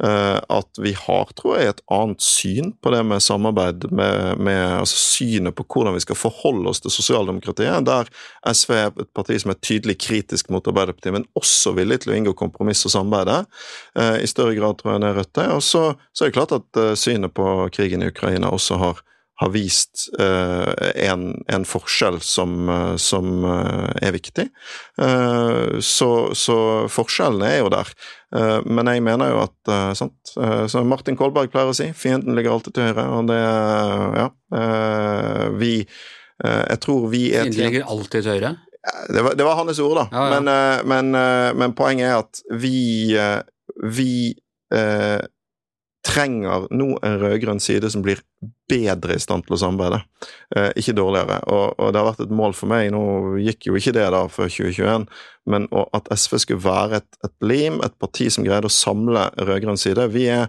Uh, 0.00 0.38
at 0.40 0.80
vi 0.80 0.94
har, 0.96 1.32
tror 1.36 1.58
jeg, 1.58 1.74
et 1.74 1.82
annet 1.92 2.24
syn 2.24 2.72
på 2.80 2.92
det 2.94 3.02
med 3.10 3.20
samarbeid, 3.24 3.84
med, 3.92 4.40
med 4.40 4.62
altså 4.78 4.96
synet 4.96 5.58
på 5.58 5.66
hvordan 5.68 5.98
vi 5.98 6.04
skal 6.06 6.16
forholde 6.16 6.72
oss 6.72 6.80
til 6.84 6.94
sosialdemokratiet, 6.94 7.84
der 7.84 8.08
SV 8.48 8.72
er 8.78 8.88
et 8.94 9.12
parti 9.16 9.36
som 9.42 9.52
er 9.52 9.60
tydelig 9.60 9.98
kritisk 10.06 10.48
mot 10.54 10.64
Arbeiderpartiet, 10.72 11.18
men 11.18 11.28
også 11.36 11.74
villig 11.76 12.00
til 12.04 12.14
å 12.14 12.16
inngå 12.16 12.36
kompromiss 12.38 12.86
og 12.88 12.94
samarbeide. 12.96 13.42
Uh, 13.98 14.16
I 14.22 14.30
større 14.30 14.56
grad, 14.56 14.80
tror 14.80 14.94
jeg, 14.94 15.02
enn 15.02 15.18
Rødt 15.18 15.44
er. 15.44 15.52
Og 15.58 15.66
så, 15.66 15.84
så, 16.14 16.24
er 16.24 16.32
det 16.32 16.38
klart 16.38 16.56
at 16.56 16.82
synet 16.96 17.36
på 17.36 17.68
krigen 17.74 18.06
i 18.06 18.08
Ukraina 18.14 18.54
også 18.56 18.80
har 18.80 19.04
har 19.38 19.50
vist 19.54 20.08
uh, 20.18 20.66
en, 20.94 21.30
en, 21.46 21.64
forskjell 21.66 22.18
som, 22.24 22.54
uh, 22.68 22.96
som 22.98 23.44
uh, 23.46 23.86
er 24.02 24.14
viktig. 24.16 24.48
Så, 25.84 26.10
så, 26.34 26.56
forskjellene 26.90 27.50
er 27.52 27.60
jo 27.60 27.68
der. 27.70 27.90
men 28.66 28.90
jeg 28.90 29.02
mener 29.06 29.30
jo 29.30 29.38
at 29.44 29.70
sant? 29.96 30.32
Som 30.70 30.88
Martin 30.90 31.16
Kolberg 31.16 31.52
pleier 31.52 31.70
å 31.70 31.76
si, 31.76 31.86
fienden 31.94 32.34
ligger 32.34 32.56
alltid 32.56 32.74
til 32.74 32.88
høyre, 32.90 33.04
og 33.14 33.28
det 33.30 33.38
Ja. 34.18 34.26
vi 35.54 35.72
Jeg 35.86 36.80
tror 36.82 37.06
vi 37.12 37.22
er 37.30 37.46
Fienden 37.46 37.62
ligger 37.62 37.86
alltid 37.94 38.26
til 38.26 38.32
høyre? 38.34 38.52
Det 39.14 39.22
var, 39.22 39.38
det 39.38 39.46
var 39.46 39.60
hans 39.60 39.78
ord, 39.84 39.96
da. 40.00 40.06
Ja, 40.10 40.26
ja. 40.26 40.40
Men, 40.40 40.84
men, 40.90 41.58
men, 41.62 41.76
poenget 41.78 42.10
er 42.10 42.18
at 42.24 42.42
vi 42.58 43.14
Vi 43.94 44.12
trenger 46.08 46.66
nå 46.72 46.92
en 47.04 47.18
rød-grønn 47.20 47.60
side 47.60 47.90
som 47.92 48.02
blir 48.04 48.20
bedre 48.70 49.16
i 49.16 49.22
stand 49.22 49.44
til 49.46 49.56
å 49.56 49.60
samarbeide, 49.60 50.00
eh, 50.56 50.70
ikke 50.80 50.96
dårligere. 50.96 51.40
Og, 51.52 51.74
og, 51.76 51.92
det 51.92 52.00
har 52.00 52.08
vært 52.10 52.24
et 52.24 52.36
mål 52.40 52.56
for 52.56 52.70
meg, 52.70 52.90
nå 52.94 53.02
gikk 53.44 53.68
jo 53.68 53.76
ikke 53.78 53.94
det 53.96 54.06
da 54.14 54.24
før 54.32 54.48
2021, 54.52 55.06
men 55.48 55.68
at 55.96 56.08
SV 56.12 56.40
skulle 56.44 56.64
være 56.64 57.02
et, 57.02 57.20
et 57.24 57.36
lim, 57.44 57.80
et 57.84 57.94
parti 58.00 58.28
som 58.32 58.46
greide 58.46 58.68
å 58.68 58.72
samle 58.72 59.28
rød-grønn 59.36 59.80
side. 59.80 60.08
Vi 60.14 60.26
er 60.32 60.48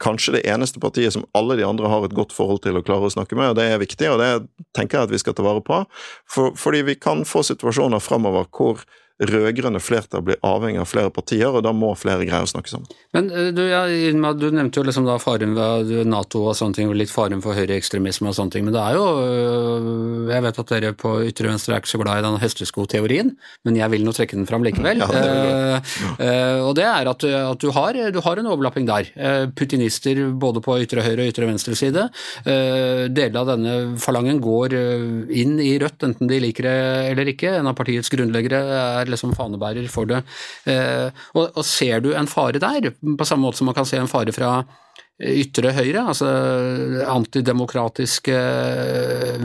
kanskje 0.00 0.36
det 0.36 0.44
eneste 0.52 0.80
partiet 0.80 1.14
som 1.16 1.24
alle 1.36 1.56
de 1.56 1.64
andre 1.64 1.88
har 1.88 2.04
et 2.04 2.16
godt 2.16 2.34
forhold 2.36 2.60
til 2.64 2.76
å 2.76 2.84
klare 2.84 3.08
å 3.08 3.12
snakke 3.12 3.38
med, 3.38 3.52
og 3.52 3.60
det 3.60 3.70
er 3.70 3.80
viktig, 3.80 4.10
og 4.12 4.20
det 4.20 4.32
tenker 4.76 4.98
jeg 4.98 5.08
at 5.08 5.14
vi 5.14 5.22
skal 5.22 5.36
ta 5.36 5.46
vare 5.46 5.64
på. 5.64 5.82
For, 6.28 6.56
fordi 6.58 6.84
vi 6.90 6.98
kan 7.00 7.24
få 7.28 7.44
situasjoner 7.48 8.04
framover 8.04 8.48
hvor 8.52 8.84
rød-grønne 9.20 9.80
flertall 9.82 10.22
blir 10.24 10.38
avhengig 10.46 10.80
av 10.80 10.88
flere 10.88 11.12
partier, 11.12 11.50
og 11.52 11.64
da 11.64 11.72
må 11.76 11.92
flere 11.98 12.24
greie 12.24 12.44
å 12.44 12.48
snakke 12.48 12.72
sammen. 12.72 12.88
Men 13.14 13.28
eh, 13.28 13.50
du, 13.54 13.62
ja, 13.68 13.82
du 13.86 14.46
nevnte 14.48 14.80
jo 14.80 14.86
liksom 14.86 15.06
da 15.08 15.18
faren 15.20 15.52
ved 15.56 15.92
Nato 16.08 16.46
og 16.46 16.56
sånne 16.56 16.78
ting, 16.78 16.90
og 16.90 16.96
litt 16.98 17.12
faren 17.12 17.42
for 17.44 17.56
høyreekstremisme 17.58 18.30
og 18.30 18.36
sånne 18.38 18.54
ting. 18.54 18.66
Men 18.66 18.76
det 18.76 18.84
er 18.84 18.96
jo 18.96 19.06
øh, 19.20 20.30
Jeg 20.30 20.44
vet 20.46 20.60
at 20.62 20.72
dere 20.72 20.92
på 20.96 21.14
ytre 21.26 21.50
venstre 21.50 21.76
er 21.76 21.82
ikke 21.82 21.92
så 21.92 22.00
glad 22.00 22.20
i 22.20 22.26
den 22.26 22.38
hesteskoteorien, 22.40 23.34
men 23.66 23.80
jeg 23.80 23.92
vil 23.94 24.06
nå 24.06 24.14
trekke 24.16 24.38
den 24.38 24.48
fram 24.48 24.66
likevel. 24.66 25.04
Ja, 25.10 25.10
det 25.10 26.26
eh, 26.26 26.60
og 26.60 26.74
det 26.76 26.84
er 26.84 27.08
at, 27.08 27.24
at 27.24 27.62
du, 27.62 27.70
har, 27.74 27.96
du, 28.12 28.18
har, 28.22 28.38
en 28.38 28.48
overlapping 28.50 28.86
der. 28.88 29.08
Putinister 29.56 30.18
både 30.38 30.60
på 30.62 30.76
ytre 30.82 31.02
høyre 31.04 31.24
og 31.24 31.30
ytre 31.32 31.48
venstre 31.48 31.74
side. 31.78 32.04
deler 32.44 33.38
av 33.40 33.48
denne 33.48 33.74
falangen 34.00 34.40
går 34.42 34.76
inn 34.76 35.56
i 35.62 35.72
Rødt, 35.80 36.04
enten 36.06 36.30
de 36.30 36.40
liker 36.42 36.68
det 36.68 36.76
eller 37.12 37.32
ikke. 37.32 37.54
En 37.58 37.70
av 37.70 37.76
partiets 37.78 38.12
grunnleggere 38.12 38.60
er 38.60 39.09
liksom 39.12 39.34
fanebærer 39.36 39.88
for 39.92 40.08
det. 40.10 40.22
Eh, 40.70 41.08
og, 41.34 41.50
og 41.54 41.64
ser 41.66 42.02
du 42.04 42.12
en 42.14 42.30
fare 42.30 42.62
der, 42.62 42.90
på 42.90 43.28
samme 43.28 43.46
måte 43.46 43.60
som 43.60 43.70
man 43.70 43.76
kan 43.76 43.88
se 43.88 44.00
en 44.00 44.10
fare 44.10 44.34
fra 44.34 44.60
ytre 45.20 45.72
høyre, 45.76 46.02
altså 46.08 46.28
antidemokratiske 47.12 48.36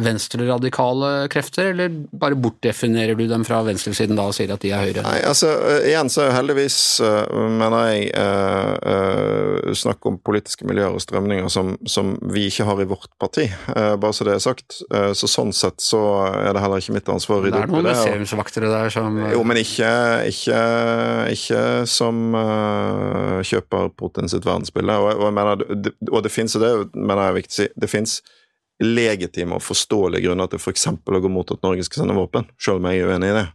venstreradikale 0.05 1.09
krefter, 1.31 1.73
eller 1.73 1.91
bare 2.15 2.37
bortdefinerer 2.39 3.17
du 3.19 3.25
dem 3.27 3.43
fra 3.47 3.59
venstresiden 3.67 4.15
da 4.15 4.29
og 4.29 4.37
sier 4.37 4.53
at 4.55 4.63
de 4.63 4.71
er 4.71 4.85
høyre? 4.85 5.03
Nei, 5.03 5.17
altså 5.27 5.51
igjen 5.83 6.11
så 6.11 6.25
er 6.25 6.35
heldigvis, 6.37 6.77
eh, 7.03 7.35
mener 7.59 7.89
jeg, 7.91 8.07
uh, 8.15 9.73
snakk 9.75 10.07
om 10.07 10.19
politiske 10.23 10.67
miljøer 10.67 10.95
og 10.95 11.03
strømninger 11.03 11.51
som, 11.51 11.75
som, 11.89 12.15
vi 12.31 12.45
ikke 12.47 12.65
har 12.67 12.79
i 12.79 12.87
vårt 12.87 13.11
parti, 13.19 13.45
bare 13.67 14.13
så 14.15 14.25
det 14.27 14.35
er 14.35 14.41
sagt. 14.43 14.77
Så 15.17 15.27
sånn 15.29 15.51
sett 15.55 15.81
så 15.83 15.99
er 16.29 16.55
det 16.55 16.61
heller 16.63 16.81
ikke 16.81 16.95
mitt 16.95 17.09
ansvar 17.11 17.39
å 17.39 17.43
rydde 17.43 17.59
opp 17.59 17.73
i 17.73 17.81
det. 17.81 17.81
Det 17.83 17.91
er 17.91 17.95
noen 17.95 18.21
museumsvaktere 18.23 18.69
der 18.71 18.93
som 18.93 19.17
Jo, 19.33 19.41
men 19.47 19.59
ikke, 19.59 19.91
ikke, 20.31 20.61
ikke 21.35 21.61
som 21.89 22.21
kjøper 23.45 23.91
Putin 23.99 24.31
sitt 24.31 24.45
verdensbilde. 24.47 24.97
Og 25.01 25.25
jeg 25.27 25.35
mener 25.35 25.64
og 25.67 26.23
det 26.25 26.31
finnes, 26.33 26.57
det 26.61 26.73
mener 26.95 27.21
jeg 27.21 27.31
er 27.31 27.39
viktig 27.39 27.53
å 27.53 27.59
si, 27.59 27.69
det 27.81 27.91
finnes 27.91 28.19
legitime 28.83 29.55
og 29.55 29.63
forståelige 29.63 30.27
grunner 30.27 30.51
til 30.51 30.59
f.eks. 30.59 30.89
å 30.91 31.23
gå 31.23 31.31
mot 31.31 31.51
at 31.53 31.63
Norge 31.63 31.85
skal 31.87 32.03
sende 32.03 32.17
våpen, 32.17 32.47
selv 32.59 32.81
om 32.81 32.89
jeg 32.89 33.01
er 33.01 33.11
uenig 33.13 33.31
i 33.31 33.37
det. 33.37 33.47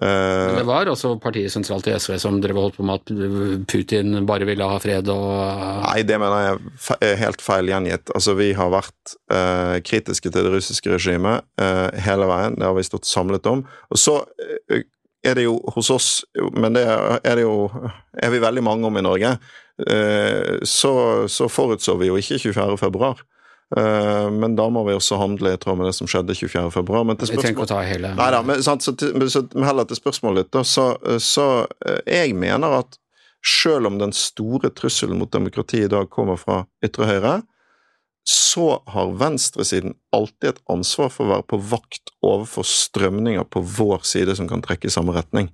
Men 0.00 0.54
det 0.56 0.64
var 0.68 0.88
også 0.88 1.10
partiet 1.20 1.52
sentralt 1.52 1.88
i 1.90 1.92
SV 1.98 2.14
som 2.22 2.38
drev 2.40 2.56
holdt 2.56 2.78
på 2.78 2.84
med 2.86 3.02
at 3.02 3.64
Putin 3.68 4.22
bare 4.24 4.46
ville 4.48 4.64
ha 4.64 4.78
fred 4.80 5.10
og 5.12 5.82
Nei, 5.82 6.04
det 6.08 6.16
mener 6.22 6.44
jeg 6.46 7.00
er 7.04 7.18
helt 7.20 7.42
feil 7.44 7.68
gjengitt. 7.68 8.12
Altså, 8.14 8.36
vi 8.38 8.52
har 8.56 8.70
vært 8.72 9.16
uh, 9.34 9.76
kritiske 9.84 10.30
til 10.30 10.46
det 10.46 10.54
russiske 10.54 10.94
regimet 10.94 11.44
uh, 11.60 11.90
hele 12.06 12.30
veien. 12.30 12.56
Det 12.56 12.68
har 12.68 12.78
vi 12.78 12.86
stått 12.86 13.10
samlet 13.10 13.50
om. 13.50 13.66
Og 13.90 14.00
så 14.00 14.22
er 14.70 15.36
det 15.36 15.44
jo 15.44 15.58
hos 15.74 15.90
oss, 15.92 16.10
men 16.56 16.78
det 16.78 16.86
er 16.86 17.34
det 17.36 17.44
jo 17.44 17.66
er 18.16 18.32
vi 18.32 18.40
veldig 18.40 18.64
mange 18.64 18.88
om 18.88 18.96
i 18.96 19.04
Norge, 19.04 19.34
Eh, 19.69 19.69
så, 20.66 20.94
så 21.28 21.46
forutså 21.48 21.94
vi 22.00 22.10
jo 22.10 22.18
ikke 22.20 22.38
24. 22.42 22.78
februar. 22.80 23.22
Eh, 23.76 24.30
men 24.30 24.56
da 24.56 24.66
må 24.70 24.82
vi 24.88 24.96
også 24.98 25.18
handle 25.20 25.52
i 25.54 25.58
tråd 25.60 25.78
med 25.78 25.86
det 25.86 25.94
som 25.94 26.08
skjedde 26.10 26.34
24. 26.34 26.70
februar. 26.74 27.04
Men 27.06 27.20
til 27.20 27.30
spørsmål... 27.30 27.84
Hele 27.86 28.14
Nei 28.18 28.30
da, 28.34 28.40
men, 28.46 28.62
sant, 28.66 28.82
så, 28.82 28.94
så, 29.30 29.44
heller 29.62 29.86
til 29.86 30.00
spørsmålet 30.00 30.46
ditt, 30.46 30.52
da, 30.56 30.64
så, 30.66 30.88
så 31.22 31.46
eh, 31.86 32.00
jeg 32.08 32.34
mener 32.38 32.80
at 32.82 32.98
selv 33.46 33.88
om 33.88 34.00
den 34.00 34.12
store 34.12 34.72
trusselen 34.76 35.20
mot 35.20 35.30
demokratiet 35.32 35.86
i 35.86 35.92
dag 35.92 36.10
kommer 36.12 36.36
fra 36.40 36.64
ytre 36.84 37.06
høyre, 37.08 37.38
så 38.30 38.82
har 38.86 39.12
venstresiden 39.18 39.94
alltid 40.14 40.52
et 40.52 40.60
ansvar 40.70 41.08
for 41.10 41.26
å 41.26 41.32
være 41.32 41.46
på 41.50 41.58
vakt 41.72 42.12
overfor 42.22 42.66
strømninger 42.68 43.42
på 43.50 43.62
vår 43.78 44.04
side 44.06 44.36
som 44.38 44.46
kan 44.50 44.62
trekke 44.62 44.86
i 44.86 44.92
samme 44.94 45.14
retning. 45.16 45.48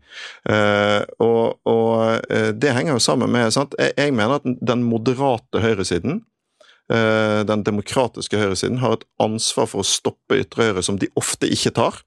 Uh, 0.45 1.01
og, 1.23 1.57
og 1.65 2.27
uh, 2.29 2.51
det 2.53 2.75
henger 2.77 2.97
jo 2.97 3.05
sammen 3.07 3.33
med 3.33 3.55
sant? 3.57 3.77
Jeg, 3.81 4.13
mener 4.13 4.41
at 4.41 4.49
den 4.61 4.85
moderate 4.85 5.63
høyresiden 5.65 6.21
uh, 6.93 7.47
den 7.49 7.65
demokratiske 7.65 8.41
høyresiden 8.43 8.83
har 8.85 8.99
et 8.99 9.09
ansvar 9.25 9.71
for 9.73 9.81
å 9.81 9.89
stoppe 9.89 10.43
ytre 10.43 10.69
høyre 10.69 10.85
som 10.85 11.01
de 11.01 11.09
ofte 11.17 11.49
ikke 11.49 11.73
tar. 11.81 12.03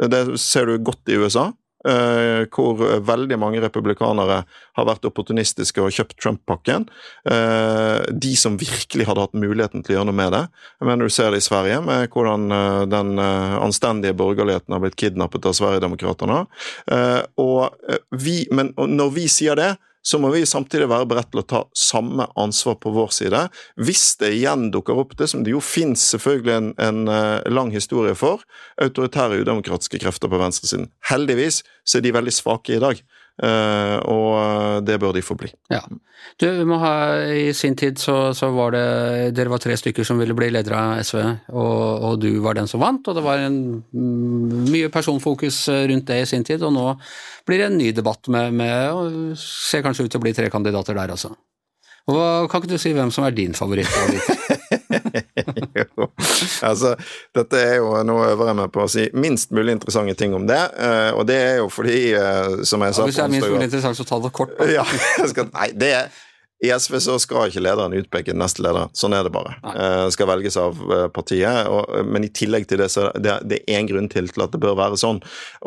Det 0.00 0.24
ser 0.40 0.68
du 0.68 0.76
godt 0.84 1.08
i 1.12 1.16
USA. 1.20 1.50
Uh, 1.80 2.44
hvor 2.52 2.76
veldig 3.08 3.38
mange 3.40 3.60
republikanere 3.62 4.42
har 4.76 4.84
vært 4.84 5.06
opportunistiske 5.08 5.80
og 5.80 5.94
kjøpt 5.96 6.18
Trump-pakken. 6.20 6.84
Uh, 7.24 8.04
de 8.12 8.34
som 8.36 8.58
virkelig 8.60 9.06
hadde 9.08 9.24
hatt 9.24 9.38
muligheten 9.40 9.80
til 9.80 9.94
å 9.94 9.98
gjøre 9.98 10.10
noe 10.10 10.18
med 10.18 10.34
det. 10.36 10.42
Jeg 10.76 10.90
mener 10.90 11.08
Du 11.08 11.14
ser 11.14 11.32
det 11.32 11.40
i 11.40 11.46
Sverige, 11.46 11.80
med 11.86 12.12
hvordan 12.12 12.52
uh, 12.52 12.84
den 12.84 13.16
anstendige 13.20 14.18
borgerligheten 14.18 14.76
har 14.76 14.84
blitt 14.84 14.98
kidnappet 15.00 15.48
av 15.48 15.56
Sverigedemokraterna. 15.56 16.44
men 18.50 18.72
når 18.76 19.10
vi 19.14 19.24
sier 19.28 19.56
det, 19.56 19.70
så 20.02 20.18
må 20.20 20.30
vi 20.32 20.46
samtidig 20.48 20.88
være 20.90 21.08
beredt 21.10 21.30
til 21.32 21.42
å 21.42 21.46
ta 21.46 21.60
samme 21.76 22.26
ansvar 22.40 22.78
på 22.80 22.92
vår 22.94 23.12
side. 23.14 23.42
Hvis 23.80 24.14
det 24.20 24.32
igjen 24.38 24.70
dukker 24.74 25.00
opp 25.02 25.16
det 25.18 25.28
som 25.32 25.44
det 25.44 25.52
jo 25.52 25.62
finnes 25.64 26.02
selvfølgelig 26.14 26.54
en, 26.56 26.70
en 26.80 27.00
uh, 27.10 27.40
lang 27.52 27.72
historie 27.74 28.16
for, 28.18 28.44
autoritære 28.80 29.42
udemokratiske 29.42 30.00
krefter 30.00 30.32
på 30.32 30.40
venstresiden. 30.40 30.88
Heldigvis 31.10 31.62
så 31.84 31.98
er 31.98 32.06
de 32.06 32.16
veldig 32.16 32.34
svake 32.34 32.78
i 32.78 32.82
dag. 32.82 33.02
Uh, 33.40 33.96
og 34.04 34.84
det 34.84 34.98
bør 35.00 35.14
de 35.16 35.22
få 35.24 35.36
bli. 35.40 35.48
Ja. 35.72 35.80
Du, 36.40 36.46
må 36.68 36.76
ha, 36.82 36.92
I 37.32 37.54
sin 37.56 37.76
tid 37.78 37.96
så, 38.00 38.34
så, 38.36 38.50
var 38.52 38.74
det 38.74 38.82
Dere 39.36 39.52
var 39.52 39.62
tre 39.64 39.76
stykker 39.80 40.04
som 40.04 40.20
ville 40.20 40.36
bli 40.36 40.50
ledere 40.52 40.76
av 40.76 41.00
SV, 41.00 41.20
og, 41.48 42.04
og, 42.10 42.18
du 42.20 42.42
var 42.44 42.58
den 42.58 42.68
som 42.68 42.82
vant. 42.84 43.08
Og 43.08 43.16
det 43.16 43.24
var 43.24 43.40
en, 43.46 43.60
mm, 43.80 44.66
mye 44.68 44.90
personfokus 44.92 45.62
rundt 45.70 46.10
det 46.12 46.20
i 46.24 46.28
sin 46.28 46.44
tid, 46.44 46.64
og 46.66 46.74
nå 46.76 46.86
blir 47.48 47.62
det 47.62 47.70
en 47.70 47.80
ny 47.80 47.94
debatt 47.96 48.28
med, 48.32 48.52
med 48.60 48.92
og 48.92 49.40
ser 49.40 49.86
kanskje 49.86 50.06
ut 50.06 50.12
til 50.12 50.20
å 50.20 50.26
bli 50.26 50.36
tre 50.36 50.52
kandidater 50.52 50.98
der, 50.98 51.16
altså. 51.16 51.32
Og 52.10 52.50
kan 52.50 52.62
ikke 52.62 52.74
du 52.74 52.80
si 52.80 52.92
hvem 52.96 53.12
som 53.14 53.24
er 53.26 53.36
din 53.36 53.56
favoritt? 53.56 53.90
jo, 55.76 56.08
altså, 56.70 56.94
dette 57.36 57.60
er 57.60 57.76
jo 57.80 57.92
Nå 58.06 58.16
øver 58.26 58.50
jeg 58.50 58.58
meg 58.62 58.72
på 58.74 58.84
å 58.84 58.88
si 58.90 59.06
minst 59.16 59.52
mulig 59.54 59.76
interessante 59.76 60.16
ting 60.18 60.34
om 60.36 60.48
det, 60.48 60.60
uh, 60.78 61.12
og 61.18 61.26
det 61.30 61.36
er 61.36 61.60
jo 61.60 61.68
fordi, 61.72 62.00
uh, 62.16 62.64
som 62.66 62.82
jeg 62.86 62.96
sa 62.96 63.06
Hvis 63.06 63.20
det 63.20 63.26
er 63.26 63.36
minst 63.36 63.50
mulig 63.50 63.68
interessant, 63.68 63.98
så 63.98 64.08
ta 64.08 64.20
det 64.22 64.32
kort. 64.36 64.56
ja, 64.78 64.86
skal, 65.30 65.50
nei, 65.54 65.70
det 65.76 65.94
er 65.98 66.10
i 66.60 66.68
SV 66.68 66.98
så 67.00 67.14
skal 67.16 67.48
ikke 67.48 67.62
lederen 67.64 67.94
utpeke 67.96 68.34
neste 68.36 68.60
leder. 68.60 68.90
Sånn 68.92 69.14
er 69.16 69.24
det 69.24 69.30
bare. 69.32 69.54
Eh, 69.64 70.06
skal 70.12 70.28
velges 70.28 70.58
av 70.60 70.76
partiet. 71.14 71.70
Og, 71.72 72.02
men 72.04 72.26
i 72.26 72.32
tillegg 72.36 72.66
til 72.68 72.82
det, 72.82 72.90
så 72.92 73.06
det, 73.16 73.38
det 73.48 73.62
er 73.62 73.78
én 73.78 73.88
grunn 73.88 74.10
til, 74.12 74.28
til 74.28 74.44
at 74.44 74.52
det 74.52 74.60
bør 74.60 74.76
være 74.76 74.98
sånn. 75.00 75.22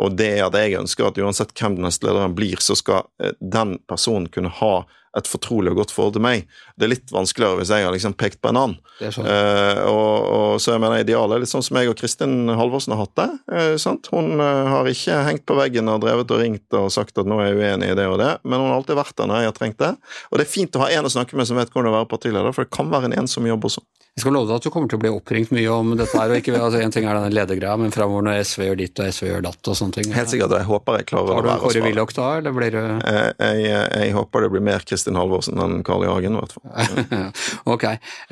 Og 0.06 0.14
det 0.20 0.28
er 0.36 0.44
at 0.46 0.58
jeg 0.60 0.78
ønsker 0.84 1.10
at 1.10 1.18
uansett 1.18 1.56
hvem 1.58 1.80
den 1.80 1.88
neste 1.90 2.06
lederen 2.06 2.38
blir, 2.38 2.62
så 2.62 2.78
skal 2.78 3.10
den 3.42 3.80
personen 3.90 4.30
kunne 4.30 4.54
ha 4.60 4.76
et 5.18 5.30
fortrolig 5.30 5.74
og 5.74 5.84
godt 5.84 5.94
forhold 5.94 6.16
til 6.16 6.24
meg. 6.26 6.48
Det 6.78 6.88
er 6.88 6.94
litt 6.96 7.14
vanskeligere 7.14 7.60
hvis 7.60 7.72
jeg 7.74 7.86
har 7.86 7.94
liksom 7.94 8.16
pekt 8.18 8.42
på 8.42 8.50
en 8.50 8.60
annen. 8.60 8.80
Sånn. 9.04 9.28
Uh, 9.28 9.82
og, 9.90 10.14
og, 10.34 10.48
så 10.64 10.74
jeg 10.74 10.82
mener 10.84 11.04
Idealet 11.04 11.38
er 11.38 11.44
litt 11.44 11.52
sånn 11.52 11.66
som 11.66 11.78
jeg 11.80 11.92
og 11.92 11.98
Kristin 12.00 12.50
Halvorsen 12.50 12.96
har 12.96 13.04
hatt 13.04 13.16
det. 13.20 13.28
Uh, 13.52 13.76
sant? 13.82 14.10
Hun 14.14 14.42
uh, 14.42 14.70
har 14.72 14.90
ikke 14.90 15.20
hengt 15.28 15.46
på 15.50 15.58
veggen 15.60 15.92
og 15.92 16.02
drevet 16.06 16.34
og 16.34 16.42
ringt 16.42 16.80
og 16.80 16.90
sagt 16.94 17.20
at 17.22 17.30
nå 17.30 17.40
er 17.42 17.52
jeg 17.52 17.60
uenig 17.62 17.92
i 17.94 17.98
det 18.00 18.08
og 18.10 18.18
det, 18.22 18.32
men 18.46 18.62
hun 18.62 18.72
har 18.72 18.80
alltid 18.80 19.00
vært 19.00 19.18
der 19.20 19.30
når 19.30 19.44
jeg 19.44 19.52
har 19.52 19.58
trengt 19.60 19.82
det. 19.84 19.92
Og 20.32 20.40
det 20.40 20.48
er 20.48 20.54
fint 20.54 20.78
å 20.78 20.86
ha 20.86 20.92
en 20.94 21.10
å 21.10 21.14
snakke 21.14 21.38
med 21.38 21.50
som 21.50 21.60
vet 21.60 21.74
hvordan 21.74 21.90
det 21.90 21.94
er 21.94 21.98
å 21.98 22.02
være 22.02 22.14
partileder, 22.16 22.56
for 22.56 22.66
det 22.66 22.74
kan 22.74 22.94
være 22.94 23.12
en 23.12 23.20
ensom 23.24 23.50
jobb 23.50 23.70
også. 23.70 23.86
Jeg 24.14 24.28
skal 24.28 24.36
love 24.36 24.46
deg 24.46 24.60
at 24.60 24.62
du 24.62 24.70
kommer 24.70 24.86
til 24.92 25.00
å 25.00 25.02
bli 25.02 25.10
oppringt 25.10 25.50
mye 25.58 25.70
om 25.74 25.96
dette 25.98 26.14
her. 26.14 26.30
og 26.30 26.38
ikke, 26.38 26.54
altså 26.54 26.78
En 26.84 26.92
ting 26.94 27.08
er 27.10 27.18
den 27.18 27.34
ledergreia, 27.34 27.74
men 27.82 27.90
framover 27.90 28.22
når 28.28 28.44
SV 28.46 28.62
gjør 28.68 28.78
ditt 28.84 29.00
og 29.02 29.08
SV 29.10 29.26
gjør 29.26 29.42
datt 29.48 29.70
og 29.72 29.76
sånne 29.80 29.96
ting. 29.96 30.06
Helt 30.14 30.30
sikkert, 30.30 30.54
jeg 30.54 30.68
håper 30.68 31.00
jeg 31.00 31.08
klarer 31.10 31.24
å 31.24 31.26
være 31.32 31.40
Har 31.40 31.48
du 31.48 31.50
en 31.50 31.58
Kåre 31.64 31.82
Willoch 31.88 32.14
da, 32.14 32.28
eller 32.38 32.54
blir 32.54 32.70
du 32.76 32.78
jeg, 32.78 33.34
jeg, 33.42 33.74
jeg, 33.74 34.14
håper 34.14 34.46
det 34.46 34.52
blir 34.54 34.62
mer 34.70 34.86
Kristin 34.86 35.18
Halvorsen 35.18 35.58
enn 35.66 35.82
Carl 35.88 36.06
I. 36.06 36.10
Hagen, 36.14 36.38
i 36.38 36.40
hvert 36.44 36.54
fall. 36.54 36.70
ok. 37.74 37.86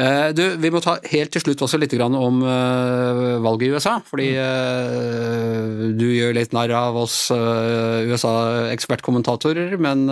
Eh, 0.06 0.30
du, 0.38 0.46
vi 0.62 0.70
må 0.70 0.78
ta 0.86 1.02
helt 1.16 1.34
til 1.34 1.42
slutt 1.48 1.66
også 1.66 1.82
litt 1.82 1.98
om 1.98 2.46
uh, 2.46 3.42
valget 3.42 3.66
i 3.66 3.74
USA. 3.74 3.98
Fordi 4.06 4.38
uh, 4.38 5.98
du 5.98 6.14
gjør 6.14 6.38
litt 6.38 6.54
narr 6.54 6.70
av 6.78 6.94
oss 7.08 7.34
USA-ekspertkommentatorer, 7.34 9.74
men 9.82 10.06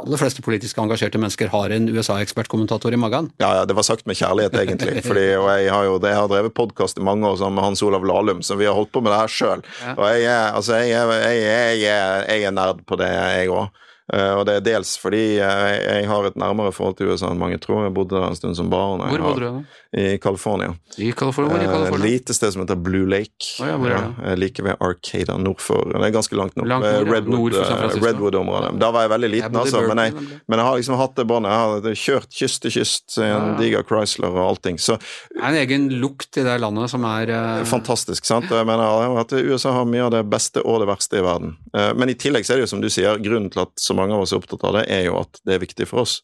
aller 0.00 0.18
fleste 0.20 0.42
politisk 0.42 0.78
engasjerte 0.80 1.20
mennesker 1.20 1.50
har 1.52 1.74
en 1.74 1.88
USA-ekspertkommentator 1.92 2.94
i 2.94 3.00
magen. 3.00 3.30
Ja, 3.42 3.52
ja, 3.58 3.64
det 3.68 3.76
var 3.76 3.86
sagt 3.86 4.06
med 4.08 4.16
kjærlighet, 4.18 4.56
egentlig. 4.56 5.02
Fordi, 5.08 5.26
og 5.36 5.50
jeg 5.52 5.72
har 5.72 5.86
jo 5.88 5.98
jeg 6.02 6.18
har 6.18 6.30
drevet 6.32 6.56
podkast 6.56 6.98
i 6.98 7.04
mange 7.06 7.28
år 7.28 7.38
sammen 7.40 7.60
med 7.60 7.68
Hans 7.68 7.82
Olav 7.84 8.06
Lahlum, 8.08 8.42
så 8.42 8.56
vi 8.58 8.68
har 8.68 8.76
holdt 8.78 8.92
på 8.92 9.04
med 9.04 9.12
det 9.12 9.20
her 9.20 9.32
sjøl. 9.36 9.64
Og 9.94 10.04
jeg 10.08 10.24
er, 10.24 10.50
altså, 10.56 10.80
jeg, 10.80 10.96
jeg, 10.96 11.78
jeg, 11.82 12.26
jeg 12.28 12.48
er 12.48 12.56
nerd 12.56 12.84
på 12.88 12.98
det, 13.00 13.10
jeg 13.12 13.52
òg. 13.52 13.82
Uh, 14.10 14.34
og 14.40 14.42
det 14.48 14.56
er 14.58 14.64
dels 14.66 14.96
fordi 14.98 15.20
jeg, 15.38 15.74
jeg, 15.86 16.06
har 16.10 16.26
et 16.26 16.34
nærmere 16.40 16.72
forhold 16.74 16.96
til 16.98 17.12
USA 17.12 17.30
enn 17.30 17.38
mange 17.40 17.56
tror. 17.62 17.84
Jeg 17.86 17.94
bodde 17.94 18.16
der 18.18 18.26
en 18.26 18.36
stund 18.36 18.58
som 18.58 18.70
barn. 18.72 19.00
Hvor 19.08 19.22
bodde 19.22 19.40
du 19.40 19.46
da? 19.46 19.62
I 19.92 20.18
California. 20.18 20.72
I 20.98 21.12
California, 21.12 21.60
uh, 21.60 21.70
California? 21.70 22.10
lite 22.10 22.34
sted 22.34 22.52
som 22.52 22.64
heter 22.64 22.80
Blue 22.82 23.06
Lake. 23.08 23.46
Oh, 23.60 23.68
ja, 23.68 23.76
hvor 23.78 23.92
er 23.92 24.02
det? 24.02 24.26
Ja, 24.26 24.34
like 24.40 24.64
ved 24.66 24.82
Arcada 24.82 25.36
nord 25.38 25.62
for 25.62 25.88
Det 25.92 26.00
er 26.00 26.14
ganske 26.14 26.36
langt 26.36 26.58
nord. 26.58 26.68
Langt 26.72 26.86
nord 26.88 27.06
ja. 27.06 27.14
Redwood, 27.14 27.56
Redwood-området. 28.02 28.72
Da 28.82 28.90
var 28.94 29.06
jeg 29.06 29.12
veldig 29.14 29.30
liten, 29.36 29.56
jeg 29.56 29.64
altså. 29.64 29.84
Men 29.88 30.02
jeg, 30.02 30.16
men 30.18 30.58
jeg, 30.58 30.66
har 30.66 30.80
liksom 30.82 30.98
hatt 31.00 31.16
det 31.16 31.26
båndet. 31.30 31.54
Jeg 31.54 31.86
har 31.92 32.00
kjørt 32.02 32.36
kyst 32.42 32.62
til 32.66 32.74
kyst 32.76 33.16
i 33.22 33.28
en 33.28 33.56
diger 33.60 33.86
Chrysler 33.86 34.34
og 34.34 34.42
allting. 34.48 34.80
Så 34.82 34.98
Det 35.30 35.40
er 35.40 35.48
en 35.52 35.60
egen 35.62 35.88
lukt 36.02 36.36
i 36.40 36.44
det 36.44 36.58
landet 36.60 36.90
som 36.90 37.06
er 37.08 37.32
Fantastisk, 37.68 38.26
sant. 38.26 38.50
Jeg 38.50 38.68
mener 38.68 39.16
at 39.22 39.32
USA 39.32 39.76
har 39.78 39.88
mye 39.88 40.04
av 40.04 40.12
det 40.16 40.26
beste 40.28 40.60
og 40.66 40.82
det 40.82 40.90
verste 40.90 41.20
i 41.20 41.24
verden. 41.24 41.56
men 41.72 42.10
i 42.10 42.18
tillegg 42.18 42.44
så 42.44 42.54
er 42.54 42.60
det 42.60 42.66
jo 42.66 42.72
som 42.74 42.82
du 42.82 42.90
sier, 42.92 43.20
grunnen 43.22 43.50
til 43.52 43.64
at 43.64 43.72
så 43.80 43.94
mange 43.96 44.01
av 44.10 44.24
oss 44.24 44.32
er 44.34 44.40
opptatt 44.40 44.64
av 44.66 44.74
det, 44.74 44.86
er 44.90 45.04
jo 45.06 45.20
at 45.20 45.38
det 45.46 45.54
er 45.54 45.62
viktig 45.62 45.86
for 45.86 46.02
oss. 46.02 46.18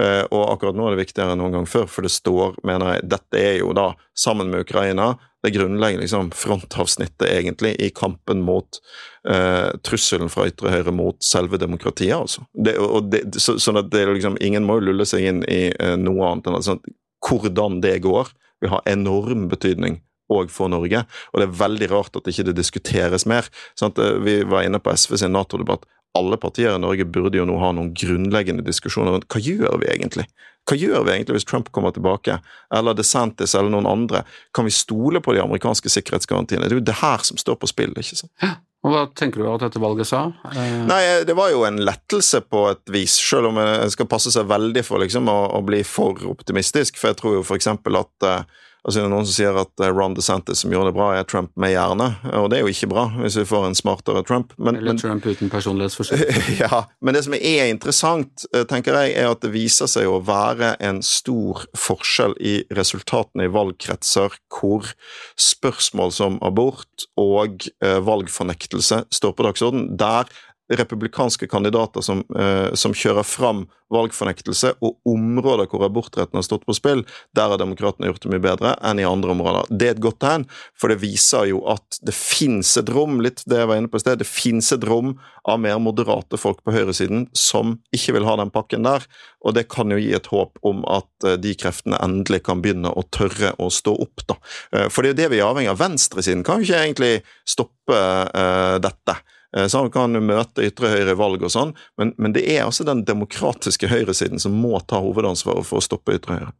Eh, 0.00 0.24
og 0.26 0.48
akkurat 0.48 0.74
nå 0.74 0.88
er 0.88 0.96
det 0.96 1.04
viktigere 1.04 1.36
enn 1.36 1.42
noen 1.42 1.60
gang 1.60 1.68
før, 1.70 1.86
for 1.86 2.06
det 2.06 2.10
står, 2.10 2.58
mener 2.66 2.96
jeg, 2.96 3.10
dette 3.12 3.38
er 3.38 3.60
jo 3.60 3.70
da, 3.76 3.92
sammen 4.18 4.50
med 4.50 4.66
Ukraina, 4.66 5.12
det 5.44 5.54
grunnleggende 5.54 6.04
liksom, 6.04 6.32
frontavsnittet, 6.36 7.28
egentlig, 7.30 7.76
i 7.80 7.88
kampen 7.94 8.42
mot 8.44 8.80
eh, 9.28 9.70
trusselen 9.86 10.32
fra 10.32 10.48
ytre 10.50 10.74
høyre 10.74 10.92
mot 10.92 11.16
selve 11.24 11.60
demokratiet, 11.60 12.16
altså. 12.18 12.44
Det, 12.52 12.74
det, 13.12 13.22
så, 13.40 13.56
sånn 13.62 13.80
at 13.80 13.88
det 13.94 14.02
er 14.02 14.14
liksom, 14.16 14.36
Ingen 14.44 14.66
må 14.66 14.80
jo 14.80 14.90
lulle 14.90 15.06
seg 15.08 15.30
inn 15.30 15.40
i 15.48 15.70
eh, 15.70 15.96
noe 16.00 16.28
annet 16.28 16.50
enn 16.50 16.60
at 16.60 16.68
sånn, 16.68 16.84
hvordan 17.24 17.80
det 17.84 18.00
går, 18.04 18.34
vil 18.60 18.74
ha 18.74 18.82
enorm 18.90 19.48
betydning 19.48 20.00
og 20.30 20.50
for 20.54 20.70
Norge. 20.70 21.02
Og 21.32 21.40
det 21.40 21.48
er 21.48 21.56
veldig 21.58 21.88
rart 21.90 22.18
at 22.18 22.28
ikke 22.30 22.46
det 22.50 22.58
diskuteres 22.58 23.26
mer. 23.28 23.48
Sant? 23.78 23.98
vi 23.98 24.40
var 24.48 24.66
inne 24.66 24.80
på 24.82 24.92
SV 24.94 25.16
sin 25.20 25.34
Nato-debatt 25.34 25.88
alle 26.18 26.38
partier 26.42 26.74
i 26.74 26.82
Norge 26.82 27.06
burde 27.06 27.38
jo 27.38 27.46
nå 27.46 27.58
ha 27.62 27.72
noen 27.76 27.92
grunnleggende 27.94 28.64
diskusjoner 28.66 29.14
rundt 29.14 29.28
hva 29.30 29.42
gjør 29.42 29.78
vi 29.82 29.90
egentlig? 29.92 30.26
Hva 30.68 30.76
gjør 30.78 31.04
vi 31.06 31.14
egentlig 31.14 31.38
hvis 31.38 31.48
Trump 31.48 31.70
kommer 31.74 31.94
tilbake, 31.94 32.36
eller 32.74 32.96
DeSantis 32.96 33.54
eller 33.58 33.72
noen 33.72 33.88
andre? 33.90 34.24
Kan 34.54 34.66
vi 34.68 34.74
stole 34.74 35.22
på 35.24 35.34
de 35.34 35.42
amerikanske 35.42 35.92
sikkerhetsgarantiene? 35.92 36.68
Det 36.68 36.76
er 36.76 36.82
jo 36.82 36.88
det 36.90 36.98
her 37.00 37.24
som 37.26 37.40
står 37.40 37.58
på 37.60 37.70
spill, 37.70 37.94
ikke 37.96 38.22
sant? 38.24 38.32
Ja. 38.42 38.58
Og 38.80 38.94
Hva 38.94 39.02
tenker 39.12 39.42
du 39.42 39.48
at 39.50 39.60
dette 39.60 39.80
valget 39.82 40.08
sa? 40.08 40.22
Eh... 40.54 40.76
Nei, 40.88 41.02
Det 41.28 41.36
var 41.36 41.50
jo 41.52 41.66
en 41.68 41.82
lettelse 41.84 42.40
på 42.48 42.62
et 42.70 42.92
vis, 42.92 43.12
selv 43.20 43.50
om 43.50 43.60
en 43.60 43.92
skal 43.92 44.08
passe 44.08 44.32
seg 44.32 44.48
veldig 44.48 44.84
for 44.86 45.02
liksom, 45.02 45.28
å, 45.28 45.40
å, 45.58 45.60
bli 45.66 45.82
for 45.84 46.16
optimistisk. 46.30 46.96
For 46.96 47.12
jeg 47.12 47.20
tror 47.20 47.36
jo 47.36 47.42
f.eks. 47.44 47.68
at 47.68 48.24
uh, 48.24 48.62
Altså, 48.84 49.00
det 49.00 49.04
er 49.04 49.12
noen 49.12 49.26
som 49.28 49.36
sier 49.36 49.58
at 49.60 49.82
eh, 49.84 49.92
Ron 49.92 50.14
DeSantis 50.16 50.62
som 50.64 50.72
gjør 50.72 50.88
det 50.88 50.94
bra, 50.96 51.10
er 51.18 51.26
Trump 51.28 51.52
med 51.60 51.74
hjerne. 51.74 52.08
Og 52.38 52.48
det 52.50 52.58
er 52.58 52.64
jo 52.64 52.72
ikke 52.72 52.90
bra, 52.92 53.06
hvis 53.20 53.36
vi 53.40 53.46
får 53.48 53.68
en 53.68 53.76
smartere 53.78 54.22
Trump. 54.26 54.54
Men, 54.56 54.78
Eller 54.80 54.98
Trump 55.00 55.26
uten 55.26 55.52
personlighetsforstyrrelse. 55.52 56.56
ja, 56.64 56.82
men 57.04 57.16
det 57.16 57.24
som 57.26 57.36
er 57.36 57.68
interessant, 57.68 58.46
eh, 58.54 58.64
tenker 58.70 58.96
jeg, 59.02 59.16
er 59.20 59.30
at 59.30 59.44
det 59.44 59.52
viser 59.54 59.90
seg 59.90 60.08
å 60.08 60.20
være 60.24 60.74
en 60.80 61.02
stor 61.04 61.64
forskjell 61.78 62.36
i 62.40 62.60
resultatene 62.76 63.48
i 63.48 63.52
valgkretser 63.52 64.38
hvor 64.50 64.92
spørsmål 65.40 66.14
som 66.14 66.38
abort 66.46 67.08
og 67.20 67.68
eh, 67.84 67.98
valgfornektelse 68.04 69.04
står 69.12 69.36
på 69.36 69.46
dagsorden. 69.48 69.90
Der 70.00 70.30
republikanske 70.70 71.46
kandidater 71.46 72.00
som, 72.00 72.24
eh, 72.38 72.74
som, 72.74 72.94
kjører 72.94 73.26
fram 73.26 73.64
valgfornektelse, 73.90 74.76
og 74.86 74.98
områder 75.08 75.66
hvor 75.70 75.82
abortretten 75.82 76.38
har 76.38 76.44
stått 76.46 76.66
på 76.66 76.76
spill, 76.76 77.02
der 77.34 77.50
har 77.50 77.58
demokratene 77.58 78.06
gjort 78.06 78.22
det 78.22 78.30
mye 78.30 78.44
bedre 78.44 78.74
enn 78.86 79.00
i 79.02 79.06
andre 79.06 79.34
områder. 79.34 79.70
Det 79.70 79.88
er 79.88 79.96
et 79.96 80.02
godt 80.04 80.20
tegn, 80.22 80.46
for 80.78 80.92
det 80.92 81.00
viser 81.02 81.48
jo 81.50 81.64
at 81.70 81.98
det 82.06 82.14
fins 82.14 82.76
et 82.78 82.92
rom 82.94 83.18
litt 83.24 83.42
det 83.50 83.58
jeg 83.58 83.70
var 83.70 83.80
inne 83.80 83.90
på 83.90 83.98
i 83.98 84.04
sted, 84.04 84.20
det 84.22 84.28
finnes 84.30 84.70
et 84.76 84.86
rom 84.86 85.16
av 85.48 85.58
mer 85.62 85.80
moderate 85.82 86.38
folk 86.38 86.62
på 86.62 86.74
høyresiden 86.76 87.26
som 87.34 87.78
ikke 87.96 88.14
vil 88.18 88.28
ha 88.28 88.36
den 88.38 88.54
pakken 88.54 88.86
der, 88.86 89.06
og 89.42 89.56
det 89.56 89.66
kan 89.72 89.90
jo 89.90 89.98
gi 89.98 90.12
et 90.14 90.30
håp 90.30 90.60
om 90.66 90.84
at 90.90 91.26
eh, 91.26 91.38
de 91.40 91.56
kreftene 91.58 91.98
endelig 92.04 92.44
kan 92.46 92.62
begynne 92.62 92.92
å 92.92 93.06
tørre 93.10 93.56
å 93.58 93.70
stå 93.74 93.96
opp, 94.06 94.22
da. 94.28 94.38
Eh, 94.76 94.88
for 94.92 95.02
det 95.02 95.10
er 95.10 95.14
jo 95.14 95.20
det 95.22 95.30
vi 95.34 95.42
er 95.42 95.48
avhengig 95.48 95.72
av. 95.72 95.80
Venstresiden 95.80 96.46
kan 96.46 96.60
jo 96.60 96.68
ikke 96.68 96.82
egentlig 96.84 97.12
stoppe 97.48 97.96
uh, 97.96 98.76
dette. 98.82 99.16
Eh, 99.56 99.66
så 99.66 99.82
han 99.82 99.92
kan 99.94 100.14
møte 100.24 100.66
ytre 100.66 100.94
høyre 100.94 101.18
valg 101.18 101.42
og 101.42 101.52
sånn, 101.52 101.74
men, 102.00 102.14
men, 102.18 102.36
det 102.36 102.46
er 102.46 102.66
altså 102.66 102.86
den 102.86 103.04
demokratiske 103.08 103.90
høyresiden 103.90 104.42
som 104.42 104.56
må 104.56 104.78
ta 104.86 105.02
hovedansvaret 105.02 105.66
for 105.66 105.80
å 105.80 105.84
stoppe 105.84 106.18
ytre 106.18 106.38
høyre. 106.38 106.52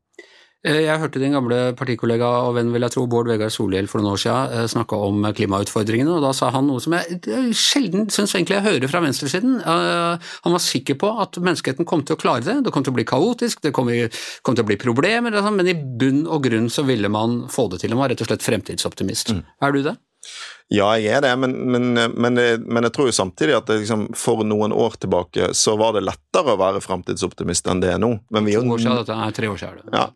Eh, 0.61 0.83
jeg 0.85 1.01
hørte 1.01 1.21
din 1.23 1.33
gamle 1.33 1.71
partikollega 1.79 2.27
og 2.45 2.59
venn, 2.59 2.73
vil 2.75 2.85
jeg 2.85 2.93
tro, 2.93 3.07
Bård 3.09 3.31
Vegar 3.31 3.53
Solhjell 3.55 3.87
for 3.89 4.03
noen 4.03 4.13
år 4.13 4.21
siden 4.21 4.73
snakke 4.75 4.99
om 5.07 5.23
klimautfordringene, 5.39 6.19
og 6.19 6.27
da 6.27 6.35
sa 6.37 6.51
han 6.53 6.67
noe 6.69 6.83
som 6.85 6.99
jeg 6.99 7.55
sjelden 7.57 8.11
syns 8.13 8.35
egentlig 8.35 8.59
jeg 8.59 8.67
hører 8.67 8.93
fra 8.93 9.01
venstresiden. 9.07 9.57
Han 9.65 10.57
var 10.59 10.65
sikker 10.67 10.99
på 11.01 11.15
at 11.25 11.41
menneskeheten 11.41 11.89
kom 11.89 12.05
til 12.05 12.19
å 12.19 12.21
klare 12.21 12.45
det, 12.45 12.59
det 12.67 12.75
kom 12.75 12.85
til 12.85 12.93
å 12.93 12.99
bli 12.99 13.09
kaotisk, 13.09 13.63
det 13.65 13.73
kom, 13.77 13.89
kom 14.45 14.59
til 14.59 14.67
å 14.67 14.69
bli 14.69 14.77
problemer, 14.83 15.41
sånn, 15.41 15.57
men 15.63 15.73
i 15.73 15.79
bunn 15.79 16.27
og 16.27 16.45
grunn 16.51 16.69
så 16.69 16.85
ville 16.85 17.09
man 17.09 17.47
få 17.49 17.71
det 17.73 17.81
til. 17.81 17.95
Han 17.97 18.03
var 18.03 18.13
rett 18.13 18.27
og 18.27 18.29
slett 18.29 18.45
fremtidsoptimist. 18.45 19.33
Mm. 19.33 19.45
Er 19.65 19.79
du 19.79 19.85
det? 19.89 19.97
Ja, 20.71 20.93
jeg 21.01 21.17
er 21.19 21.25
det, 21.25 21.33
men, 21.43 21.57
men, 21.73 21.87
men, 22.15 22.41
men 22.63 22.87
jeg 22.87 22.95
tror 22.95 23.09
jo 23.11 23.15
samtidig 23.17 23.57
at 23.59 23.71
liksom, 23.73 24.09
for 24.15 24.45
noen 24.47 24.71
år 24.73 25.01
tilbake 25.03 25.51
så 25.59 25.75
var 25.81 25.97
det 25.97 26.05
lettere 26.07 26.55
å 26.55 26.61
være 26.61 26.83
fremtidsoptimist 26.85 27.67
enn 27.73 27.83
det 27.83 27.95
er 27.97 28.03
nå. 28.03 28.13
Men 28.31 28.47
vi, 28.47 28.55
to 28.55 28.77
år 28.77 28.85
siden, 28.85 29.01
dette 29.01 29.17
er 29.17 29.35
tre 29.35 29.51
år 29.51 29.59
siden. 29.59 29.91
Ja. 29.91 30.07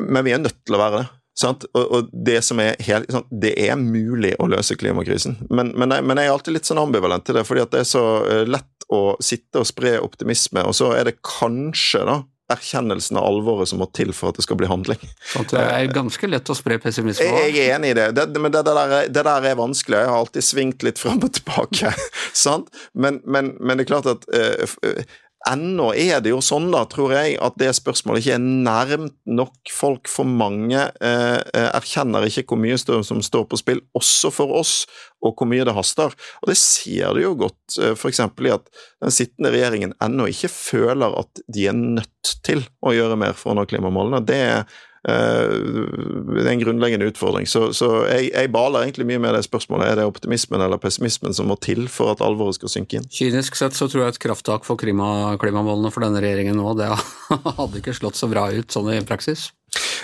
Men 0.00 0.24
vi 0.24 0.32
er 0.32 0.40
nødt 0.40 0.62
til 0.64 0.78
å 0.78 0.80
være 0.80 1.02
det. 1.02 1.10
Sant? 1.38 1.64
Og, 1.72 1.84
og 1.84 2.10
det 2.12 2.38
som 2.44 2.60
er 2.60 2.76
helt, 2.84 3.08
sant? 3.12 3.28
det 3.44 3.52
er 3.60 3.76
mulig 3.80 4.34
å 4.40 4.48
løse 4.52 4.76
klimakrisen, 4.76 5.38
men, 5.48 5.72
men, 5.80 5.94
jeg, 5.96 6.04
men, 6.04 6.20
jeg, 6.20 6.28
er 6.28 6.34
alltid 6.34 6.56
litt 6.58 6.68
sånn 6.68 6.80
ambivalent 6.82 7.24
til 7.24 7.38
det, 7.38 7.46
fordi 7.48 7.62
at 7.64 7.72
det 7.72 7.80
er 7.80 7.88
så 7.88 8.04
eh, 8.28 8.42
lett 8.44 8.86
å 8.92 9.16
sitte 9.24 9.62
og 9.62 9.68
spre 9.68 9.94
optimisme, 10.04 10.64
og 10.68 10.76
så 10.76 10.90
er 10.92 11.08
det 11.08 11.20
kanskje 11.24 12.04
da 12.08 12.18
erkjennelsen 12.52 13.18
av 13.20 13.26
alvoret 13.28 13.70
som 13.70 13.80
må 13.82 13.88
til 13.96 14.12
for 14.16 14.32
at 14.32 14.40
det 14.40 14.46
skal 14.46 14.58
bli 14.60 14.70
handling. 14.70 15.00
Sånn, 15.32 15.48
det 15.52 15.64
er 15.64 15.90
ganske 15.94 16.30
lett 16.30 16.52
å 16.52 16.56
spre 16.56 16.78
pessimisme. 16.82 17.26
Jeg 17.26 17.56
er 17.64 17.76
enig 17.76 17.94
i 17.94 17.98
det, 17.98 18.08
det 18.18 18.28
men 18.38 18.52
det, 18.54 18.64
der, 18.68 18.82
det, 19.08 19.24
der, 19.24 19.48
er 19.50 19.58
vanskelig. 19.58 20.00
Jeg 20.02 20.12
har 20.12 20.22
alltid 20.22 20.46
svingt 20.46 20.86
litt 20.86 21.02
fram 21.02 21.22
og 21.22 21.32
tilbake. 21.38 21.92
sant? 22.44 22.72
Men, 22.92 23.20
men, 23.24 23.54
men, 23.60 23.78
det 23.78 23.86
er 23.86 23.92
klart 23.94 24.10
at 24.12 24.26
uh, 24.30 25.02
Ennå 25.48 25.88
er 25.98 26.20
det 26.22 26.30
jo 26.30 26.38
sånn, 26.44 26.68
da, 26.70 26.84
tror 26.86 27.14
jeg, 27.16 27.34
at 27.42 27.56
det 27.58 27.72
spørsmålet 27.74 28.22
ikke 28.22 28.36
er 28.36 28.44
nærmt 28.44 29.16
nok. 29.26 29.56
Folk 29.74 30.10
for 30.10 30.28
mange 30.28 30.84
eh, 31.02 31.38
eh 31.40 31.68
erkjenner 31.72 32.28
ikke 32.28 32.44
hvor 32.52 32.60
mye 32.62 32.78
som 32.78 33.22
står 33.24 33.48
på 33.50 33.58
spill, 33.58 33.82
også 33.98 34.30
for 34.34 34.54
oss, 34.60 34.74
og 35.22 35.34
hvor 35.34 35.50
mye 35.50 35.66
det 35.66 35.74
haster. 35.74 36.14
Og 36.42 36.52
det 36.52 36.58
ser 36.60 37.16
du 37.16 37.24
jo 37.24 37.34
godt 37.42 37.78
eh, 37.80 37.96
f.eks. 37.96 38.22
i 38.22 38.54
at 38.54 38.70
den 39.02 39.14
sittende 39.14 39.52
regjeringen 39.54 39.96
ennå 40.04 40.28
ikke 40.30 40.52
føler 40.52 41.18
at 41.18 41.42
de 41.50 41.66
er 41.70 41.76
nødt 41.78 42.36
til 42.46 42.62
å 42.82 42.94
gjøre 42.94 43.18
mer 43.18 43.34
for 43.38 43.52
å 43.52 43.58
nå 43.58 43.66
klimamålene. 43.70 44.22
Det 44.26 44.40
er 44.46 44.80
det 45.02 46.44
er 46.44 46.50
en 46.52 46.60
grunnleggende 46.62 47.08
utfordring. 47.10 47.46
Så, 47.50 47.72
så 47.74 47.88
jeg, 48.06 48.30
jeg, 48.30 48.50
baler 48.54 48.84
egentlig 48.84 49.08
mye 49.08 49.22
med 49.22 49.34
det 49.34 49.42
spørsmålet. 49.48 49.88
Er 49.88 49.98
det 49.98 50.06
optimismen 50.06 50.62
eller 50.62 50.78
pessimismen 50.82 51.34
som 51.34 51.50
må 51.50 51.56
til 51.62 51.88
for 51.90 52.14
at 52.14 52.22
alvoret 52.22 52.60
skal 52.60 52.70
synke 52.70 53.00
inn? 53.00 53.08
Kynisk 53.10 53.58
sett 53.58 53.74
så 53.78 53.90
tror 53.90 54.06
jeg 54.06 54.14
et 54.14 54.22
krafttak 54.22 54.68
for 54.68 54.78
klima, 54.78 55.34
klimamålene 55.42 55.90
for 55.94 56.06
denne 56.06 56.22
regjeringen 56.22 56.58
nå, 56.60 56.76
det 56.78 56.92
hadde 57.58 57.82
ikke 57.82 57.96
slått 57.98 58.20
så 58.20 58.30
bra 58.30 58.46
ut 58.54 58.70
sånn 58.70 58.92
i 58.94 59.02
praksis. 59.06 59.50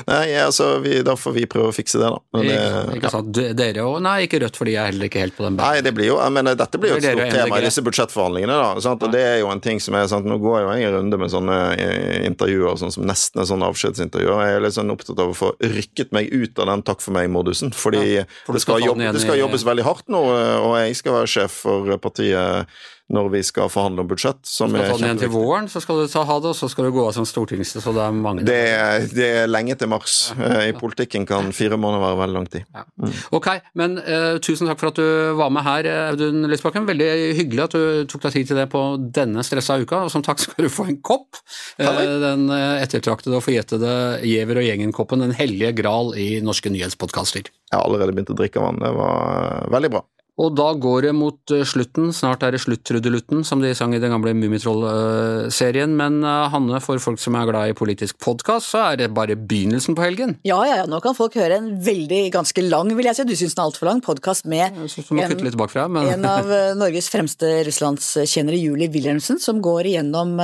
Nei, 0.07 0.31
altså, 0.39 0.79
vi, 0.85 0.99
da 1.07 1.15
får 1.19 1.35
vi 1.35 1.45
prøve 1.51 1.73
å 1.73 1.75
fikse 1.75 1.99
det, 2.01 2.09
da. 2.13 2.21
Men, 2.37 2.47
ikke, 2.47 2.97
ikke 2.99 3.13
sant. 3.13 3.41
Dere 3.59 3.85
òg? 3.85 3.99
Nei, 4.05 4.17
ikke 4.27 4.41
Rødt, 4.45 4.59
fordi 4.61 4.75
jeg 4.77 4.83
er 4.83 4.93
heller 4.93 5.11
ikke 5.11 5.23
helt 5.25 5.37
på 5.37 5.47
den 5.47 5.59
banen. 5.59 5.65
Nei, 5.65 5.85
det 5.85 5.93
blir 5.97 6.11
jo, 6.11 6.19
jeg 6.23 6.35
mener, 6.37 6.59
dette 6.59 6.81
blir 6.81 6.93
jo 6.93 6.99
et 7.01 7.07
stort 7.07 7.35
tema 7.35 7.61
i 7.61 7.65
disse 7.67 7.85
budsjettforhandlingene. 7.87 8.59
da, 8.61 8.83
sant? 8.85 9.07
og 9.07 9.15
Det 9.15 9.23
er 9.25 9.39
jo 9.43 9.49
en 9.53 9.63
ting 9.65 9.83
som 9.83 9.97
er 9.99 10.11
sant, 10.11 10.29
Nå 10.29 10.39
går 10.43 10.61
jeg 10.61 10.67
jo 10.69 10.91
en 10.91 10.97
runde 10.99 11.21
med 11.23 11.33
sånne 11.33 11.57
eh, 11.81 12.19
intervjuer 12.29 12.77
sånn 12.81 12.95
som 12.95 13.07
nesten 13.09 13.43
er 13.43 13.49
sånne 13.49 13.71
avskjedsintervjuer. 13.73 14.45
Jeg 14.45 14.59
er 14.59 14.67
litt 14.67 14.77
sånn 14.77 14.93
opptatt 14.95 15.25
av 15.25 15.33
å 15.33 15.39
få 15.39 15.55
rykket 15.63 16.13
meg 16.17 16.31
ut 16.35 16.61
av 16.61 16.71
den 16.73 16.85
takk 16.87 17.03
for 17.05 17.17
meg-modusen. 17.17 17.73
Fordi 17.75 18.05
ja, 18.21 18.29
for 18.47 18.59
det, 18.59 18.63
skal 18.65 18.85
jobb, 18.85 19.01
det 19.01 19.25
skal 19.25 19.41
jobbes 19.41 19.67
veldig 19.67 19.89
hardt 19.89 20.07
nå, 20.13 20.23
og 20.69 20.79
jeg 20.83 21.01
skal 21.01 21.21
være 21.21 21.33
sjef 21.39 21.63
for 21.65 21.99
partiet 22.03 22.79
når 23.09 23.31
vi 23.33 23.41
skal 23.47 23.71
forhandle 23.73 24.05
om 24.05 24.09
budsjett. 24.11 24.41
Som 24.45 24.73
du 24.73 24.77
skal 24.77 24.91
ta 24.91 24.97
den 24.99 25.07
igjen 25.07 25.21
til 25.23 25.31
våren, 25.33 25.69
så 25.73 25.81
skal 25.81 26.03
du 26.03 26.11
ta 26.13 26.25
ha 26.29 26.37
det, 26.45 26.51
og 26.53 26.57
så 26.59 26.69
skal 26.69 26.89
du 26.89 26.93
gå 26.93 27.07
av 27.09 27.15
som 27.17 27.25
stortings... 27.29 27.73
Så 27.79 27.93
det 27.97 28.03
er 28.05 28.17
mange 28.17 28.45
det 28.45 28.59
er, 28.75 29.07
det 29.15 29.29
er 29.43 29.49
lenge 29.49 29.79
til 29.81 29.89
mars. 29.89 30.17
Ja. 30.37 30.51
Eh, 30.59 30.65
I 30.73 30.75
politikken 30.77 31.25
kan 31.29 31.49
fire 31.57 31.79
måneder 31.81 32.05
være 32.05 32.19
veldig 32.21 32.37
lang 32.37 32.49
tid. 32.53 32.67
Ja. 32.77 32.85
Mm. 33.01 33.15
Ok, 33.39 33.49
men 33.81 33.97
uh, 34.03 34.37
tusen 34.45 34.69
takk 34.69 34.83
for 34.83 34.93
at 34.93 35.01
du 35.01 35.39
var 35.39 35.55
med 35.55 35.65
her, 35.65 35.89
Audun 36.11 36.45
Lysbakken. 36.53 36.89
Veldig 36.89 37.09
hyggelig 37.39 37.65
at 37.65 37.79
du 37.79 38.05
tok 38.13 38.27
deg 38.27 38.37
tid 38.37 38.53
til 38.53 38.61
det 38.61 38.69
på 38.75 38.85
denne 39.21 39.47
stressa 39.47 39.79
uka. 39.81 40.05
Og 40.05 40.13
som 40.13 40.25
takk 40.27 40.43
skal 40.45 40.69
du 40.69 40.73
få 40.73 40.91
en 40.93 41.01
kopp. 41.01 41.41
Uh, 41.81 42.05
den 42.27 42.47
ettertraktede 42.53 43.41
og 43.41 43.47
forjettede 43.47 43.95
Giæver 44.29 44.61
og 44.61 44.69
gjengen-koppen, 44.69 45.25
Den 45.25 45.37
hellige 45.39 45.73
gral 45.81 46.13
i 46.19 46.43
norske 46.45 46.73
nyhetspodkaster. 46.75 47.49
Jeg 47.49 47.77
har 47.77 47.89
allerede 47.89 48.13
begynt 48.13 48.37
å 48.37 48.37
drikke 48.37 48.61
vann. 48.61 48.85
Det 48.85 48.93
var 48.97 49.69
veldig 49.73 49.95
bra. 49.97 50.05
Og 50.39 50.55
da 50.55 50.69
går 50.79 51.09
det 51.09 51.13
mot 51.19 51.53
eh, 51.55 51.65
slutten, 51.67 52.13
snart 52.15 52.45
er 52.47 52.55
det 52.55 52.61
slutt-trudelutten, 52.63 53.43
som 53.47 53.63
de 53.63 53.73
sang 53.75 53.95
i 53.97 53.99
den 54.03 54.13
gamle 54.15 54.31
Mummitroll-serien. 54.39 55.97
Men 55.99 56.21
eh, 56.23 56.45
Hanne, 56.53 56.79
for 56.85 57.03
folk 57.03 57.19
som 57.23 57.35
er 57.39 57.49
glad 57.49 57.73
i 57.73 57.77
politisk 57.79 58.21
podkast, 58.23 58.71
så 58.71 58.85
er 58.93 59.01
det 59.03 59.09
bare 59.17 59.35
begynnelsen 59.39 59.99
på 59.99 60.05
helgen? 60.07 60.37
Ja, 60.47 60.61
ja, 60.69 60.77
ja, 60.83 60.87
nå 60.91 61.01
kan 61.03 61.17
folk 61.19 61.35
høre 61.39 61.59
en 61.59 61.73
veldig, 61.83 62.23
ganske 62.37 62.63
lang, 62.69 62.93
vil 62.95 63.11
jeg 63.11 63.19
si, 63.19 63.27
du 63.27 63.35
syns 63.39 63.59
den 63.59 63.65
er 63.65 63.73
altfor 63.73 63.91
lang, 63.91 64.05
podkast 64.05 64.47
med 64.51 64.79
en, 64.79 65.59
bakfra, 65.59 65.89
men... 65.91 66.13
en, 66.15 66.29
av 66.29 66.53
eh, 66.55 66.71
Norges 66.79 67.11
fremste 67.11 67.51
russlandskjennere, 67.67 68.63
Julie 68.63 68.93
Wilhelmsen, 68.95 69.43
som 69.43 69.59
går 69.65 69.91
igjennom 69.91 70.39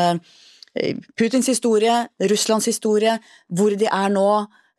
Putins 1.15 1.47
historie, 1.47 2.01
Russlands 2.33 2.67
historie, 2.67 3.15
hvor 3.47 3.77
de 3.79 3.87
er 3.87 4.11
nå 4.11 4.27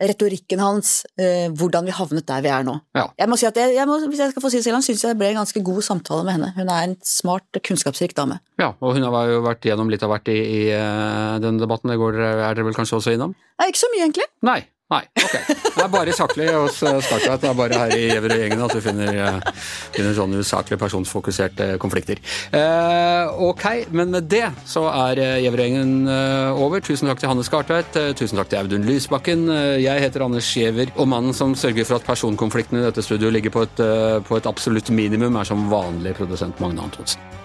retorikken 0.02 0.60
hans, 0.60 1.06
eh, 1.18 1.48
hvordan 1.56 1.86
vi 1.88 1.94
havnet 1.96 2.28
der 2.28 2.44
vi 2.44 2.52
er 2.52 2.66
nå. 2.68 2.76
Ja. 2.98 3.08
Jeg 3.18 3.32
må 3.32 3.38
si 3.40 3.48
at 3.48 3.56
jeg, 3.56 3.76
jeg 3.78 3.88
må, 3.88 3.98
Hvis 4.04 4.20
jeg 4.20 4.34
skal 4.34 4.44
få 4.44 4.52
si 4.52 4.60
det 4.60 4.68
selv, 4.68 4.84
syns 4.84 5.04
jeg 5.04 5.16
det 5.16 5.20
ble 5.22 5.32
en 5.32 5.40
ganske 5.40 5.64
god 5.64 5.82
samtale 5.88 6.26
med 6.28 6.36
henne. 6.36 6.52
Hun 6.58 6.70
er 6.70 6.90
en 6.90 6.98
smart, 7.04 7.48
kunnskapsrik 7.64 8.16
dame. 8.18 8.40
Ja, 8.60 8.74
og 8.80 8.96
hun 8.98 9.08
har 9.08 9.32
jo 9.32 9.42
vært 9.46 9.66
gjennom 9.66 9.90
litt 9.92 10.04
av 10.04 10.12
hvert 10.12 10.28
i, 10.32 10.36
i 10.36 10.62
uh, 10.76 11.40
denne 11.44 11.64
debatten. 11.64 11.92
Det 11.92 12.00
går, 12.02 12.20
er 12.20 12.44
dere 12.44 12.68
vel 12.68 12.78
kanskje 12.78 13.00
også 13.00 13.16
innom? 13.16 13.36
Nei, 13.60 13.70
ikke 13.72 13.86
så 13.86 13.92
mye, 13.94 14.04
egentlig. 14.04 14.28
Nei. 14.46 14.62
Nei, 14.94 15.02
ok. 15.18 15.36
Det 15.76 15.82
er 15.82 15.90
bare 15.90 16.14
saklig 16.14 16.46
hos 16.54 16.76
Startlight. 16.78 17.42
Det 17.42 17.50
er 17.50 17.56
bare 17.58 17.78
her 17.82 17.94
i 17.96 18.04
Gjever 18.06 18.34
og 18.36 18.42
gjengen 18.44 18.60
at 18.68 18.74
du 18.76 18.82
finner, 18.86 19.16
eh, 19.18 19.64
finner 19.96 20.14
sånne 20.14 20.42
usaklige, 20.46 20.78
personsfokuserte 20.84 21.70
konflikter. 21.82 22.22
Eh, 22.54 23.34
ok, 23.50 23.66
men 23.90 24.14
med 24.14 24.30
det 24.30 24.46
så 24.70 24.86
er 24.92 25.22
eh, 25.24 25.40
Gjever 25.42 25.64
og 25.64 25.66
gjengen 25.66 25.96
eh, 26.14 26.62
over. 26.68 26.84
Tusen 26.86 27.10
takk 27.10 27.24
til 27.24 27.32
Hanne 27.32 27.46
Skartveit. 27.48 27.98
Tusen 28.20 28.38
takk 28.38 28.52
til 28.54 28.62
Audun 28.62 28.86
Lysbakken. 28.86 29.48
Jeg 29.82 30.06
heter 30.06 30.28
Anders 30.28 30.52
Giæver, 30.54 30.94
og 30.96 31.10
mannen 31.10 31.34
som 31.34 31.58
sørger 31.58 31.88
for 31.90 31.98
at 31.98 32.06
personkonfliktene 32.06 32.84
i 32.84 32.86
dette 32.86 33.02
studioet 33.06 33.34
ligger 33.40 33.56
på 33.58 33.66
et, 33.66 33.82
på 34.30 34.38
et 34.38 34.52
absolutt 34.52 34.94
minimum, 34.94 35.42
er 35.42 35.50
som 35.50 35.66
vanlig 35.72 36.14
produsent 36.20 36.62
Magne 36.62 36.86
Antonsen. 36.86 37.45